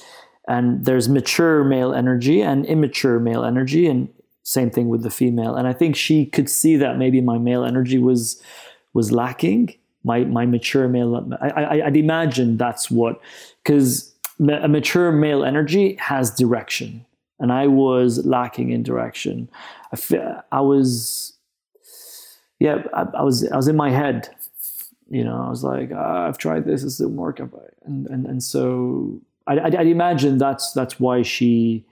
And 0.48 0.86
there's 0.86 1.10
mature 1.10 1.64
male 1.64 1.94
energy 1.94 2.42
and 2.42 2.66
immature 2.66 3.20
male 3.20 3.44
energy, 3.44 3.88
and 3.88 4.10
same 4.44 4.70
thing 4.70 4.90
with 4.90 5.04
the 5.04 5.10
female. 5.10 5.56
And 5.56 5.68
I 5.68 5.74
think 5.74 5.96
she 5.96 6.26
could 6.26 6.50
see 6.50 6.76
that 6.78 6.98
maybe 6.98 7.22
my 7.22 7.38
male 7.38 7.64
energy 7.64 7.98
was 7.98 8.42
was 8.94 9.12
lacking. 9.12 9.76
My 10.04 10.26
my 10.26 10.46
mature 10.46 10.88
male, 10.90 11.34
I, 11.42 11.50
I, 11.50 11.86
I'd 11.88 11.98
imagine 11.98 12.58
that's 12.58 12.92
what, 12.92 13.22
because 13.64 14.14
a 14.40 14.68
mature 14.68 15.12
male 15.12 15.46
energy 15.46 15.96
has 15.96 16.30
direction, 16.36 17.06
and 17.40 17.52
I 17.52 17.68
was 17.68 18.26
lacking 18.26 18.72
in 18.72 18.84
direction. 18.84 19.50
I, 19.92 20.42
I 20.52 20.62
was 20.62 21.34
yeah, 22.60 22.84
I, 22.94 23.06
I, 23.16 23.24
was 23.24 23.50
I 23.52 23.56
was 23.58 23.68
in 23.68 23.76
my 23.76 23.90
head. 23.90 24.30
You 25.10 25.24
know, 25.24 25.44
I 25.46 25.50
was 25.50 25.64
like, 25.64 25.92
ah, 25.94 26.28
I've 26.28 26.38
tried 26.38 26.66
this, 26.66 26.82
this 26.84 26.98
didn't 26.98 27.18
work, 27.18 27.40
and 27.40 28.08
and 28.08 28.26
and 28.26 28.42
so 28.42 29.22
I, 29.48 29.60
I, 29.60 29.70
would 29.70 29.88
imagine 29.88 30.38
that's 30.38 30.72
that's 30.74 31.00
why 31.00 31.22
she 31.22 31.86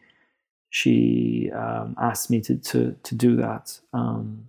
she 0.70 1.52
um, 1.54 1.96
asked 2.00 2.30
me 2.30 2.42
to 2.42 2.56
to 2.56 2.96
to 3.04 3.16
do 3.16 3.36
that. 3.36 3.80
Um, 3.94 4.48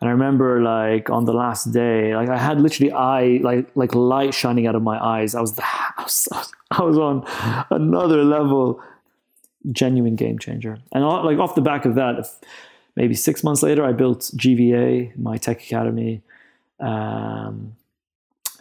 and 0.00 0.08
I 0.08 0.12
remember 0.12 0.60
like 0.60 1.10
on 1.10 1.26
the 1.26 1.32
last 1.32 1.72
day, 1.72 2.16
like 2.16 2.28
I 2.28 2.36
had 2.36 2.60
literally 2.60 2.92
eye 2.92 3.38
like 3.42 3.70
like 3.76 3.94
light 3.94 4.34
shining 4.34 4.66
out 4.66 4.74
of 4.74 4.82
my 4.82 4.98
eyes. 4.98 5.36
I 5.36 5.40
was 5.40 5.56
I 5.60 6.02
was, 6.02 6.28
I 6.72 6.82
was 6.82 6.98
on 6.98 7.24
another 7.70 8.24
level, 8.24 8.82
genuine 9.70 10.16
game 10.16 10.38
changer. 10.38 10.78
And 10.92 11.04
like 11.04 11.38
off 11.38 11.54
the 11.54 11.60
back 11.60 11.84
of 11.84 11.94
that, 11.94 12.26
maybe 12.96 13.14
six 13.14 13.44
months 13.44 13.62
later, 13.62 13.84
I 13.84 13.92
built 13.92 14.30
GVA, 14.36 15.16
my 15.16 15.36
tech 15.36 15.62
academy. 15.62 16.22
Um, 16.80 17.76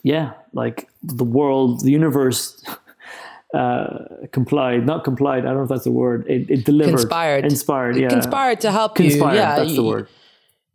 yeah, 0.04 0.34
like 0.54 0.90
the 1.04 1.24
world, 1.24 1.84
the 1.84 1.92
universe 1.92 2.64
uh, 3.54 4.06
complied, 4.32 4.86
not 4.86 5.04
complied. 5.04 5.40
I 5.40 5.50
don't 5.50 5.58
know 5.58 5.64
if 5.64 5.70
that's 5.70 5.84
the 5.84 5.92
word. 5.92 6.26
It, 6.28 6.50
it 6.50 6.66
delivered, 6.66 6.94
inspired, 6.94 7.46
inspired, 7.46 7.98
yeah, 7.98 8.10
conspired 8.10 8.62
to 8.62 8.72
help 8.72 8.96
conspired, 8.96 9.34
you. 9.34 9.40
Yeah, 9.40 9.56
that's 9.58 9.70
you, 9.72 9.76
the 9.76 9.84
word. 9.84 10.08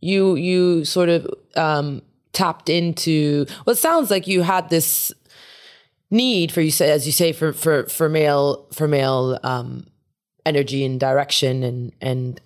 You 0.01 0.35
you 0.37 0.85
sort 0.85 1.09
of 1.09 1.27
um, 1.57 2.03
tapped 2.33 2.69
into. 2.69 3.47
Well, 3.65 3.73
it 3.73 3.79
sounds 3.79 4.11
like 4.11 4.27
you 4.27 4.43
had 4.43 4.71
this 4.71 5.13
need 6.11 6.53
for 6.53 6.61
you 6.61 6.71
say, 6.71 6.91
as 6.91 7.07
you 7.07 7.13
say, 7.13 7.33
for 7.33 7.53
for 7.53 7.87
for 7.87 8.09
male 8.09 8.67
for 8.73 8.87
male 8.87 9.39
um, 9.43 9.87
energy 10.47 10.85
and 10.85 10.99
direction 10.99 11.63
and 11.63 11.93
and 12.01 12.41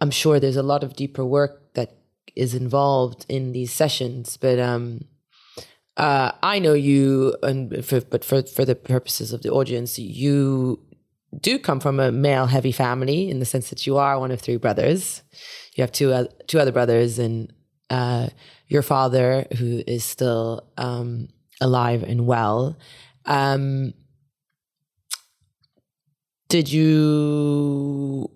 I'm 0.00 0.10
sure 0.10 0.40
there's 0.40 0.56
a 0.56 0.62
lot 0.62 0.82
of 0.82 0.96
deeper 0.96 1.24
work 1.24 1.74
that 1.74 1.96
is 2.34 2.54
involved 2.54 3.26
in 3.28 3.52
these 3.52 3.72
sessions, 3.72 4.36
but 4.36 4.58
um, 4.58 5.04
uh, 5.96 6.32
I 6.42 6.58
know 6.58 6.72
you, 6.72 7.36
and 7.42 7.84
for, 7.84 8.00
but 8.00 8.24
for 8.24 8.42
for 8.42 8.64
the 8.64 8.74
purposes 8.74 9.32
of 9.32 9.42
the 9.42 9.50
audience, 9.50 9.98
you 9.98 10.80
do 11.38 11.58
come 11.58 11.80
from 11.80 12.00
a 12.00 12.10
male 12.10 12.46
heavy 12.46 12.72
family 12.72 13.30
in 13.30 13.38
the 13.38 13.44
sense 13.44 13.70
that 13.70 13.86
you 13.86 13.98
are 13.98 14.18
one 14.18 14.30
of 14.30 14.40
three 14.40 14.56
brothers. 14.56 15.22
You 15.74 15.82
have 15.82 15.92
two 15.92 16.12
uh, 16.12 16.24
two 16.46 16.58
other 16.58 16.72
brothers, 16.72 17.18
and 17.18 17.52
uh, 17.90 18.28
your 18.68 18.82
father, 18.82 19.46
who 19.58 19.82
is 19.86 20.04
still 20.04 20.66
um, 20.78 21.28
alive 21.60 22.02
and 22.02 22.26
well. 22.26 22.78
Um, 23.26 23.92
did 26.50 26.70
you 26.70 28.28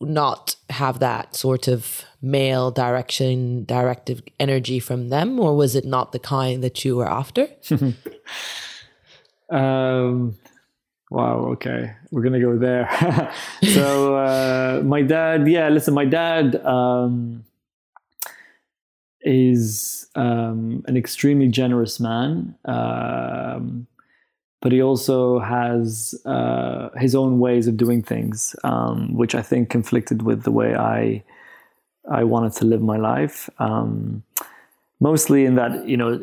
not 0.00 0.56
have 0.70 0.98
that 1.00 1.36
sort 1.36 1.68
of 1.68 2.04
male 2.22 2.70
direction, 2.70 3.64
directive 3.64 4.22
energy 4.40 4.80
from 4.80 5.10
them, 5.10 5.38
or 5.38 5.54
was 5.54 5.76
it 5.76 5.84
not 5.84 6.12
the 6.12 6.18
kind 6.18 6.64
that 6.64 6.84
you 6.84 6.96
were 6.96 7.08
after? 7.08 7.46
um, 9.50 10.36
wow. 11.10 11.50
Okay, 11.52 11.94
we're 12.10 12.22
gonna 12.22 12.40
go 12.40 12.56
there. 12.56 12.88
so 13.74 14.16
uh, 14.16 14.82
my 14.84 15.02
dad, 15.02 15.46
yeah. 15.46 15.68
Listen, 15.68 15.92
my 15.92 16.06
dad 16.06 16.56
um, 16.64 17.44
is 19.20 20.06
um, 20.14 20.82
an 20.88 20.96
extremely 20.96 21.48
generous 21.48 22.00
man. 22.00 22.54
Um, 22.64 23.86
but 24.60 24.72
he 24.72 24.82
also 24.82 25.38
has 25.38 26.14
uh, 26.24 26.88
his 26.96 27.14
own 27.14 27.38
ways 27.38 27.66
of 27.66 27.76
doing 27.76 28.02
things, 28.02 28.56
um, 28.64 29.14
which 29.14 29.34
I 29.34 29.42
think 29.42 29.70
conflicted 29.70 30.22
with 30.22 30.42
the 30.42 30.50
way 30.50 30.74
I 30.74 31.22
I 32.10 32.24
wanted 32.24 32.52
to 32.54 32.64
live 32.64 32.82
my 32.82 32.96
life. 32.96 33.50
Um, 33.58 34.22
mostly 35.00 35.44
in 35.44 35.54
that 35.54 35.86
you 35.86 35.96
know 35.96 36.20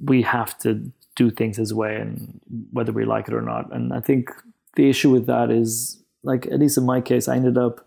we 0.00 0.22
have 0.22 0.56
to 0.58 0.92
do 1.16 1.30
things 1.30 1.56
his 1.56 1.74
way, 1.74 1.96
and 1.96 2.40
whether 2.72 2.92
we 2.92 3.04
like 3.04 3.28
it 3.28 3.34
or 3.34 3.42
not. 3.42 3.72
And 3.72 3.92
I 3.92 4.00
think 4.00 4.30
the 4.76 4.88
issue 4.88 5.10
with 5.10 5.26
that 5.26 5.50
is 5.50 6.00
like 6.22 6.46
at 6.46 6.60
least 6.60 6.78
in 6.78 6.86
my 6.86 7.00
case, 7.00 7.26
I 7.26 7.36
ended 7.36 7.58
up 7.58 7.84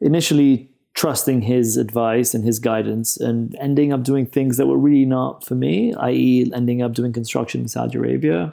initially 0.00 0.69
trusting 0.94 1.42
his 1.42 1.76
advice 1.76 2.34
and 2.34 2.44
his 2.44 2.58
guidance 2.58 3.16
and 3.16 3.54
ending 3.60 3.92
up 3.92 4.02
doing 4.02 4.26
things 4.26 4.56
that 4.56 4.66
were 4.66 4.78
really 4.78 5.04
not 5.04 5.44
for 5.44 5.54
me, 5.54 5.94
i.e., 5.94 6.50
ending 6.54 6.82
up 6.82 6.92
doing 6.92 7.12
construction 7.12 7.62
in 7.62 7.68
Saudi 7.68 7.96
Arabia. 7.96 8.52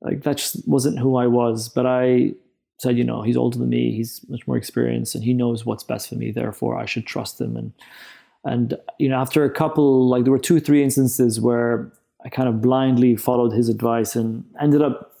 Like 0.00 0.22
that 0.22 0.38
just 0.38 0.66
wasn't 0.68 0.98
who 0.98 1.16
I 1.16 1.26
was. 1.26 1.68
But 1.68 1.86
I 1.86 2.32
said, 2.78 2.96
you 2.96 3.04
know, 3.04 3.22
he's 3.22 3.36
older 3.36 3.58
than 3.58 3.68
me, 3.68 3.92
he's 3.92 4.20
much 4.28 4.46
more 4.46 4.56
experienced, 4.56 5.14
and 5.14 5.24
he 5.24 5.34
knows 5.34 5.66
what's 5.66 5.82
best 5.82 6.08
for 6.08 6.14
me. 6.14 6.30
Therefore, 6.30 6.78
I 6.78 6.86
should 6.86 7.06
trust 7.06 7.40
him. 7.40 7.56
And 7.56 7.72
and 8.44 8.78
you 8.98 9.08
know, 9.08 9.16
after 9.16 9.44
a 9.44 9.50
couple, 9.50 10.08
like 10.08 10.24
there 10.24 10.32
were 10.32 10.38
two, 10.38 10.60
three 10.60 10.82
instances 10.82 11.40
where 11.40 11.92
I 12.24 12.28
kind 12.28 12.48
of 12.48 12.62
blindly 12.62 13.16
followed 13.16 13.52
his 13.52 13.68
advice 13.68 14.14
and 14.14 14.44
ended 14.60 14.80
up 14.80 15.16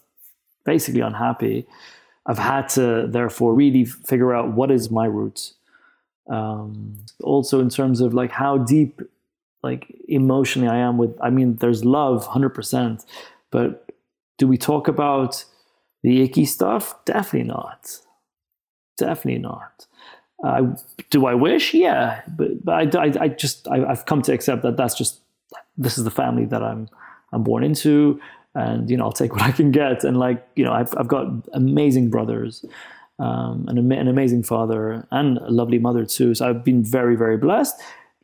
basically 0.64 1.00
unhappy. 1.00 1.66
I've 2.26 2.38
had 2.38 2.68
to 2.70 3.06
therefore 3.08 3.54
really 3.54 3.84
figure 3.84 4.34
out 4.34 4.52
what 4.52 4.70
is 4.70 4.90
my 4.90 5.06
route 5.06 5.52
um, 6.28 6.94
also 7.22 7.60
in 7.60 7.68
terms 7.68 8.00
of 8.00 8.14
like 8.14 8.30
how 8.30 8.58
deep 8.58 9.00
like 9.62 9.94
emotionally 10.08 10.68
i 10.68 10.76
am 10.76 10.98
with 10.98 11.16
i 11.22 11.30
mean 11.30 11.56
there's 11.56 11.84
love 11.84 12.26
100% 12.28 13.04
but 13.50 13.86
do 14.36 14.46
we 14.46 14.56
talk 14.56 14.86
about 14.86 15.44
the 16.04 16.22
icky 16.22 16.44
stuff? 16.44 17.04
Definitely 17.04 17.48
not. 17.48 17.98
Definitely 18.96 19.42
not. 19.42 19.86
Uh, 20.44 20.76
do 21.10 21.26
i 21.26 21.34
wish? 21.34 21.74
Yeah 21.74 22.22
but, 22.36 22.64
but 22.64 22.94
I, 22.96 23.06
I, 23.06 23.12
I 23.24 23.28
just 23.28 23.66
I, 23.66 23.78
have 23.78 24.06
come 24.06 24.22
to 24.22 24.32
accept 24.32 24.62
that 24.62 24.76
that's 24.76 24.94
just 24.94 25.20
this 25.76 25.98
is 25.98 26.04
the 26.04 26.12
family 26.12 26.44
that 26.44 26.62
i'm 26.62 26.88
I'm 27.32 27.42
born 27.42 27.64
into, 27.64 28.20
and 28.54 28.90
you 28.90 28.96
know 28.96 29.04
I'll 29.04 29.12
take 29.12 29.32
what 29.36 29.42
I 29.42 29.52
can 29.52 29.70
get. 29.70 30.04
And 30.04 30.16
like 30.18 30.46
you 30.56 30.64
know 30.64 30.72
I've 30.72 30.94
I've 30.96 31.08
got 31.08 31.26
amazing 31.52 32.10
brothers, 32.10 32.64
um, 33.18 33.66
an, 33.68 33.78
an 33.92 34.08
amazing 34.08 34.42
father, 34.42 35.06
and 35.10 35.38
a 35.38 35.50
lovely 35.50 35.78
mother 35.78 36.04
too. 36.04 36.34
So 36.34 36.48
I've 36.48 36.64
been 36.64 36.82
very 36.82 37.16
very 37.16 37.36
blessed. 37.36 37.80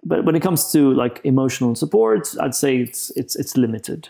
But 0.07 0.24
when 0.24 0.35
it 0.35 0.40
comes 0.40 0.70
to 0.72 0.92
like 0.92 1.20
emotional 1.24 1.74
support, 1.74 2.35
I'd 2.40 2.54
say 2.54 2.78
it's 2.78 3.11
it's 3.16 3.37
it's 3.37 3.57
limited. 3.57 4.09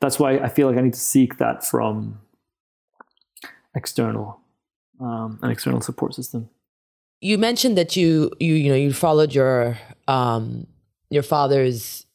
That's 0.00 0.18
why 0.18 0.38
I 0.38 0.48
feel 0.48 0.68
like 0.68 0.78
I 0.78 0.82
need 0.82 0.94
to 0.94 1.00
seek 1.00 1.38
that 1.38 1.64
from 1.64 2.20
external 3.74 4.40
um, 5.00 5.38
an 5.42 5.50
external 5.50 5.80
support 5.80 6.14
system. 6.14 6.48
You 7.20 7.38
mentioned 7.38 7.76
that 7.78 7.96
you 7.96 8.30
you 8.38 8.54
you 8.54 8.68
know 8.68 8.76
you 8.76 8.92
followed 8.92 9.34
your 9.34 9.78
um, 10.08 10.66
your 11.10 11.22
father's 11.22 12.06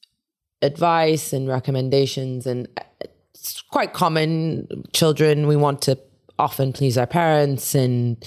advice 0.61 1.33
and 1.33 1.47
recommendations, 1.47 2.45
and 2.45 2.67
it's 3.33 3.61
quite 3.61 3.93
common. 3.93 4.67
Children, 4.93 5.47
we 5.47 5.55
want 5.55 5.81
to 5.83 5.97
often 6.39 6.73
please 6.73 6.97
our 6.97 7.08
parents, 7.08 7.75
and 7.75 8.23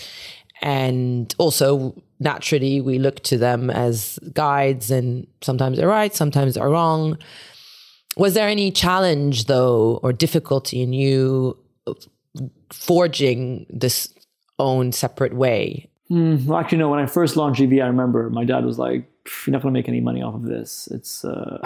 and 0.61 1.35
also 1.39 2.01
naturally 2.21 2.81
we 2.81 2.99
look 2.99 3.21
to 3.25 3.37
them 3.37 3.71
as 3.71 4.19
guides, 4.33 4.91
and 4.91 5.27
sometimes 5.41 5.79
they're 5.79 5.89
right, 5.89 6.15
sometimes 6.15 6.55
they're 6.55 6.69
wrong. 6.69 7.19
Was 8.17 8.35
there 8.35 8.49
any 8.49 8.71
challenge 8.71 9.47
though, 9.47 9.99
or 10.03 10.13
difficulty 10.13 10.83
in 10.83 10.93
you 10.93 11.59
forging 12.71 13.67
this 13.71 14.13
own 14.59 14.93
separate 14.93 15.35
way? 15.35 15.89
Mm, 16.11 16.45
well, 16.45 16.59
actually, 16.59 16.79
no. 16.79 16.91
When 16.91 17.01
I 17.01 17.07
first 17.07 17.37
launched 17.37 17.61
GV, 17.61 17.83
I 17.83 17.87
remember 17.87 18.29
my 18.29 18.45
dad 18.45 18.65
was 18.65 18.79
like, 18.79 19.11
"You're 19.47 19.53
not 19.53 19.63
going 19.63 19.73
to 19.73 19.79
make 19.79 19.89
any 19.89 20.01
money 20.01 20.23
off 20.23 20.35
of 20.35 20.43
this. 20.43 20.89
It's, 20.91 21.25
uh, 21.25 21.59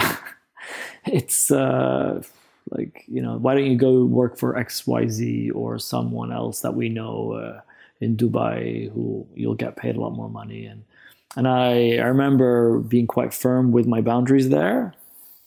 it's 1.05 1.51
uh, 1.51 2.23
like 2.71 3.05
you 3.07 3.23
know, 3.23 3.37
why 3.37 3.55
don't 3.55 3.67
you 3.67 3.77
go 3.77 4.05
work 4.05 4.39
for 4.39 4.57
X 4.57 4.87
Y 4.87 5.09
Z 5.09 5.51
or 5.51 5.79
someone 5.79 6.33
else 6.33 6.61
that 6.61 6.75
we 6.75 6.89
know 6.89 7.33
uh, 7.33 7.61
in 8.01 8.17
Dubai 8.17 8.93
who 8.93 9.27
you'll 9.35 9.55
get 9.55 9.77
paid 9.77 9.97
a 9.97 10.01
lot 10.01 10.11
more 10.11 10.31
money." 10.31 10.67
And 10.67 10.85
and 11.37 11.47
I 11.49 11.97
I 11.97 12.07
remember 12.07 12.81
being 12.81 13.07
quite 13.07 13.33
firm 13.33 13.73
with 13.73 13.87
my 13.87 14.01
boundaries 14.01 14.49
there, 14.49 14.95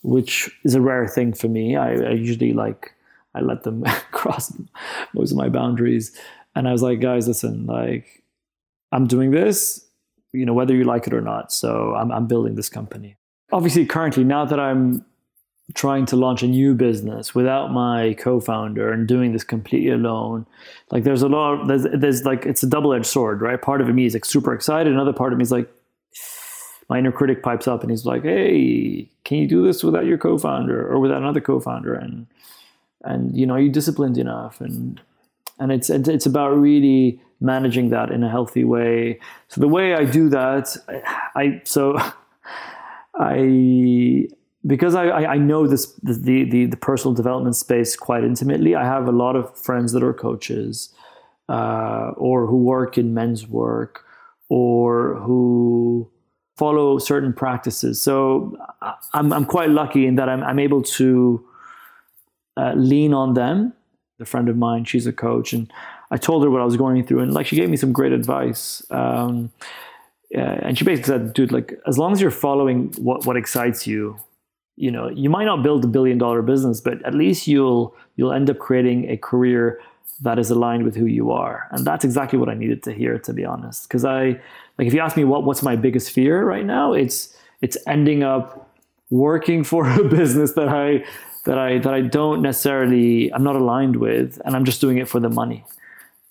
which 0.04 0.50
is 0.64 0.76
a 0.76 0.82
rare 0.82 1.08
thing 1.08 1.34
for 1.34 1.48
me. 1.48 1.76
I, 1.76 1.92
I 1.94 2.12
usually 2.12 2.54
like 2.54 2.94
I 3.36 3.42
let 3.42 3.64
them 3.64 3.84
cross 4.12 4.54
most 5.14 5.32
of 5.32 5.38
my 5.38 5.50
boundaries. 5.50 6.16
And 6.56 6.68
I 6.68 6.72
was 6.72 6.82
like, 6.82 7.00
guys, 7.00 7.28
listen, 7.28 7.66
like, 7.66 8.24
I'm 8.92 9.08
doing 9.08 9.32
this, 9.32 9.86
you 10.34 10.46
know, 10.46 10.54
whether 10.54 10.76
you 10.76 10.84
like 10.84 11.08
it 11.08 11.14
or 11.14 11.22
not. 11.22 11.52
So 11.52 11.96
I'm, 11.96 12.12
I'm 12.12 12.28
building 12.28 12.56
this 12.56 12.70
company. 12.70 13.18
Obviously, 13.52 13.86
currently, 13.86 14.24
now 14.24 14.46
that 14.46 14.60
I'm 14.60 15.06
trying 15.76 16.06
to 16.08 16.16
launch 16.16 16.42
a 16.42 16.48
new 16.48 16.74
business 16.74 17.36
without 17.36 17.72
my 17.72 18.16
co-founder 18.16 18.92
and 18.92 19.08
doing 19.08 19.34
this 19.34 19.44
completely 19.44 19.92
alone. 19.92 20.46
Like 20.92 21.04
there's 21.04 21.22
a 21.22 21.28
lot 21.28 21.62
of, 21.62 21.68
there's, 21.68 21.86
there's 21.94 22.24
like 22.24 22.46
it's 22.46 22.64
a 22.64 22.68
double-edged 22.68 23.06
sword 23.06 23.42
right? 23.42 23.62
Part 23.62 23.82
of 23.82 23.88
me 23.88 24.06
is 24.06 24.14
like 24.14 24.26
super 24.26 24.54
excited. 24.54 24.92
Another 24.92 25.14
part 25.14 25.32
of 25.32 25.38
me 25.38 25.44
is 25.44 25.52
like 25.52 25.70
my 26.90 26.98
inner 26.98 27.12
critic 27.12 27.44
pipes 27.44 27.68
up 27.68 27.82
and 27.84 27.92
he's 27.92 28.06
like 28.06 28.24
hey 28.24 29.08
can 29.24 29.38
you 29.38 29.48
do 29.48 29.64
this 29.64 29.84
without 29.84 30.06
your 30.06 30.18
co-founder 30.18 30.88
or 30.92 31.00
without 31.00 31.22
another 31.22 31.42
co-founder? 31.42 31.94
And 31.94 32.26
and 33.04 33.38
you 33.38 33.46
know 33.46 33.54
are 33.54 33.62
you 33.62 33.72
disciplined 33.72 34.18
enough 34.18 34.62
and 34.62 35.00
and 35.60 35.72
it's 35.72 35.90
it's 35.90 36.26
about 36.26 36.50
really 36.58 37.22
managing 37.42 37.90
that 37.90 38.12
in 38.12 38.24
a 38.24 38.30
healthy 38.30 38.64
way. 38.64 39.20
So 39.50 39.62
the 39.62 39.68
way 39.68 39.94
i 39.94 40.04
do 40.04 40.30
that 40.30 40.76
i 41.36 41.62
so 41.64 41.96
i 43.20 44.28
because 44.68 44.94
I, 44.94 45.08
I 45.10 45.38
know 45.38 45.68
this 45.68 45.94
the, 46.04 46.44
the 46.44 46.66
the 46.66 46.78
personal 46.78 47.14
development 47.14 47.56
space 47.56 47.96
quite 47.96 48.24
intimately 48.24 48.76
i 48.76 48.84
have 48.84 49.08
a 49.08 49.12
lot 49.12 49.36
of 49.36 49.58
friends 49.58 49.94
that 49.94 50.04
are 50.04 50.14
coaches 50.14 50.94
uh, 51.48 52.12
or 52.18 52.46
who 52.46 52.58
work 52.58 52.98
in 52.98 53.14
men's 53.14 53.48
work 53.48 54.04
or 54.50 55.16
who 55.16 56.10
follow 56.58 57.00
certain 57.00 57.32
practices 57.32 58.02
so 58.02 58.58
i'm, 59.14 59.32
I'm 59.32 59.46
quite 59.46 59.70
lucky 59.70 60.06
in 60.06 60.16
that 60.16 60.28
i'm, 60.28 60.44
I'm 60.44 60.60
able 60.60 60.82
to 60.84 61.46
uh, 62.60 62.74
lean 62.76 63.14
on 63.14 63.34
them. 63.34 63.74
A 64.20 64.26
friend 64.26 64.50
of 64.50 64.58
mine, 64.58 64.84
she's 64.84 65.08
a 65.08 65.14
coach, 65.14 65.54
and 65.54 65.72
I 66.12 66.18
told 66.18 66.44
her 66.44 66.50
what 66.50 66.62
I 66.62 66.66
was 66.66 66.76
going 66.76 67.06
through, 67.06 67.22
and 67.22 67.34
like 67.34 67.46
she 67.46 67.56
gave 67.56 67.70
me 67.70 67.78
some 67.78 67.94
great 67.94 68.12
advice. 68.12 68.84
Um, 68.92 69.52
and 70.32 70.78
she 70.78 70.84
basically 70.84 71.08
said, 71.08 71.34
"Dude, 71.34 71.54
like 71.54 71.80
as 71.88 71.98
long 71.98 72.12
as 72.12 72.20
you're 72.20 72.32
following 72.32 72.92
what 72.98 73.26
what 73.26 73.38
excites 73.38 73.88
you, 73.88 74.18
you 74.80 74.90
know, 74.90 75.10
you 75.10 75.30
might 75.30 75.44
not 75.44 75.62
build 75.62 75.84
a 75.84 75.88
billion 75.88 76.18
dollar 76.18 76.42
business, 76.42 76.80
but 76.80 77.06
at 77.06 77.14
least 77.14 77.48
you'll 77.48 77.94
you'll 78.16 78.32
end 78.32 78.50
up 78.50 78.60
creating 78.60 79.10
a 79.10 79.18
career 79.18 79.82
that 80.22 80.40
is 80.40 80.50
aligned 80.50 80.84
with 80.84 80.96
who 80.96 81.06
you 81.06 81.32
are." 81.32 81.68
And 81.72 81.86
that's 81.86 82.06
exactly 82.06 82.40
what 82.40 82.48
I 82.48 82.54
needed 82.54 82.82
to 82.84 82.94
hear, 82.94 83.20
to 83.20 83.34
be 83.34 83.44
honest. 83.44 83.84
Because 83.84 84.06
I 84.06 84.40
like, 84.78 84.88
if 84.88 84.94
you 84.94 85.02
ask 85.02 85.18
me 85.18 85.26
what 85.26 85.44
what's 85.44 85.62
my 85.62 85.76
biggest 85.76 86.12
fear 86.12 86.46
right 86.46 86.66
now, 86.66 86.94
it's 86.94 87.36
it's 87.62 87.78
ending 87.88 88.24
up 88.24 88.72
working 89.10 89.66
for 89.66 89.90
a 89.90 90.04
business 90.20 90.54
that 90.54 90.70
I 90.70 91.04
that 91.44 91.58
I 91.58 91.80
that 91.80 91.94
I 91.94 92.00
don't 92.00 92.42
necessarily 92.42 93.34
I'm 93.34 93.44
not 93.44 93.58
aligned 93.58 93.98
with, 93.98 94.42
and 94.46 94.56
I'm 94.56 94.64
just 94.64 94.80
doing 94.80 94.98
it 94.98 95.10
for 95.10 95.20
the 95.20 95.30
money. 95.30 95.66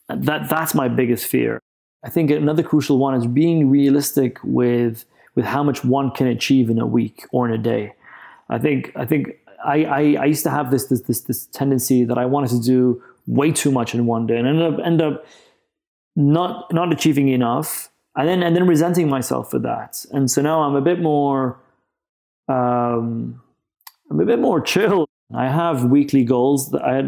That 0.09 0.49
that's 0.49 0.75
my 0.75 0.89
biggest 0.89 1.27
fear. 1.27 1.61
I 2.03 2.09
think 2.09 2.31
another 2.31 2.63
crucial 2.63 2.97
one 2.97 3.15
is 3.15 3.27
being 3.27 3.69
realistic 3.69 4.39
with 4.43 5.05
with 5.35 5.45
how 5.45 5.63
much 5.63 5.85
one 5.85 6.11
can 6.13 6.27
achieve 6.27 6.71
in 6.71 6.79
a 6.79 6.87
week 6.87 7.27
or 7.31 7.47
in 7.47 7.53
a 7.53 7.59
day. 7.59 7.93
I 8.49 8.59
think 8.59 8.93
I 8.97 9.05
think 9.05 9.37
I, 9.65 9.85
I, 9.85 10.01
I 10.21 10.25
used 10.25 10.45
to 10.45 10.51
have 10.51 10.71
this, 10.71 10.87
this 10.87 11.03
this 11.03 11.21
this 11.23 11.47
tendency 11.47 12.05
that 12.05 12.19
I 12.19 12.25
wanted 12.25 12.51
to 12.51 12.61
do 12.61 13.03
way 13.27 13.53
too 13.53 13.71
much 13.71 13.95
in 13.95 14.07
one 14.07 14.27
day 14.27 14.39
and 14.39 14.47
end 14.47 14.63
up 14.63 14.81
end 14.85 15.03
up 15.03 15.27
not 16.17 16.73
not 16.73 16.93
achieving 16.93 17.29
enough 17.29 17.91
and 18.17 18.29
then 18.29 18.43
and 18.43 18.55
then 18.55 18.67
resenting 18.67 19.09
myself 19.09 19.51
for 19.51 19.59
that. 19.61 20.05
And 20.13 20.31
so 20.31 20.43
now 20.43 20.63
I'm 20.63 20.75
a 20.75 20.81
bit 20.81 21.01
more 21.01 21.59
um, 22.49 23.41
I'm 24.11 24.21
a 24.21 24.25
bit 24.25 24.39
more 24.39 24.61
chill. 24.61 25.08
I 25.35 25.49
have 25.49 25.85
weekly 25.85 26.25
goals 26.25 26.71
that 26.71 26.83
I, 26.83 27.01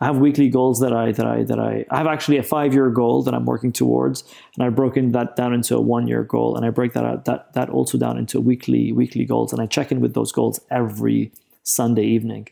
I 0.00 0.06
have 0.06 0.18
weekly 0.18 0.50
goals 0.50 0.80
that 0.80 0.92
I 0.92 1.12
that 1.12 1.26
I 1.26 1.42
that 1.44 1.58
I 1.58 1.86
I 1.90 1.96
have 1.96 2.06
actually 2.06 2.36
a 2.36 2.42
five 2.42 2.74
year 2.74 2.90
goal 2.90 3.22
that 3.22 3.32
I'm 3.32 3.46
working 3.46 3.72
towards, 3.72 4.24
and 4.54 4.66
I've 4.66 4.74
broken 4.76 5.12
that 5.12 5.36
down 5.36 5.54
into 5.54 5.74
a 5.74 5.80
one 5.80 6.06
year 6.06 6.22
goal, 6.22 6.54
and 6.54 6.66
I 6.66 6.70
break 6.70 6.92
that 6.92 7.04
out 7.04 7.24
that 7.24 7.54
that 7.54 7.70
also 7.70 7.96
down 7.96 8.18
into 8.18 8.40
weekly 8.40 8.92
weekly 8.92 9.24
goals, 9.24 9.54
and 9.54 9.62
I 9.62 9.66
check 9.66 9.90
in 9.90 10.00
with 10.00 10.12
those 10.12 10.32
goals 10.32 10.60
every 10.70 11.32
Sunday 11.62 12.04
evening. 12.04 12.48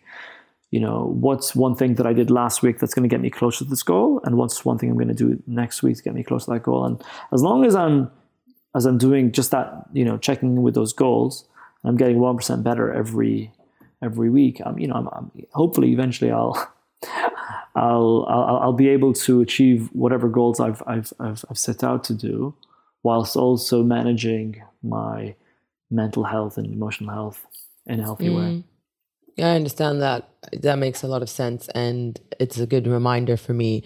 You 0.70 0.80
know, 0.80 1.04
what's 1.20 1.54
one 1.54 1.76
thing 1.76 1.96
that 1.96 2.06
I 2.06 2.14
did 2.14 2.30
last 2.30 2.62
week 2.62 2.78
that's 2.78 2.94
going 2.94 3.08
to 3.08 3.14
get 3.14 3.20
me 3.20 3.30
closer 3.30 3.58
to 3.64 3.70
this 3.70 3.82
goal, 3.82 4.22
and 4.24 4.38
what's 4.38 4.64
one 4.64 4.78
thing 4.78 4.90
I'm 4.90 4.96
going 4.96 5.08
to 5.08 5.14
do 5.14 5.40
next 5.46 5.82
week 5.82 5.98
to 5.98 6.02
get 6.02 6.14
me 6.14 6.24
close 6.24 6.46
to 6.46 6.52
that 6.52 6.62
goal. 6.62 6.84
And 6.86 7.02
as 7.30 7.42
long 7.42 7.66
as 7.66 7.76
I'm 7.76 8.10
as 8.74 8.86
I'm 8.86 8.96
doing 8.96 9.32
just 9.32 9.50
that, 9.50 9.84
you 9.92 10.04
know, 10.04 10.16
checking 10.16 10.56
in 10.56 10.62
with 10.62 10.74
those 10.74 10.94
goals, 10.94 11.44
I'm 11.84 11.98
getting 11.98 12.18
one 12.18 12.36
percent 12.36 12.64
better 12.64 12.90
every 12.90 13.52
every 14.04 14.30
week. 14.30 14.60
I'm, 14.64 14.78
you 14.78 14.86
know, 14.86 14.94
I'm, 14.94 15.08
I'm, 15.08 15.30
hopefully 15.52 15.92
eventually 15.92 16.30
I'll, 16.38 16.72
I'll, 17.74 18.26
I'll, 18.28 18.58
I'll 18.62 18.72
be 18.72 18.88
able 18.88 19.12
to 19.14 19.40
achieve 19.40 19.88
whatever 19.92 20.28
goals 20.28 20.60
I've, 20.60 20.82
I've, 20.86 21.12
I've, 21.18 21.44
I've 21.50 21.58
set 21.58 21.82
out 21.82 22.04
to 22.04 22.14
do, 22.14 22.54
whilst 23.02 23.36
also 23.36 23.82
managing 23.82 24.62
my 24.82 25.34
mental 25.90 26.24
health 26.24 26.56
and 26.58 26.66
emotional 26.66 27.12
health 27.12 27.46
in 27.86 28.00
a 28.00 28.02
healthy 28.02 28.28
mm. 28.28 28.36
way. 28.36 28.64
Yeah, 29.36 29.52
I 29.52 29.56
understand 29.56 30.00
that. 30.02 30.28
That 30.52 30.78
makes 30.78 31.02
a 31.02 31.08
lot 31.08 31.22
of 31.22 31.28
sense, 31.28 31.68
and 31.68 32.20
it's 32.38 32.58
a 32.58 32.66
good 32.66 32.86
reminder 32.86 33.36
for 33.36 33.52
me 33.52 33.84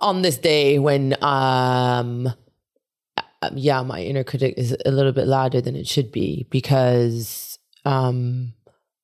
on 0.00 0.22
this 0.22 0.36
day 0.36 0.78
when, 0.78 1.16
um, 1.22 2.32
yeah, 3.54 3.82
my 3.82 4.00
inner 4.02 4.24
critic 4.24 4.54
is 4.56 4.76
a 4.84 4.90
little 4.90 5.12
bit 5.12 5.26
louder 5.26 5.60
than 5.60 5.76
it 5.76 5.86
should 5.86 6.12
be 6.12 6.46
because, 6.50 7.58
um, 7.84 8.52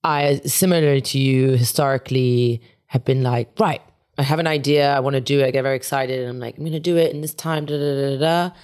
I, 0.08 0.40
similar 0.46 1.00
to 1.00 1.18
you, 1.18 1.50
historically 1.50 2.62
have 2.86 3.04
been 3.04 3.22
like, 3.22 3.50
right, 3.60 3.82
I 4.16 4.22
have 4.22 4.38
an 4.38 4.46
idea, 4.46 4.94
I 4.94 5.00
want 5.00 5.14
to 5.14 5.20
do 5.20 5.40
it, 5.40 5.46
I 5.46 5.50
get 5.50 5.62
very 5.62 5.76
excited, 5.76 6.20
and 6.20 6.30
I'm 6.30 6.40
like, 6.40 6.56
I'm 6.56 6.64
going 6.64 6.72
to 6.72 6.80
do 6.80 6.96
it 6.96 7.12
in 7.14 7.20
this 7.20 7.34
time, 7.34 7.66
da 7.66 7.76
da 7.76 8.16
da 8.16 8.18
da. 8.18 8.54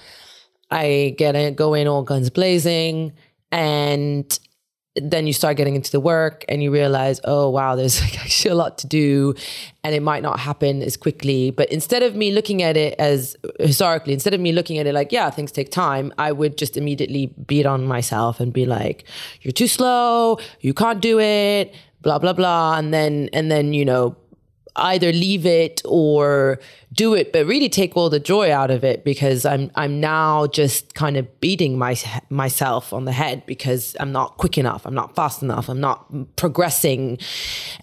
I 0.71 1.13
get 1.19 1.35
it, 1.35 1.55
go 1.55 1.75
in 1.75 1.87
all 1.87 2.01
guns 2.01 2.31
blazing, 2.31 3.13
and 3.51 4.39
then 4.95 5.27
you 5.27 5.33
start 5.33 5.57
getting 5.57 5.75
into 5.75 5.91
the 5.91 5.99
work 5.99 6.45
and 6.47 6.63
you 6.63 6.71
realize, 6.71 7.19
oh 7.25 7.49
wow, 7.49 7.75
there's 7.75 8.01
actually 8.03 8.51
a 8.51 8.55
lot 8.55 8.77
to 8.79 8.87
do 8.87 9.35
and 9.83 9.93
it 9.93 10.01
might 10.01 10.23
not 10.23 10.39
happen 10.39 10.81
as 10.81 10.95
quickly. 10.97 11.51
But 11.51 11.71
instead 11.71 12.01
of 12.01 12.15
me 12.15 12.31
looking 12.31 12.63
at 12.63 12.77
it 12.77 12.95
as 12.97 13.35
historically, 13.59 14.13
instead 14.13 14.33
of 14.33 14.39
me 14.39 14.51
looking 14.51 14.77
at 14.77 14.87
it 14.87 14.93
like, 14.93 15.11
yeah, 15.11 15.29
things 15.29 15.51
take 15.51 15.69
time, 15.69 16.13
I 16.17 16.31
would 16.31 16.57
just 16.57 16.77
immediately 16.77 17.27
beat 17.45 17.65
on 17.65 17.85
myself 17.85 18.39
and 18.39 18.53
be 18.53 18.65
like, 18.65 19.03
you're 19.41 19.51
too 19.51 19.67
slow, 19.67 20.39
you 20.61 20.73
can't 20.73 21.01
do 21.01 21.19
it, 21.19 21.75
blah, 22.01 22.17
blah, 22.17 22.33
blah. 22.33 22.77
And 22.77 22.93
then 22.93 23.29
and 23.33 23.51
then, 23.51 23.73
you 23.73 23.83
know, 23.83 24.15
either 24.77 25.11
leave 25.11 25.45
it 25.45 25.81
or 25.85 26.59
do 26.93 27.13
it 27.13 27.33
but 27.33 27.45
really 27.45 27.69
take 27.69 27.95
all 27.97 28.09
the 28.09 28.19
joy 28.19 28.51
out 28.51 28.71
of 28.71 28.83
it 28.83 29.03
because 29.03 29.45
i'm 29.45 29.69
i'm 29.75 29.99
now 29.99 30.47
just 30.47 30.93
kind 30.95 31.17
of 31.17 31.39
beating 31.41 31.77
my, 31.77 31.95
myself 32.29 32.93
on 32.93 33.05
the 33.05 33.11
head 33.11 33.45
because 33.45 33.95
i'm 33.99 34.11
not 34.11 34.37
quick 34.37 34.57
enough 34.57 34.85
i'm 34.85 34.93
not 34.93 35.15
fast 35.15 35.41
enough 35.41 35.69
i'm 35.69 35.81
not 35.81 36.05
progressing. 36.35 37.17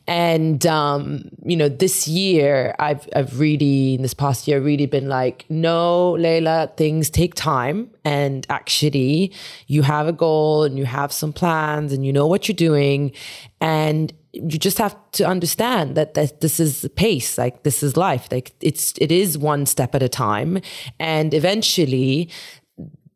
And 0.06 0.64
um, 0.66 1.30
you 1.44 1.56
know 1.56 1.68
this 1.68 2.08
year 2.08 2.74
i've 2.78 3.08
i've 3.14 3.38
really 3.38 3.94
in 3.94 4.02
this 4.02 4.14
past 4.14 4.48
year 4.48 4.60
really 4.60 4.86
been 4.86 5.08
like 5.08 5.44
no 5.48 6.16
Layla 6.18 6.76
things 6.76 7.10
take 7.10 7.34
time. 7.34 7.90
And 8.04 8.46
actually 8.48 9.32
you 9.66 9.82
have 9.82 10.06
a 10.08 10.12
goal 10.12 10.64
and 10.64 10.76
you 10.78 10.84
have 10.84 11.12
some 11.12 11.32
plans 11.32 11.92
and 11.92 12.04
you 12.04 12.12
know 12.12 12.26
what 12.26 12.48
you're 12.48 12.56
doing. 12.56 13.12
And 13.60 14.12
you 14.32 14.58
just 14.58 14.78
have 14.78 14.96
to 15.12 15.24
understand 15.24 15.94
that, 15.94 16.14
that 16.14 16.40
this 16.40 16.58
is 16.58 16.88
pace 16.96 17.36
like 17.36 17.62
this 17.64 17.82
is 17.82 17.96
life. 17.96 18.28
Like 18.30 18.54
it's 18.60 18.94
it 18.98 19.12
is 19.12 19.36
one 19.36 19.66
step 19.66 19.94
at 19.94 20.02
a 20.02 20.08
time. 20.08 20.60
And 20.98 21.34
eventually 21.34 22.30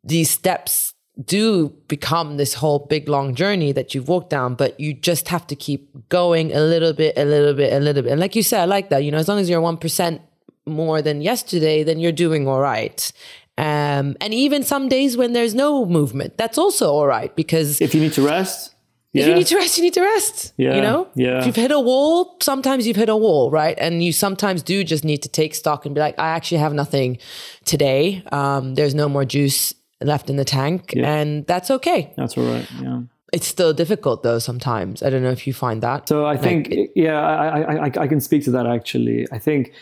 these 0.03 0.29
steps 0.29 0.93
do 1.25 1.69
become 1.87 2.37
this 2.37 2.53
whole 2.53 2.79
big 2.79 3.09
long 3.09 3.33
journey 3.33 3.71
that 3.71 3.95
you've 3.95 4.07
walked 4.07 4.29
down 4.29 4.53
but 4.53 4.79
you 4.79 4.93
just 4.93 5.29
have 5.29 5.47
to 5.47 5.55
keep 5.55 5.89
going 6.09 6.53
a 6.53 6.59
little 6.59 6.93
bit 6.93 7.17
a 7.17 7.25
little 7.25 7.55
bit 7.55 7.73
a 7.73 7.79
little 7.79 8.03
bit. 8.03 8.11
And 8.11 8.21
like 8.21 8.35
you 8.35 8.43
said 8.43 8.61
i 8.61 8.65
like 8.65 8.89
that. 8.89 9.03
You 9.03 9.11
know 9.11 9.17
as 9.17 9.27
long 9.27 9.39
as 9.39 9.49
you're 9.49 9.61
1% 9.61 10.19
more 10.67 11.01
than 11.01 11.21
yesterday 11.21 11.83
then 11.83 11.99
you're 11.99 12.11
doing 12.11 12.47
all 12.47 12.61
right. 12.61 13.11
Um, 13.57 14.15
and 14.21 14.35
even 14.35 14.61
some 14.61 14.87
days 14.87 15.17
when 15.17 15.33
there's 15.33 15.55
no 15.55 15.83
movement 15.83 16.37
that's 16.37 16.59
also 16.59 16.91
all 16.91 17.07
right 17.07 17.35
because 17.35 17.81
if 17.81 17.95
you 17.95 18.01
need 18.01 18.13
to 18.13 18.21
rest 18.21 18.75
yeah. 19.17 19.23
If 19.23 19.29
you 19.29 19.35
need 19.35 19.47
to 19.47 19.55
rest, 19.55 19.77
you 19.77 19.83
need 19.83 19.93
to 19.93 20.01
rest. 20.01 20.53
Yeah. 20.57 20.75
You 20.75 20.81
know? 20.81 21.07
Yeah. 21.15 21.39
If 21.39 21.45
you've 21.45 21.55
hit 21.55 21.71
a 21.71 21.79
wall, 21.79 22.37
sometimes 22.41 22.87
you've 22.87 22.97
hit 22.97 23.09
a 23.09 23.15
wall, 23.17 23.51
right? 23.51 23.77
And 23.79 24.03
you 24.03 24.11
sometimes 24.11 24.61
do 24.61 24.83
just 24.83 25.03
need 25.03 25.21
to 25.23 25.29
take 25.29 25.55
stock 25.55 25.85
and 25.85 25.93
be 25.95 26.01
like, 26.01 26.17
I 26.19 26.29
actually 26.29 26.59
have 26.59 26.73
nothing 26.73 27.17
today. 27.65 28.23
Um, 28.31 28.75
there's 28.75 28.95
no 28.95 29.09
more 29.09 29.25
juice 29.25 29.73
left 30.01 30.29
in 30.29 30.35
the 30.35 30.45
tank. 30.45 30.93
Yeah. 30.95 31.13
And 31.13 31.45
that's 31.47 31.71
okay. 31.71 32.13
That's 32.17 32.37
all 32.37 32.45
right. 32.45 32.67
Yeah. 32.81 33.01
It's 33.33 33.47
still 33.47 33.73
difficult 33.73 34.23
though 34.23 34.39
sometimes. 34.39 35.03
I 35.03 35.09
don't 35.09 35.23
know 35.23 35.31
if 35.31 35.45
you 35.45 35.53
find 35.53 35.83
that. 35.83 36.07
So 36.07 36.25
I 36.25 36.33
like, 36.33 36.41
think, 36.41 36.69
it, 36.69 36.91
yeah, 36.95 37.19
I, 37.19 37.61
I, 37.61 37.75
I, 37.75 37.85
I 37.85 38.07
can 38.07 38.21
speak 38.21 38.43
to 38.45 38.51
that 38.51 38.65
actually. 38.65 39.27
I 39.31 39.39
think 39.39 39.73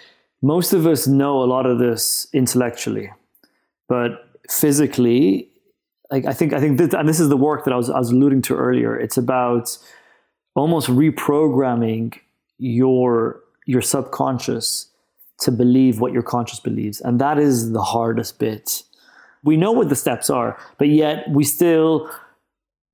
most 0.41 0.73
of 0.73 0.87
us 0.87 1.07
know 1.07 1.43
a 1.43 1.45
lot 1.45 1.65
of 1.65 1.77
this 1.77 2.27
intellectually, 2.33 3.11
but 3.87 4.39
physically 4.49 5.49
like 6.11 6.25
I 6.25 6.33
think 6.33 6.53
I 6.53 6.59
think 6.59 6.77
this, 6.77 6.93
and 6.93 7.07
this 7.07 7.19
is 7.19 7.29
the 7.29 7.37
work 7.37 7.65
that 7.65 7.73
I 7.73 7.77
was 7.77 7.89
I 7.89 7.99
was 7.99 8.11
alluding 8.11 8.41
to 8.43 8.55
earlier. 8.55 8.97
It's 8.97 9.17
about 9.17 9.77
almost 10.55 10.87
reprogramming 10.87 12.19
your 12.57 13.41
your 13.65 13.81
subconscious 13.81 14.89
to 15.39 15.51
believe 15.51 15.99
what 15.99 16.13
your 16.13 16.23
conscious 16.23 16.59
believes, 16.59 17.01
and 17.01 17.19
that 17.19 17.39
is 17.39 17.71
the 17.71 17.81
hardest 17.81 18.39
bit. 18.39 18.83
We 19.43 19.57
know 19.57 19.71
what 19.71 19.89
the 19.89 19.95
steps 19.95 20.29
are, 20.29 20.57
but 20.77 20.89
yet 20.89 21.29
we 21.29 21.43
still, 21.43 22.09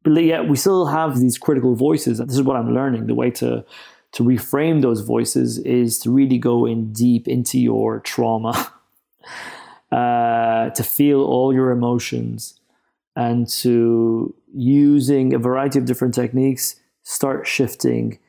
but 0.04 0.12
yet 0.12 0.47
we 0.47 0.58
still 0.58 0.86
have 0.88 1.19
these 1.19 1.38
critical 1.38 1.76
voices. 1.76 2.19
And 2.19 2.30
this 2.30 2.36
is 2.36 2.43
what 2.43 2.58
I'm 2.58 2.74
learning. 2.74 3.08
The 3.08 3.15
way 3.15 3.32
to 3.32 3.65
to 4.13 4.24
reframe 4.24 4.82
those 4.82 5.02
voices 5.02 5.58
is 5.60 5.97
to 6.00 6.12
really 6.12 6.38
go 6.38 6.65
in 6.65 6.91
deep 6.91 7.28
into 7.28 7.60
your 7.60 8.00
trauma, 8.00 8.74
uh, 9.91 10.69
to 10.69 10.84
feel 10.84 11.24
all 11.24 11.54
your 11.54 11.71
emotions 11.71 12.61
and 13.15 13.47
to 13.47 14.34
using 14.54 15.34
a 15.34 15.39
variety 15.39 15.80
of 15.80 15.86
different 15.86 16.13
techniques 16.13 16.76
start 17.04 17.47
shifting 17.47 18.19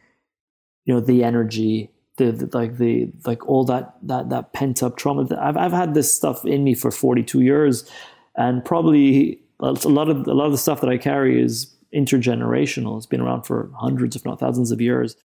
you 0.84 0.94
know 0.94 1.00
the 1.00 1.22
energy 1.22 1.90
the, 2.16 2.30
the, 2.32 2.56
like 2.56 2.76
the 2.78 3.10
like 3.24 3.46
all 3.48 3.64
that 3.64 3.94
that 4.02 4.28
that 4.30 4.52
pent 4.52 4.82
up 4.82 4.96
trauma 4.96 5.26
I've 5.40 5.56
I've 5.56 5.72
had 5.72 5.94
this 5.94 6.14
stuff 6.14 6.44
in 6.44 6.64
me 6.64 6.74
for 6.74 6.90
42 6.90 7.40
years 7.40 7.90
and 8.36 8.64
probably 8.64 9.40
a 9.60 9.72
lot 9.72 10.08
of 10.08 10.26
a 10.26 10.34
lot 10.34 10.46
of 10.46 10.52
the 10.52 10.58
stuff 10.58 10.80
that 10.80 10.90
I 10.90 10.98
carry 10.98 11.40
is 11.40 11.74
intergenerational. 11.94 12.96
It's 12.96 13.06
been 13.06 13.20
around 13.20 13.42
for 13.42 13.70
hundreds 13.76 14.16
if 14.16 14.24
not 14.24 14.40
thousands 14.40 14.70
of 14.70 14.80
years 14.80 15.16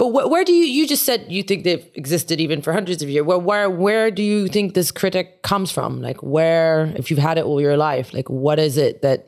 but 0.00 0.08
wh- 0.14 0.30
where 0.30 0.44
do 0.44 0.52
you? 0.54 0.64
You 0.64 0.88
just 0.88 1.04
said 1.04 1.26
you 1.28 1.42
think 1.42 1.64
they've 1.64 1.86
existed 1.94 2.40
even 2.40 2.62
for 2.62 2.72
hundreds 2.72 3.02
of 3.02 3.10
years. 3.10 3.26
Where, 3.26 3.38
where, 3.38 3.68
where 3.68 4.10
do 4.10 4.22
you 4.22 4.48
think 4.48 4.72
this 4.72 4.90
critic 4.90 5.42
comes 5.42 5.70
from? 5.70 6.00
Like, 6.00 6.22
where, 6.22 6.90
if 6.96 7.10
you've 7.10 7.20
had 7.28 7.36
it 7.36 7.44
all 7.44 7.60
your 7.60 7.76
life, 7.76 8.14
like, 8.14 8.30
what 8.30 8.58
is 8.58 8.78
it 8.78 9.02
that? 9.02 9.26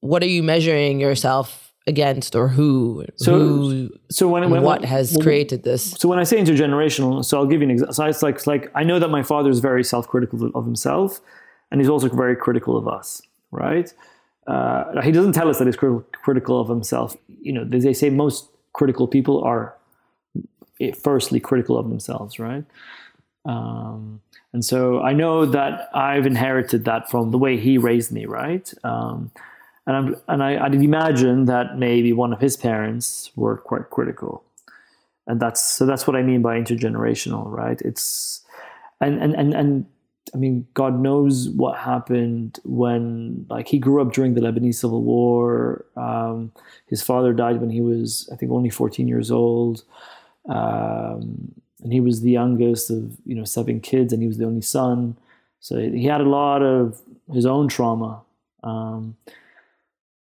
What 0.00 0.22
are 0.22 0.32
you 0.36 0.42
measuring 0.42 1.00
yourself 1.00 1.74
against, 1.86 2.34
or 2.34 2.48
who? 2.48 3.04
So, 3.16 3.38
who, 3.38 3.90
so 4.10 4.28
when, 4.28 4.48
when 4.48 4.62
what 4.62 4.82
has 4.86 5.12
when, 5.12 5.22
created 5.22 5.64
this? 5.64 5.90
So 5.92 6.08
when 6.08 6.18
I 6.18 6.24
say 6.24 6.38
intergenerational, 6.38 7.22
so 7.22 7.36
I'll 7.36 7.46
give 7.46 7.60
you 7.60 7.66
an 7.66 7.72
example. 7.72 7.94
So 7.94 8.06
it's 8.06 8.22
like, 8.22 8.46
like 8.46 8.70
I 8.74 8.82
know 8.82 8.98
that 8.98 9.08
my 9.08 9.22
father 9.22 9.50
is 9.50 9.60
very 9.60 9.84
self-critical 9.84 10.52
of 10.54 10.64
himself, 10.64 11.20
and 11.70 11.78
he's 11.78 11.90
also 11.90 12.08
very 12.08 12.36
critical 12.36 12.78
of 12.78 12.88
us, 12.88 13.20
right? 13.50 13.92
Uh, 14.46 15.02
he 15.02 15.12
doesn't 15.12 15.32
tell 15.32 15.50
us 15.50 15.58
that 15.58 15.66
he's 15.66 15.76
critical 15.76 16.58
of 16.58 16.68
himself. 16.68 17.14
You 17.42 17.52
know, 17.52 17.64
they 17.64 17.92
say 17.92 18.08
most 18.08 18.48
critical 18.72 19.06
people 19.06 19.44
are 19.44 19.76
firstly 21.02 21.40
critical 21.40 21.78
of 21.78 21.88
themselves, 21.88 22.38
right? 22.38 22.64
Um, 23.44 24.20
and 24.52 24.64
so 24.64 25.00
I 25.00 25.12
know 25.12 25.46
that 25.46 25.88
I've 25.94 26.26
inherited 26.26 26.84
that 26.84 27.10
from 27.10 27.30
the 27.30 27.38
way 27.38 27.56
he 27.56 27.78
raised 27.78 28.12
me, 28.12 28.26
right? 28.26 28.72
Um, 28.84 29.30
and 29.86 29.96
I'm, 29.96 30.16
and 30.28 30.42
I, 30.42 30.64
I'd 30.64 30.74
imagine 30.74 31.46
that 31.46 31.78
maybe 31.78 32.12
one 32.12 32.32
of 32.32 32.40
his 32.40 32.56
parents 32.56 33.30
were 33.36 33.56
quite 33.56 33.90
critical, 33.90 34.44
and 35.26 35.40
that's 35.40 35.62
so 35.62 35.86
that's 35.86 36.06
what 36.06 36.16
I 36.16 36.22
mean 36.22 36.42
by 36.42 36.60
intergenerational, 36.60 37.44
right? 37.46 37.80
It's 37.82 38.42
and 39.00 39.20
and 39.22 39.34
and 39.34 39.54
and 39.54 39.86
I 40.34 40.36
mean, 40.36 40.66
God 40.74 41.00
knows 41.00 41.48
what 41.48 41.78
happened 41.78 42.60
when, 42.64 43.46
like, 43.48 43.68
he 43.68 43.78
grew 43.78 44.00
up 44.00 44.12
during 44.12 44.34
the 44.34 44.40
Lebanese 44.40 44.76
Civil 44.76 45.02
War. 45.02 45.84
Um, 45.96 46.52
his 46.86 47.02
father 47.02 47.32
died 47.32 47.60
when 47.60 47.70
he 47.70 47.80
was, 47.80 48.28
I 48.32 48.36
think, 48.36 48.52
only 48.52 48.70
14 48.70 49.08
years 49.08 49.30
old. 49.30 49.82
Um, 50.50 51.52
and 51.82 51.92
he 51.92 52.00
was 52.00 52.20
the 52.20 52.30
youngest 52.30 52.90
of 52.90 53.16
you 53.24 53.34
know 53.34 53.44
seven 53.44 53.80
kids, 53.80 54.12
and 54.12 54.20
he 54.20 54.28
was 54.28 54.36
the 54.36 54.44
only 54.44 54.60
son. 54.60 55.16
So 55.60 55.78
he 55.78 56.04
had 56.04 56.20
a 56.20 56.28
lot 56.28 56.62
of 56.62 57.00
his 57.32 57.46
own 57.46 57.68
trauma. 57.68 58.22
Um, 58.62 59.16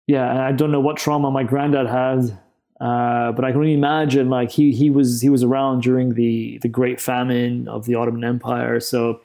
yeah, 0.06 0.46
I 0.46 0.52
don't 0.52 0.72
know 0.72 0.80
what 0.80 0.98
trauma 0.98 1.32
my 1.32 1.44
granddad 1.44 1.88
had, 1.88 2.38
uh, 2.80 3.32
but 3.32 3.46
I 3.46 3.52
can 3.52 3.62
only 3.62 3.74
imagine 3.74 4.30
like 4.30 4.52
he 4.52 4.72
he 4.72 4.90
was 4.90 5.22
he 5.22 5.30
was 5.30 5.44
around 5.44 5.82
during 5.82 6.14
the 6.14 6.60
the 6.60 6.70
Great 6.70 7.02
Famine 7.02 7.68
of 7.68 7.86
the 7.86 7.96
Ottoman 7.96 8.24
Empire, 8.24 8.80
so. 8.80 9.22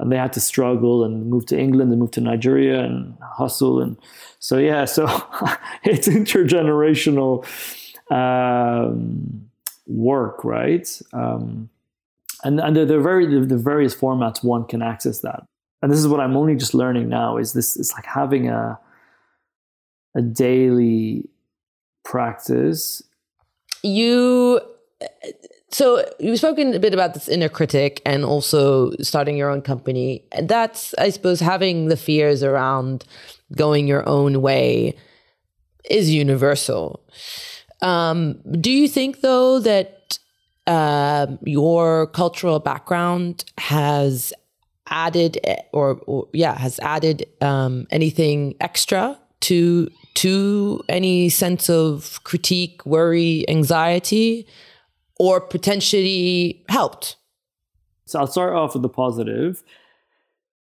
and 0.00 0.12
they 0.12 0.16
had 0.16 0.32
to 0.32 0.40
struggle 0.40 1.02
and 1.02 1.26
move 1.28 1.44
to 1.46 1.58
England 1.58 1.90
and 1.90 2.00
move 2.00 2.12
to 2.12 2.20
Nigeria 2.20 2.84
and 2.84 3.18
hustle 3.20 3.80
and 3.80 3.96
so 4.38 4.56
yeah 4.56 4.84
so 4.84 5.06
it's 5.82 6.06
intergenerational 6.06 7.44
um, 8.12 9.47
work, 9.88 10.44
right? 10.44 10.86
Um, 11.12 11.70
and 12.44 12.60
and 12.60 12.76
there 12.76 12.98
are 12.98 13.02
very 13.02 13.26
the, 13.26 13.44
the 13.44 13.56
various 13.56 13.94
formats 13.94 14.44
one 14.44 14.64
can 14.64 14.82
access 14.82 15.20
that. 15.20 15.44
And 15.82 15.90
this 15.90 15.98
is 15.98 16.08
what 16.08 16.20
I'm 16.20 16.36
only 16.36 16.56
just 16.56 16.74
learning 16.74 17.08
now. 17.08 17.36
Is 17.36 17.52
this? 17.52 17.76
It's 17.76 17.92
like 17.94 18.06
having 18.06 18.48
a 18.48 18.78
a 20.14 20.22
daily 20.22 21.28
practice. 22.04 23.02
You 23.82 24.60
so 25.70 26.04
you've 26.18 26.38
spoken 26.38 26.74
a 26.74 26.78
bit 26.78 26.94
about 26.94 27.14
this 27.14 27.28
inner 27.28 27.48
critic 27.48 28.00
and 28.06 28.24
also 28.24 28.92
starting 29.00 29.36
your 29.36 29.50
own 29.50 29.62
company. 29.62 30.24
And 30.32 30.48
that's, 30.48 30.94
I 30.94 31.10
suppose, 31.10 31.40
having 31.40 31.88
the 31.88 31.96
fears 31.96 32.42
around 32.42 33.04
going 33.52 33.86
your 33.86 34.08
own 34.08 34.40
way 34.40 34.96
is 35.90 36.10
universal. 36.10 37.00
Um, 37.80 38.40
do 38.60 38.70
you 38.70 38.88
think, 38.88 39.20
though, 39.20 39.60
that 39.60 40.18
uh, 40.66 41.26
your 41.42 42.08
cultural 42.08 42.58
background 42.58 43.44
has 43.58 44.32
added, 44.88 45.38
or, 45.72 46.00
or 46.06 46.28
yeah, 46.32 46.56
has 46.58 46.78
added 46.80 47.26
um, 47.40 47.86
anything 47.90 48.54
extra 48.60 49.18
to 49.40 49.90
to 50.14 50.82
any 50.88 51.28
sense 51.28 51.70
of 51.70 52.18
critique, 52.24 52.84
worry, 52.84 53.48
anxiety, 53.48 54.48
or 55.20 55.40
potentially 55.40 56.64
helped? 56.68 57.16
So 58.06 58.18
I'll 58.18 58.26
start 58.26 58.54
off 58.54 58.72
with 58.72 58.82
the 58.82 58.88
positive 58.88 59.62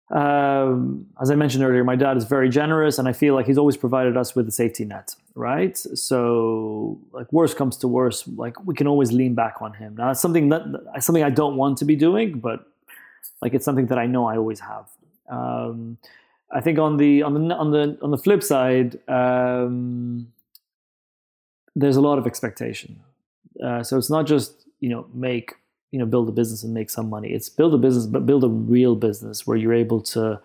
um, 0.10 1.06
as 1.22 1.30
I 1.30 1.36
mentioned 1.36 1.64
earlier, 1.64 1.84
my 1.84 1.98
dad 1.98 2.16
is 2.16 2.24
very 2.24 2.50
generous, 2.50 2.98
and 2.98 3.08
I 3.08 3.14
feel 3.14 3.36
like 3.36 3.46
he's 3.46 3.58
always 3.58 3.76
provided 3.76 4.16
us 4.16 4.36
with 4.36 4.48
a 4.48 4.52
safety 4.52 4.86
net, 4.86 5.16
right? 5.36 5.78
So, 5.78 6.98
like, 7.12 7.32
worst 7.34 7.58
comes 7.58 7.76
to 7.78 7.88
worst, 7.88 8.28
like 8.38 8.56
we 8.66 8.74
can 8.74 8.88
always 8.88 9.12
lean 9.12 9.36
back 9.36 9.62
on 9.62 9.74
him. 9.74 9.98
Now, 9.98 10.12
it's 10.12 10.22
something 10.22 10.50
that 10.50 10.64
something 11.00 11.24
I 11.24 11.30
don't 11.30 11.58
want 11.58 11.78
to 11.80 11.86
be 11.86 11.96
doing, 11.96 12.40
but 12.40 12.66
like 13.42 13.54
it's 13.54 13.66
something 13.66 13.88
that 13.88 13.98
I 13.98 14.08
know 14.08 14.26
I 14.26 14.38
always 14.38 14.62
have. 14.62 14.88
Um, 15.30 15.98
I 16.52 16.62
think 16.62 16.80
on 16.80 16.98
the 16.98 17.24
on 17.24 17.34
the 17.34 17.56
on 17.56 17.72
the 17.72 17.98
on 18.02 18.12
the 18.12 18.18
flip 18.18 18.42
side, 18.42 18.98
um, 19.10 20.32
there's 21.76 21.98
a 21.98 22.02
lot 22.02 22.18
of 22.18 22.26
expectation. 22.26 23.02
Uh, 23.62 23.84
so 23.84 23.98
it's 23.98 24.10
not 24.10 24.26
just 24.26 24.54
you 24.80 24.90
know 24.90 25.08
make 25.14 25.56
you 25.92 26.00
know 26.00 26.06
build 26.06 26.30
a 26.30 26.32
business 26.32 26.64
and 26.64 26.74
make 26.74 26.90
some 26.90 27.10
money. 27.10 27.30
It's 27.30 27.50
build 27.50 27.74
a 27.74 27.78
business, 27.78 28.06
but 28.06 28.26
build 28.26 28.44
a 28.44 28.50
real 28.50 28.96
business 28.96 29.48
where 29.48 29.58
you're 29.58 29.74
able 29.74 30.02
to 30.02 30.40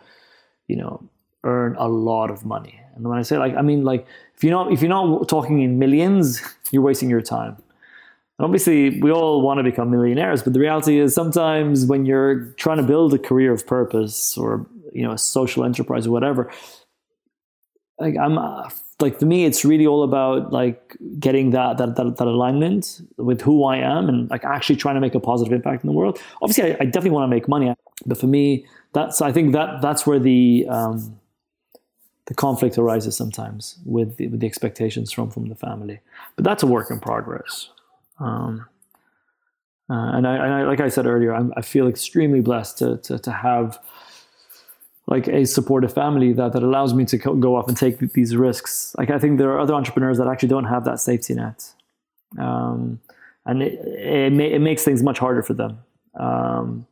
you 0.69 0.77
know 0.77 1.09
earn 1.45 1.77
a 1.77 1.89
lot 1.89 2.31
of 2.31 2.45
money. 2.45 2.81
And 2.95 3.09
when 3.09 3.19
I 3.19 3.23
say 3.23 3.39
like, 3.39 3.57
I 3.57 3.63
mean 3.63 3.85
like 3.85 4.07
if 4.37 4.45
you're 4.45 4.53
not 4.53 4.73
if 4.73 4.81
you're 4.83 4.89
not 4.89 5.29
talking 5.29 5.61
in 5.61 5.79
millions, 5.79 6.41
you're 6.71 6.83
wasting 6.83 7.11
your 7.11 7.23
time. 7.23 7.57
And 8.39 8.47
obviously, 8.47 9.01
we 9.01 9.11
all 9.11 9.43
want 9.43 9.59
to 9.59 9.65
become 9.65 9.91
millionaires, 9.91 10.43
but 10.43 10.53
the 10.53 10.61
reality 10.61 10.99
is 10.99 11.15
sometimes 11.15 11.87
when 11.87 12.07
you're 12.07 12.47
trying 12.57 12.79
to 12.79 12.83
build 12.83 13.13
a 13.15 13.19
career 13.19 13.53
of 13.53 13.67
purpose 13.67 14.37
or 14.39 14.67
you 14.93 15.03
know 15.03 15.13
a 15.13 15.19
social 15.19 15.65
enterprise 15.65 16.07
or 16.07 16.11
whatever, 16.11 16.51
like 17.99 18.17
I'm 18.17 18.39
uh, 18.39 18.71
like 19.03 19.19
to 19.19 19.27
me, 19.27 19.45
it's 19.45 19.65
really 19.65 19.87
all 19.87 20.03
about 20.03 20.53
like 20.53 20.97
getting 21.19 21.51
that, 21.51 21.79
that 21.79 21.97
that 21.97 22.17
that 22.17 22.27
alignment 22.27 23.01
with 23.17 23.41
who 23.41 23.65
I 23.65 23.77
am 23.77 24.09
and 24.09 24.31
like 24.31 24.45
actually 24.45 24.77
trying 24.77 24.95
to 24.95 25.01
make 25.01 25.15
a 25.15 25.21
positive 25.21 25.53
impact 25.53 25.85
in 25.85 25.89
the 25.89 25.93
world. 25.93 26.19
Obviously, 26.41 26.73
I, 26.73 26.77
I 26.81 26.85
definitely 26.85 27.11
want 27.11 27.25
to 27.25 27.35
make 27.35 27.49
money, 27.49 27.75
but 28.07 28.19
for 28.19 28.27
me, 28.27 28.67
that's 28.93 29.21
I 29.21 29.33
think 29.33 29.53
that 29.53 29.83
that's 29.83 30.07
where 30.07 30.19
the 30.19 30.67
um, 30.69 31.19
the 32.27 32.35
conflict 32.35 32.79
arises 32.79 33.17
sometimes 33.17 33.79
with 33.85 34.17
the, 34.17 34.29
with 34.29 34.41
the 34.41 34.47
expectations 34.47 35.13
from 35.13 35.31
from 35.31 35.49
the 35.49 35.57
family. 35.57 36.01
But 36.37 36.45
that's 36.45 36.63
a 36.63 36.67
work 36.67 36.91
in 36.91 37.01
progress. 37.01 37.69
Um, 38.19 38.67
uh, 39.91 40.17
and, 40.17 40.27
I, 40.27 40.35
and, 40.37 40.55
I, 40.55 40.63
like 40.63 40.81
I 40.81 40.89
said 40.89 41.07
earlier, 41.07 41.35
I'm, 41.35 41.53
i 41.57 41.61
feel 41.61 41.87
extremely 41.87 42.41
blessed 42.41 42.79
to, 42.79 42.97
to, 42.99 43.19
to 43.19 43.33
have 43.33 43.79
like 45.07 45.27
a 45.29 45.45
supportive 45.45 45.93
family 45.93 46.33
that, 46.33 46.53
that 46.53 46.63
allows 46.63 46.95
me 46.95 47.05
to 47.07 47.19
go 47.19 47.57
off 47.57 47.69
and 47.69 47.77
take 47.77 47.99
these 47.99 48.37
risks. 48.37 48.95
Like 48.99 49.11
I 49.11 49.19
think 49.19 49.39
there 49.39 49.51
are 49.51 49.59
other 49.59 49.75
entrepreneurs 49.75 50.19
that 50.19 50.29
actually 50.29 50.49
don't 50.49 50.65
have 50.65 50.85
that 50.85 51.01
safety 51.01 51.35
net. 51.35 51.73
Um, 52.39 53.01
and 53.45 53.63
it, 53.63 53.73
it, 53.85 54.41
it, 54.41 54.61
makes 54.61 54.85
things 54.85 55.03
much 55.03 55.19
harder 55.19 55.43
for 55.43 55.55
them. 55.55 55.79
Um, 56.19 56.87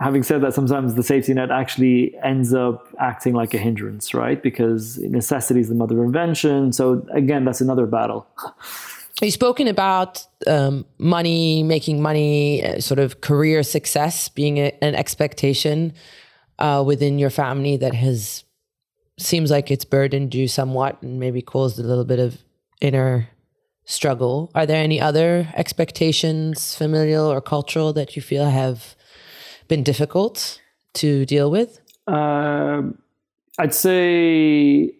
having 0.00 0.22
said 0.22 0.42
that, 0.42 0.52
sometimes 0.52 0.94
the 0.94 1.02
safety 1.02 1.32
net 1.32 1.50
actually 1.50 2.16
ends 2.22 2.52
up 2.52 2.88
acting 2.98 3.32
like 3.34 3.54
a 3.54 3.58
hindrance, 3.58 4.12
right? 4.12 4.42
Because 4.42 4.98
necessity 4.98 5.60
is 5.60 5.68
the 5.68 5.74
mother 5.74 5.98
of 6.00 6.04
invention. 6.04 6.72
So 6.72 7.06
again, 7.12 7.44
that's 7.44 7.60
another 7.60 7.86
battle. 7.86 8.26
You've 9.22 9.34
spoken 9.34 9.68
about 9.68 10.26
um, 10.46 10.86
money, 10.98 11.62
making 11.62 12.00
money, 12.00 12.64
uh, 12.64 12.80
sort 12.80 12.98
of 12.98 13.20
career 13.20 13.62
success 13.62 14.30
being 14.30 14.58
a, 14.58 14.72
an 14.80 14.94
expectation 14.94 15.92
uh, 16.60 16.82
within 16.86 17.18
your 17.18 17.30
family 17.30 17.76
that 17.78 17.94
has 17.94 18.44
seems 19.18 19.50
like 19.50 19.70
it's 19.70 19.84
burdened 19.84 20.34
you 20.34 20.48
somewhat 20.48 21.02
and 21.02 21.20
maybe 21.20 21.42
caused 21.42 21.78
a 21.78 21.82
little 21.82 22.04
bit 22.04 22.18
of 22.18 22.38
inner 22.80 23.28
struggle. 23.84 24.50
Are 24.54 24.66
there 24.66 24.82
any 24.82 25.00
other 25.00 25.48
expectations, 25.54 26.74
familial 26.74 27.26
or 27.26 27.40
cultural, 27.40 27.92
that 27.94 28.16
you 28.16 28.22
feel 28.22 28.46
have 28.46 28.96
been 29.68 29.82
difficult 29.82 30.60
to 30.94 31.26
deal 31.26 31.50
with? 31.50 31.80
Uh, 32.06 32.82
I'd 33.58 33.74
say, 33.74 34.94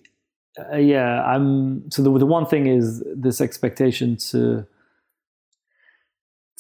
uh, 0.73 0.77
yeah. 0.77 1.23
I'm 1.25 1.91
so 1.91 2.03
the 2.03 2.19
the 2.19 2.27
one 2.27 2.47
thing 2.47 2.67
is 2.67 3.03
this 3.15 3.41
expectation 3.41 4.17
to 4.31 4.67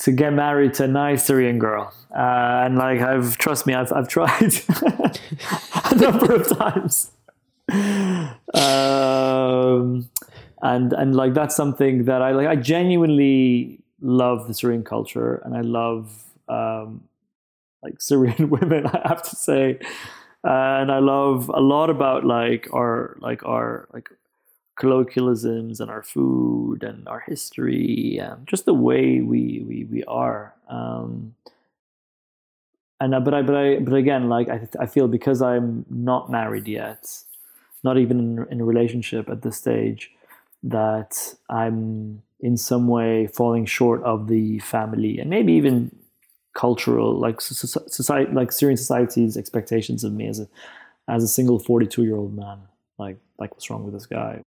to 0.00 0.12
get 0.12 0.32
married 0.32 0.74
to 0.74 0.84
a 0.84 0.88
nice 0.88 1.24
Syrian 1.24 1.58
girl, 1.58 1.92
uh, 2.14 2.64
and 2.64 2.76
like 2.76 3.00
I've 3.00 3.36
trust 3.38 3.66
me, 3.66 3.74
I've 3.74 3.92
I've 3.92 4.08
tried 4.08 4.52
a 5.90 5.94
number 5.94 6.34
of 6.34 6.48
times. 6.58 7.12
Um, 8.54 10.08
and 10.62 10.92
and 10.92 11.14
like 11.14 11.34
that's 11.34 11.54
something 11.54 12.04
that 12.04 12.22
I 12.22 12.32
like. 12.32 12.46
I 12.46 12.56
genuinely 12.56 13.80
love 14.00 14.48
the 14.48 14.54
Syrian 14.54 14.84
culture, 14.84 15.42
and 15.44 15.56
I 15.56 15.60
love 15.60 16.24
um, 16.48 17.04
like 17.82 18.00
Syrian 18.00 18.50
women, 18.50 18.86
I 18.86 19.08
have 19.08 19.22
to 19.22 19.36
say. 19.36 19.78
and 20.42 20.90
I 20.90 20.98
love 20.98 21.50
a 21.52 21.60
lot 21.60 21.90
about 21.90 22.24
like 22.24 22.68
our 22.72 23.16
like 23.20 23.44
our 23.44 23.88
like 23.92 24.08
colloquialisms 24.80 25.78
and 25.78 25.90
our 25.90 26.02
food 26.02 26.82
and 26.82 27.06
our 27.06 27.20
history 27.20 28.18
and 28.18 28.46
just 28.46 28.64
the 28.64 28.74
way 28.74 29.20
we 29.20 29.62
we 29.68 29.84
we 29.84 30.02
are. 30.04 30.54
Um, 30.68 31.34
and 32.98 33.14
uh, 33.14 33.20
but 33.20 33.34
I 33.34 33.42
but 33.42 33.54
I 33.54 33.78
but 33.78 33.94
again 33.94 34.28
like 34.30 34.48
I 34.48 34.66
I 34.80 34.86
feel 34.86 35.06
because 35.06 35.42
I'm 35.42 35.84
not 35.90 36.30
married 36.30 36.66
yet, 36.66 37.06
not 37.84 37.98
even 37.98 38.18
in, 38.18 38.46
in 38.50 38.60
a 38.62 38.64
relationship 38.64 39.28
at 39.28 39.42
this 39.42 39.58
stage, 39.58 40.10
that 40.62 41.34
I'm 41.50 42.22
in 42.40 42.56
some 42.56 42.88
way 42.88 43.26
falling 43.26 43.66
short 43.66 44.02
of 44.02 44.28
the 44.28 44.60
family 44.60 45.18
and 45.18 45.28
maybe 45.28 45.52
even 45.52 45.94
cultural 46.54 47.18
like 47.18 47.40
society 47.42 48.32
like 48.32 48.50
Syrian 48.50 48.78
society's 48.78 49.36
expectations 49.36 50.04
of 50.04 50.14
me 50.14 50.26
as 50.26 50.40
a 50.40 50.48
as 51.06 51.22
a 51.22 51.28
single 51.28 51.58
42 51.58 52.02
year 52.02 52.16
old 52.16 52.34
man 52.34 52.60
like 52.98 53.18
like 53.38 53.52
what's 53.52 53.68
wrong 53.68 53.84
with 53.84 53.92
this 53.92 54.06
guy 54.06 54.42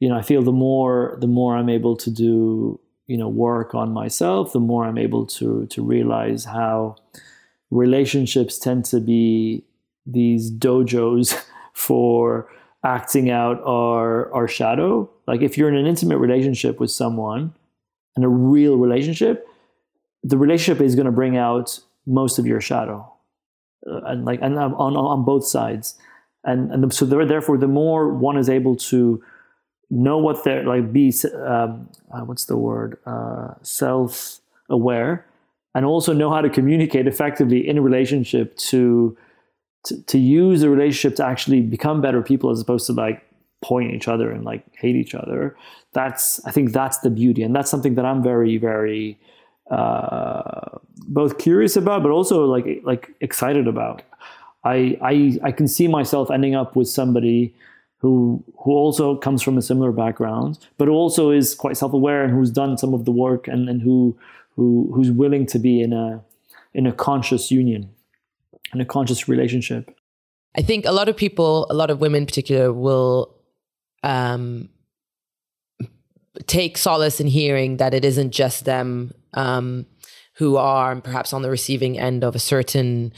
you 0.00 0.08
know 0.08 0.16
I 0.16 0.22
feel 0.22 0.42
the 0.42 0.52
more 0.52 1.16
the 1.20 1.26
more 1.26 1.56
I'm 1.56 1.68
able 1.68 1.96
to 1.96 2.10
do 2.10 2.80
you 3.06 3.16
know 3.16 3.28
work 3.28 3.74
on 3.74 3.92
myself 3.92 4.52
the 4.52 4.60
more 4.60 4.84
I'm 4.84 4.98
able 4.98 5.26
to 5.26 5.66
to 5.66 5.82
realize 5.82 6.44
how 6.44 6.96
relationships 7.70 8.58
tend 8.58 8.84
to 8.86 9.00
be 9.00 9.64
these 10.06 10.50
dojos 10.50 11.40
for 11.72 12.50
acting 12.84 13.30
out 13.30 13.60
our 13.64 14.32
our 14.32 14.48
shadow. 14.48 15.08
Like 15.26 15.42
if 15.42 15.56
you're 15.56 15.68
in 15.68 15.76
an 15.76 15.86
intimate 15.86 16.18
relationship 16.18 16.80
with 16.80 16.90
someone 16.90 17.54
and 18.16 18.24
a 18.24 18.28
real 18.28 18.76
relationship 18.76 19.46
the 20.22 20.36
relationship 20.36 20.82
is 20.82 20.94
going 20.94 21.06
to 21.06 21.12
bring 21.12 21.36
out 21.36 21.78
most 22.06 22.38
of 22.38 22.46
your 22.46 22.60
shadow. 22.60 23.10
Uh, 23.86 24.00
and 24.06 24.24
like 24.24 24.40
and 24.42 24.58
on, 24.58 24.74
on, 24.74 24.96
on 24.96 25.24
both 25.24 25.46
sides. 25.46 25.96
And 26.44 26.72
and 26.72 26.92
so 26.92 27.04
therefore 27.04 27.58
the 27.58 27.68
more 27.68 28.12
one 28.12 28.36
is 28.36 28.48
able 28.48 28.76
to 28.76 29.22
know 29.90 30.18
what 30.18 30.44
they're 30.44 30.64
like 30.64 30.92
be 30.92 31.12
um, 31.44 31.88
uh, 32.12 32.20
what's 32.20 32.46
the 32.46 32.56
word 32.56 32.98
uh, 33.06 33.54
self 33.62 34.40
aware 34.68 35.26
and 35.74 35.84
also 35.84 36.12
know 36.12 36.30
how 36.30 36.40
to 36.40 36.50
communicate 36.50 37.06
effectively 37.06 37.66
in 37.66 37.78
a 37.78 37.82
relationship 37.82 38.56
to, 38.56 39.16
to 39.84 40.00
to 40.02 40.18
use 40.18 40.60
the 40.60 40.70
relationship 40.70 41.16
to 41.16 41.24
actually 41.24 41.60
become 41.60 42.00
better 42.00 42.22
people 42.22 42.50
as 42.50 42.60
opposed 42.60 42.86
to 42.86 42.92
like 42.92 43.22
point 43.62 43.92
each 43.92 44.08
other 44.08 44.30
and 44.30 44.44
like 44.44 44.64
hate 44.76 44.96
each 44.96 45.14
other 45.14 45.56
that's 45.92 46.44
i 46.46 46.50
think 46.50 46.72
that's 46.72 46.98
the 47.00 47.10
beauty 47.10 47.42
and 47.42 47.54
that's 47.54 47.70
something 47.70 47.94
that 47.94 48.04
i'm 48.04 48.22
very 48.22 48.56
very 48.56 49.18
uh, 49.70 50.78
both 51.06 51.38
curious 51.38 51.76
about, 51.76 52.02
but 52.02 52.10
also 52.10 52.44
like 52.44 52.82
like 52.84 53.10
excited 53.20 53.66
about. 53.66 54.02
I, 54.64 54.98
I 55.00 55.38
I 55.42 55.52
can 55.52 55.68
see 55.68 55.88
myself 55.88 56.30
ending 56.30 56.54
up 56.54 56.76
with 56.76 56.88
somebody 56.88 57.54
who 58.00 58.42
who 58.58 58.72
also 58.72 59.16
comes 59.16 59.42
from 59.42 59.56
a 59.56 59.62
similar 59.62 59.92
background, 59.92 60.58
but 60.78 60.88
also 60.88 61.30
is 61.30 61.54
quite 61.54 61.76
self 61.76 61.92
aware 61.92 62.24
and 62.24 62.32
who's 62.32 62.50
done 62.50 62.76
some 62.76 62.94
of 62.94 63.04
the 63.04 63.12
work 63.12 63.46
and, 63.46 63.68
and 63.68 63.82
who 63.82 64.18
who 64.56 64.90
who's 64.94 65.10
willing 65.10 65.46
to 65.46 65.58
be 65.58 65.80
in 65.80 65.92
a 65.92 66.22
in 66.72 66.86
a 66.86 66.92
conscious 66.92 67.50
union, 67.50 67.90
in 68.72 68.80
a 68.80 68.84
conscious 68.84 69.28
relationship. 69.28 69.94
I 70.56 70.62
think 70.62 70.84
a 70.84 70.92
lot 70.92 71.08
of 71.08 71.16
people, 71.16 71.66
a 71.70 71.74
lot 71.74 71.90
of 71.90 72.00
women 72.00 72.22
in 72.22 72.26
particular, 72.26 72.72
will 72.72 73.36
um, 74.02 74.68
take 76.46 76.78
solace 76.78 77.20
in 77.20 77.26
hearing 77.26 77.76
that 77.76 77.94
it 77.94 78.04
isn't 78.04 78.30
just 78.30 78.64
them 78.64 79.12
um, 79.34 79.86
who 80.34 80.56
are 80.56 81.00
perhaps 81.00 81.32
on 81.32 81.42
the 81.42 81.50
receiving 81.50 81.98
end 81.98 82.24
of 82.24 82.34
a 82.34 82.38
certain 82.38 83.12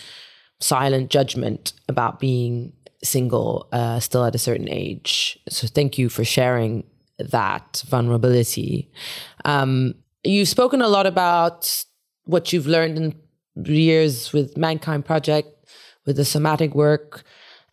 silent 0.60 1.10
judgment 1.10 1.72
about 1.88 2.20
being 2.20 2.72
single 3.02 3.68
uh, 3.72 4.00
still 4.00 4.24
at 4.24 4.34
a 4.34 4.38
certain 4.38 4.68
age. 4.68 5.38
So 5.48 5.66
thank 5.66 5.98
you 5.98 6.08
for 6.08 6.24
sharing 6.24 6.84
that 7.18 7.82
vulnerability. 7.88 8.90
Um, 9.44 9.94
you've 10.24 10.48
spoken 10.48 10.82
a 10.82 10.88
lot 10.88 11.06
about 11.06 11.84
what 12.24 12.52
you've 12.52 12.66
learned 12.66 12.98
in 12.98 13.14
years 13.74 14.32
with 14.32 14.56
Mankind 14.56 15.04
Project, 15.04 15.48
with 16.06 16.16
the 16.16 16.24
somatic 16.24 16.74
work, 16.74 17.24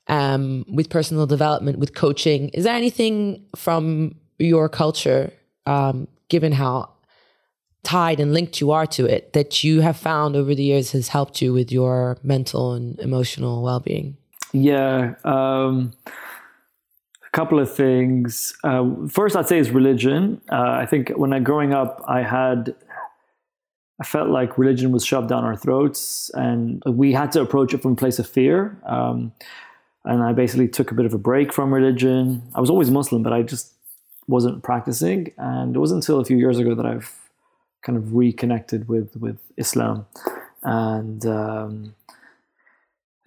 um, 0.07 0.65
with 0.67 0.89
personal 0.89 1.25
development, 1.25 1.79
with 1.79 1.93
coaching. 1.93 2.49
Is 2.49 2.63
there 2.63 2.75
anything 2.75 3.45
from 3.55 4.15
your 4.39 4.69
culture, 4.69 5.31
um, 5.65 6.07
given 6.27 6.51
how 6.51 6.91
tied 7.83 8.19
and 8.19 8.33
linked 8.33 8.59
you 8.59 8.71
are 8.71 8.85
to 8.85 9.05
it 9.05 9.33
that 9.33 9.63
you 9.63 9.81
have 9.81 9.95
found 9.95 10.35
over 10.35 10.53
the 10.53 10.63
years 10.63 10.91
has 10.91 11.07
helped 11.07 11.41
you 11.41 11.53
with 11.53 11.71
your 11.71 12.17
mental 12.23 12.73
and 12.73 12.99
emotional 12.99 13.63
well-being 13.63 14.17
yeah 14.53 15.15
um, 15.23 15.93
a 17.25 17.29
couple 17.31 17.59
of 17.59 17.73
things. 17.73 18.55
Uh, 18.63 19.07
first 19.07 19.35
i'd 19.35 19.47
say 19.47 19.59
is 19.59 19.71
religion. 19.71 20.41
Uh, 20.51 20.71
i 20.71 20.85
think 20.85 21.09
when 21.09 21.33
i 21.33 21.39
growing 21.39 21.73
up 21.73 22.03
i 22.07 22.21
had 22.21 22.75
i 24.01 24.03
felt 24.03 24.29
like 24.29 24.57
religion 24.57 24.91
was 24.91 25.05
shoved 25.05 25.29
down 25.29 25.43
our 25.43 25.55
throats 25.55 26.31
and 26.33 26.81
we 26.85 27.13
had 27.13 27.31
to 27.31 27.41
approach 27.41 27.73
it 27.73 27.81
from 27.81 27.93
a 27.93 27.95
place 27.95 28.19
of 28.19 28.27
fear. 28.27 28.77
Um, 28.85 29.31
and 30.05 30.23
i 30.23 30.33
basically 30.33 30.67
took 30.67 30.91
a 30.91 30.93
bit 30.93 31.05
of 31.05 31.13
a 31.13 31.17
break 31.17 31.51
from 31.53 31.73
religion. 31.73 32.41
I 32.55 32.61
was 32.61 32.69
always 32.69 32.89
muslim 32.89 33.23
but 33.23 33.33
i 33.33 33.41
just 33.41 33.73
wasn't 34.27 34.61
practicing. 34.63 35.31
And 35.39 35.75
it 35.75 35.79
wasn't 35.79 36.03
until 36.03 36.19
a 36.19 36.25
few 36.25 36.37
years 36.37 36.59
ago 36.59 36.75
that 36.75 36.85
i've 36.85 37.11
kind 37.81 37.97
of 37.97 38.13
reconnected 38.13 38.87
with 38.87 39.15
with 39.17 39.37
Islam, 39.57 40.05
and 40.63 41.25
um, 41.25 41.95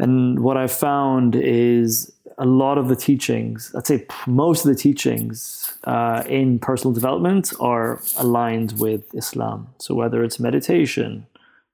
and 0.03 0.41
what 0.41 0.57
I've 0.57 0.73
found 0.73 1.37
is 1.37 2.13
a 2.37 2.45
lot 2.45 2.77
of 2.77 2.89
the 2.89 2.97
teachings, 2.97 3.73
I'd 3.77 3.87
say 3.87 4.05
most 4.27 4.65
of 4.65 4.69
the 4.69 4.75
teachings 4.75 5.79
uh, 5.85 6.25
in 6.27 6.59
personal 6.59 6.93
development 6.93 7.53
are 7.61 8.03
aligned 8.17 8.81
with 8.81 9.15
Islam. 9.15 9.69
So 9.79 9.95
whether 9.95 10.25
it's 10.25 10.41
meditation, 10.41 11.25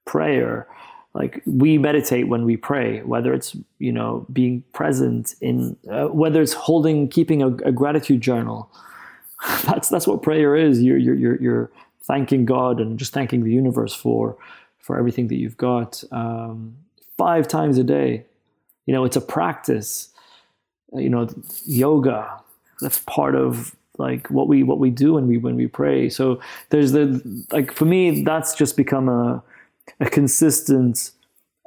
prayer, 0.04 0.68
like 1.14 1.42
we 1.46 1.78
meditate 1.78 2.28
when 2.28 2.44
we 2.44 2.58
pray, 2.58 3.00
whether 3.00 3.32
it's 3.32 3.56
you 3.78 3.92
know 3.92 4.26
being 4.30 4.62
present 4.74 5.34
in, 5.40 5.78
uh, 5.90 6.08
whether 6.08 6.42
it's 6.42 6.52
holding, 6.52 7.08
keeping 7.08 7.42
a, 7.42 7.48
a, 7.70 7.72
gratitude 7.72 8.20
journal. 8.20 8.70
That's 9.64 9.88
that's 9.88 10.06
what 10.06 10.22
prayer 10.22 10.54
is. 10.54 10.82
You're 10.82 10.98
you're 10.98 11.14
you're, 11.14 11.40
you're 11.40 11.70
thanking 12.02 12.44
God 12.44 12.78
and 12.78 12.98
just 12.98 13.14
thanking 13.14 13.42
the 13.42 13.52
universe 13.52 13.94
for 13.94 14.36
for 14.80 14.98
everything 14.98 15.28
that 15.28 15.36
you've 15.36 15.56
got. 15.56 16.04
Um, 16.12 16.76
five 17.18 17.46
times 17.48 17.76
a 17.76 17.84
day. 17.84 18.24
You 18.86 18.94
know, 18.94 19.04
it's 19.04 19.16
a 19.16 19.20
practice. 19.20 20.08
You 20.94 21.10
know 21.10 21.28
yoga 21.66 22.40
that's 22.80 23.00
part 23.00 23.34
of 23.34 23.76
like 23.98 24.28
what 24.28 24.48
we 24.48 24.62
what 24.62 24.78
we 24.78 24.90
do 24.90 25.14
when 25.14 25.26
we 25.26 25.36
when 25.36 25.56
we 25.56 25.66
pray. 25.66 26.08
So 26.08 26.40
there's 26.70 26.92
the 26.92 27.44
like 27.50 27.72
for 27.72 27.84
me 27.84 28.22
that's 28.22 28.54
just 28.54 28.76
become 28.76 29.08
a 29.08 29.42
a 30.00 30.08
consistent 30.08 31.10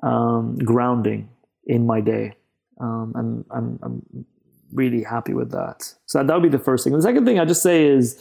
um, 0.04 0.58
grounding 0.60 1.30
in 1.66 1.86
my 1.86 2.02
day. 2.02 2.34
Um, 2.80 3.14
and 3.16 3.45
I'm, 3.52 3.80
I'm 3.84 4.26
really 4.74 5.04
happy 5.04 5.34
with 5.34 5.52
that. 5.52 5.93
So 6.06 6.24
that 6.24 6.34
would 6.34 6.43
be 6.43 6.49
the 6.49 6.64
first 6.64 6.84
thing. 6.84 6.93
The 6.93 7.02
second 7.02 7.26
thing 7.26 7.39
i 7.39 7.45
just 7.45 7.62
say 7.62 7.86
is 7.86 8.18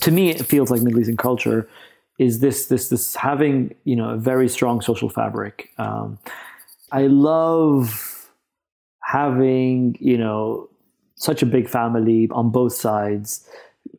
to 0.00 0.10
me 0.10 0.30
it 0.30 0.46
feels 0.46 0.70
like 0.70 0.80
middle 0.80 0.98
eastern 0.98 1.16
culture 1.16 1.68
is 2.18 2.40
this 2.40 2.66
this 2.66 2.88
this 2.88 3.14
having 3.16 3.74
you 3.84 3.96
know 3.96 4.10
a 4.10 4.16
very 4.16 4.48
strong 4.48 4.80
social 4.80 5.08
fabric. 5.08 5.70
Um, 5.78 6.18
i 6.92 7.06
love 7.06 8.30
having 9.02 9.96
you 9.98 10.18
know 10.18 10.68
such 11.16 11.42
a 11.42 11.46
big 11.46 11.68
family 11.68 12.28
on 12.32 12.50
both 12.50 12.74
sides, 12.74 13.48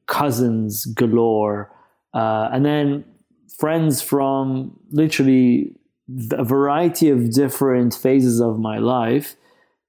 cousins 0.07 0.85
galore, 0.85 1.71
uh, 2.13 2.49
and 2.51 2.65
then 2.65 3.05
friends 3.57 4.01
from 4.01 4.77
literally 4.91 5.73
a 6.31 6.43
variety 6.43 7.09
of 7.09 7.31
different 7.31 7.93
phases 7.93 8.41
of 8.41 8.59
my 8.59 8.77
life 8.77 9.35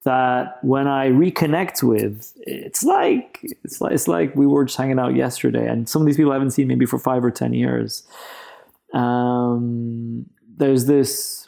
that 0.05 0.63
when 0.63 0.87
I 0.87 1.09
reconnect 1.09 1.83
with, 1.83 2.33
it's 2.37 2.85
like 2.85 3.41
it's 3.65 3.81
like 3.81 3.93
it's 3.93 4.09
like 4.09 4.35
we 4.37 4.47
were 4.47 4.65
just 4.65 4.77
hanging 4.77 4.99
out 4.99 5.15
yesterday, 5.15 5.67
and 5.67 5.89
some 5.89 6.03
of 6.03 6.07
these 6.07 6.17
people 6.17 6.33
I 6.33 6.37
haven't 6.37 6.53
seen 6.53 6.69
maybe 6.69 6.87
for 6.87 6.99
five 6.99 7.25
or 7.25 7.31
ten 7.31 7.53
years. 7.53 8.03
Um, 8.93 10.27
there's 10.57 10.87
this 10.87 11.47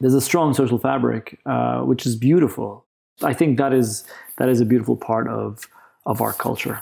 there's 0.00 0.14
a 0.14 0.20
strong 0.20 0.54
social 0.54 0.78
fabric, 0.78 1.38
uh, 1.46 1.80
which 1.80 2.06
is 2.06 2.16
beautiful. 2.16 2.84
I 3.22 3.32
think 3.32 3.58
that 3.58 3.72
is 3.72 4.04
that 4.38 4.48
is 4.48 4.60
a 4.60 4.64
beautiful 4.64 4.96
part 4.96 5.28
of 5.28 5.68
of 6.06 6.20
our 6.20 6.32
culture 6.32 6.80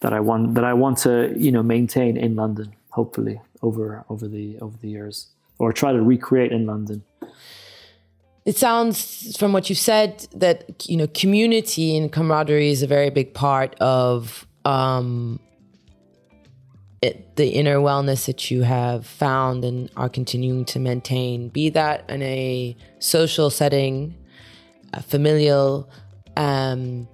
that 0.00 0.12
I 0.12 0.20
want 0.20 0.54
that 0.54 0.64
I 0.64 0.74
want 0.74 0.98
to 0.98 1.32
you 1.36 1.50
know 1.50 1.62
maintain 1.62 2.16
in 2.16 2.36
London. 2.36 2.74
Hopefully 2.90 3.40
over 3.62 4.04
over 4.08 4.28
the 4.28 4.58
over 4.60 4.76
the 4.78 4.88
years, 4.88 5.28
or 5.58 5.72
try 5.72 5.92
to 5.92 6.02
recreate 6.02 6.52
in 6.52 6.66
London. 6.66 7.02
It 8.46 8.56
sounds 8.56 9.36
from 9.36 9.52
what 9.52 9.68
you've 9.68 9.78
said 9.78 10.26
that 10.34 10.88
you 10.88 10.96
know 10.96 11.08
community 11.08 11.96
and 11.96 12.12
camaraderie 12.12 12.70
is 12.70 12.82
a 12.82 12.86
very 12.86 13.10
big 13.10 13.34
part 13.34 13.74
of 13.80 14.46
um, 14.64 15.40
it, 17.02 17.36
the 17.36 17.48
inner 17.48 17.78
wellness 17.78 18.26
that 18.26 18.50
you 18.50 18.62
have 18.62 19.04
found 19.04 19.64
and 19.64 19.90
are 19.96 20.08
continuing 20.08 20.64
to 20.66 20.78
maintain, 20.78 21.48
be 21.48 21.70
that 21.70 22.08
in 22.08 22.22
a 22.22 22.76
social 23.00 23.50
setting, 23.50 24.14
a 24.92 25.02
familial, 25.02 25.90
um, 26.36 27.08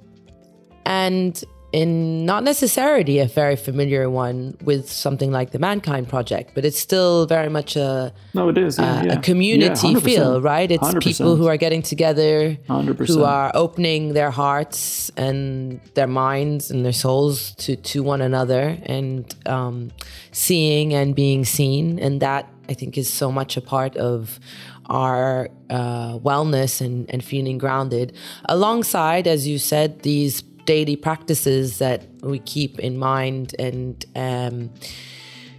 and 0.85 1.43
in 1.73 2.27
not 2.27 2.45
necessarily 2.45 3.19
a 3.19 3.27
very 3.27 3.57
familiar 3.57 4.09
one 4.11 4.57
with 4.63 4.91
something 4.91 5.33
like 5.33 5.53
the 5.53 5.59
Mankind 5.59 6.09
Project, 6.09 6.53
but 6.55 6.65
it's 6.65 6.79
still 6.79 7.27
very 7.27 7.49
much 7.49 7.77
a 7.77 8.13
no, 8.35 8.51
it 8.51 8.59
is 8.59 8.79
yeah, 8.79 9.03
a, 9.03 9.07
yeah. 9.07 9.13
a 9.15 9.21
community 9.21 9.89
yeah, 9.89 10.01
feel, 10.01 10.41
right? 10.41 10.71
It's 10.71 10.87
100%. 10.87 11.03
people 11.03 11.37
who 11.37 11.47
are 11.47 11.57
getting 11.57 11.83
together, 11.83 12.59
100%. 12.69 13.09
who 13.09 13.25
are 13.25 13.51
opening 13.55 14.13
their 14.13 14.31
hearts 14.31 15.11
and 15.17 15.81
their 15.95 16.07
minds 16.07 16.71
and 16.71 16.85
their 16.85 16.93
souls 16.93 17.55
to 17.57 17.77
to 17.77 18.03
one 18.03 18.21
another, 18.21 18.77
and 18.85 19.35
um, 19.47 19.91
seeing 20.31 20.93
and 20.93 21.15
being 21.15 21.45
seen, 21.45 21.99
and 21.99 22.21
that 22.21 22.49
I 22.69 22.75
think 22.75 22.99
is 22.99 23.09
so 23.09 23.33
much 23.33 23.57
a 23.57 23.63
part 23.63 23.97
of 23.97 24.39
our 24.87 25.49
uh, 25.71 26.19
wellness 26.19 26.81
and, 26.85 27.09
and 27.11 27.25
feeling 27.25 27.57
grounded, 27.57 28.15
alongside, 28.47 29.27
as 29.27 29.49
you 29.49 29.59
said, 29.59 30.03
these 30.03 30.43
daily 30.65 30.97
practices 30.97 31.79
that 31.79 32.07
we 32.23 32.39
keep 32.41 32.79
in 32.79 32.99
mind 32.99 33.55
and 33.59 34.05
um, 34.15 34.71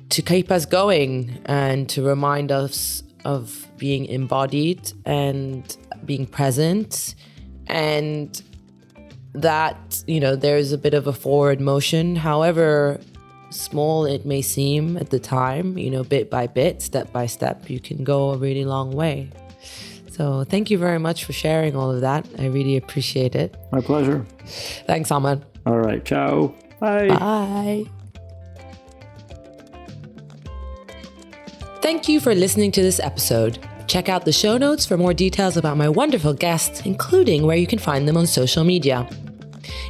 to 0.10 0.22
keep 0.22 0.52
us 0.52 0.66
going 0.66 1.42
and 1.46 1.90
to 1.90 2.04
remind 2.04 2.52
us 2.52 3.04
of 3.26 3.68
being 3.78 4.06
embodied 4.06 4.92
and 5.06 5.78
being 6.06 6.26
present. 6.26 7.16
And 7.68 8.42
that 9.34 10.04
you 10.06 10.20
know 10.20 10.36
there's 10.36 10.72
a 10.72 10.78
bit 10.78 10.94
of 10.94 11.08
a 11.08 11.14
forward 11.14 11.60
motion. 11.60 12.16
However 12.16 13.00
small 13.54 14.06
it 14.06 14.26
may 14.26 14.42
seem 14.42 14.98
at 14.98 15.10
the 15.12 15.20
time 15.20 15.78
you 15.78 15.90
know 15.90 16.04
bit 16.04 16.30
by 16.30 16.48
bit 16.48 16.82
step 16.82 17.12
by 17.14 17.26
step 17.26 17.70
you 17.70 17.80
can 17.80 18.04
go 18.04 18.32
a 18.32 18.38
really 18.38 18.66
long 18.66 18.92
way 18.92 19.30
so 20.16 20.44
thank 20.44 20.70
you 20.70 20.78
very 20.78 21.00
much 21.00 21.26
for 21.26 21.34
sharing 21.34 21.76
all 21.76 21.90
of 21.90 22.02
that. 22.02 22.28
I 22.38 22.46
really 22.46 22.78
appreciate 22.78 23.36
it. 23.36 23.58
My 23.72 23.82
pleasure. 23.82 24.26
Thanks, 24.86 25.10
Ahmed. 25.12 25.44
All 25.66 25.80
right. 25.80 26.06
Ciao. 26.06 26.54
Bye. 26.80 27.08
Bye. 27.08 27.86
Thank 31.82 32.08
you 32.08 32.20
for 32.20 32.36
listening 32.36 32.72
to 32.74 32.82
this 32.84 33.00
episode. 33.00 33.58
Check 33.88 34.08
out 34.08 34.24
the 34.24 34.32
show 34.32 34.58
notes 34.58 34.86
for 34.86 34.98
more 34.98 35.14
details 35.14 35.58
about 35.58 35.78
my 35.78 35.90
wonderful 35.90 36.34
guests, 36.34 36.86
including 36.86 37.46
where 37.46 37.58
you 37.58 37.68
can 37.68 37.80
find 37.80 38.08
them 38.08 38.16
on 38.16 38.28
social 38.28 38.64
media. 38.64 39.10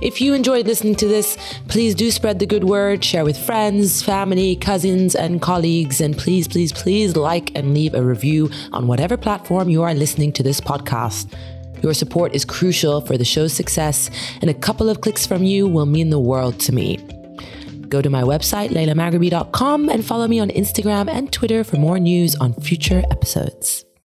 If 0.01 0.21
you 0.21 0.33
enjoyed 0.33 0.67
listening 0.67 0.95
to 0.95 1.07
this, 1.07 1.37
please 1.67 1.95
do 1.95 2.11
spread 2.11 2.39
the 2.39 2.45
good 2.45 2.63
word, 2.63 3.03
share 3.03 3.23
with 3.23 3.37
friends, 3.37 4.01
family, 4.01 4.55
cousins, 4.55 5.15
and 5.15 5.41
colleagues, 5.41 6.01
and 6.01 6.17
please, 6.17 6.47
please, 6.47 6.71
please 6.71 7.15
like 7.15 7.55
and 7.55 7.73
leave 7.73 7.93
a 7.93 8.03
review 8.03 8.49
on 8.71 8.87
whatever 8.87 9.17
platform 9.17 9.69
you 9.69 9.83
are 9.83 9.93
listening 9.93 10.31
to 10.33 10.43
this 10.43 10.59
podcast. 10.59 11.33
Your 11.81 11.93
support 11.93 12.33
is 12.33 12.45
crucial 12.45 13.01
for 13.01 13.17
the 13.17 13.25
show's 13.25 13.53
success, 13.53 14.09
and 14.41 14.49
a 14.49 14.53
couple 14.53 14.89
of 14.89 15.01
clicks 15.01 15.25
from 15.25 15.43
you 15.43 15.67
will 15.67 15.85
mean 15.85 16.09
the 16.09 16.19
world 16.19 16.59
to 16.61 16.71
me. 16.71 16.97
Go 17.89 18.01
to 18.01 18.09
my 18.09 18.23
website, 18.23 18.69
leilamaghraby.com, 18.69 19.89
and 19.89 20.03
follow 20.03 20.27
me 20.27 20.39
on 20.39 20.49
Instagram 20.49 21.09
and 21.09 21.31
Twitter 21.31 21.63
for 21.63 21.77
more 21.77 21.99
news 21.99 22.35
on 22.35 22.53
future 22.53 23.03
episodes. 23.11 23.85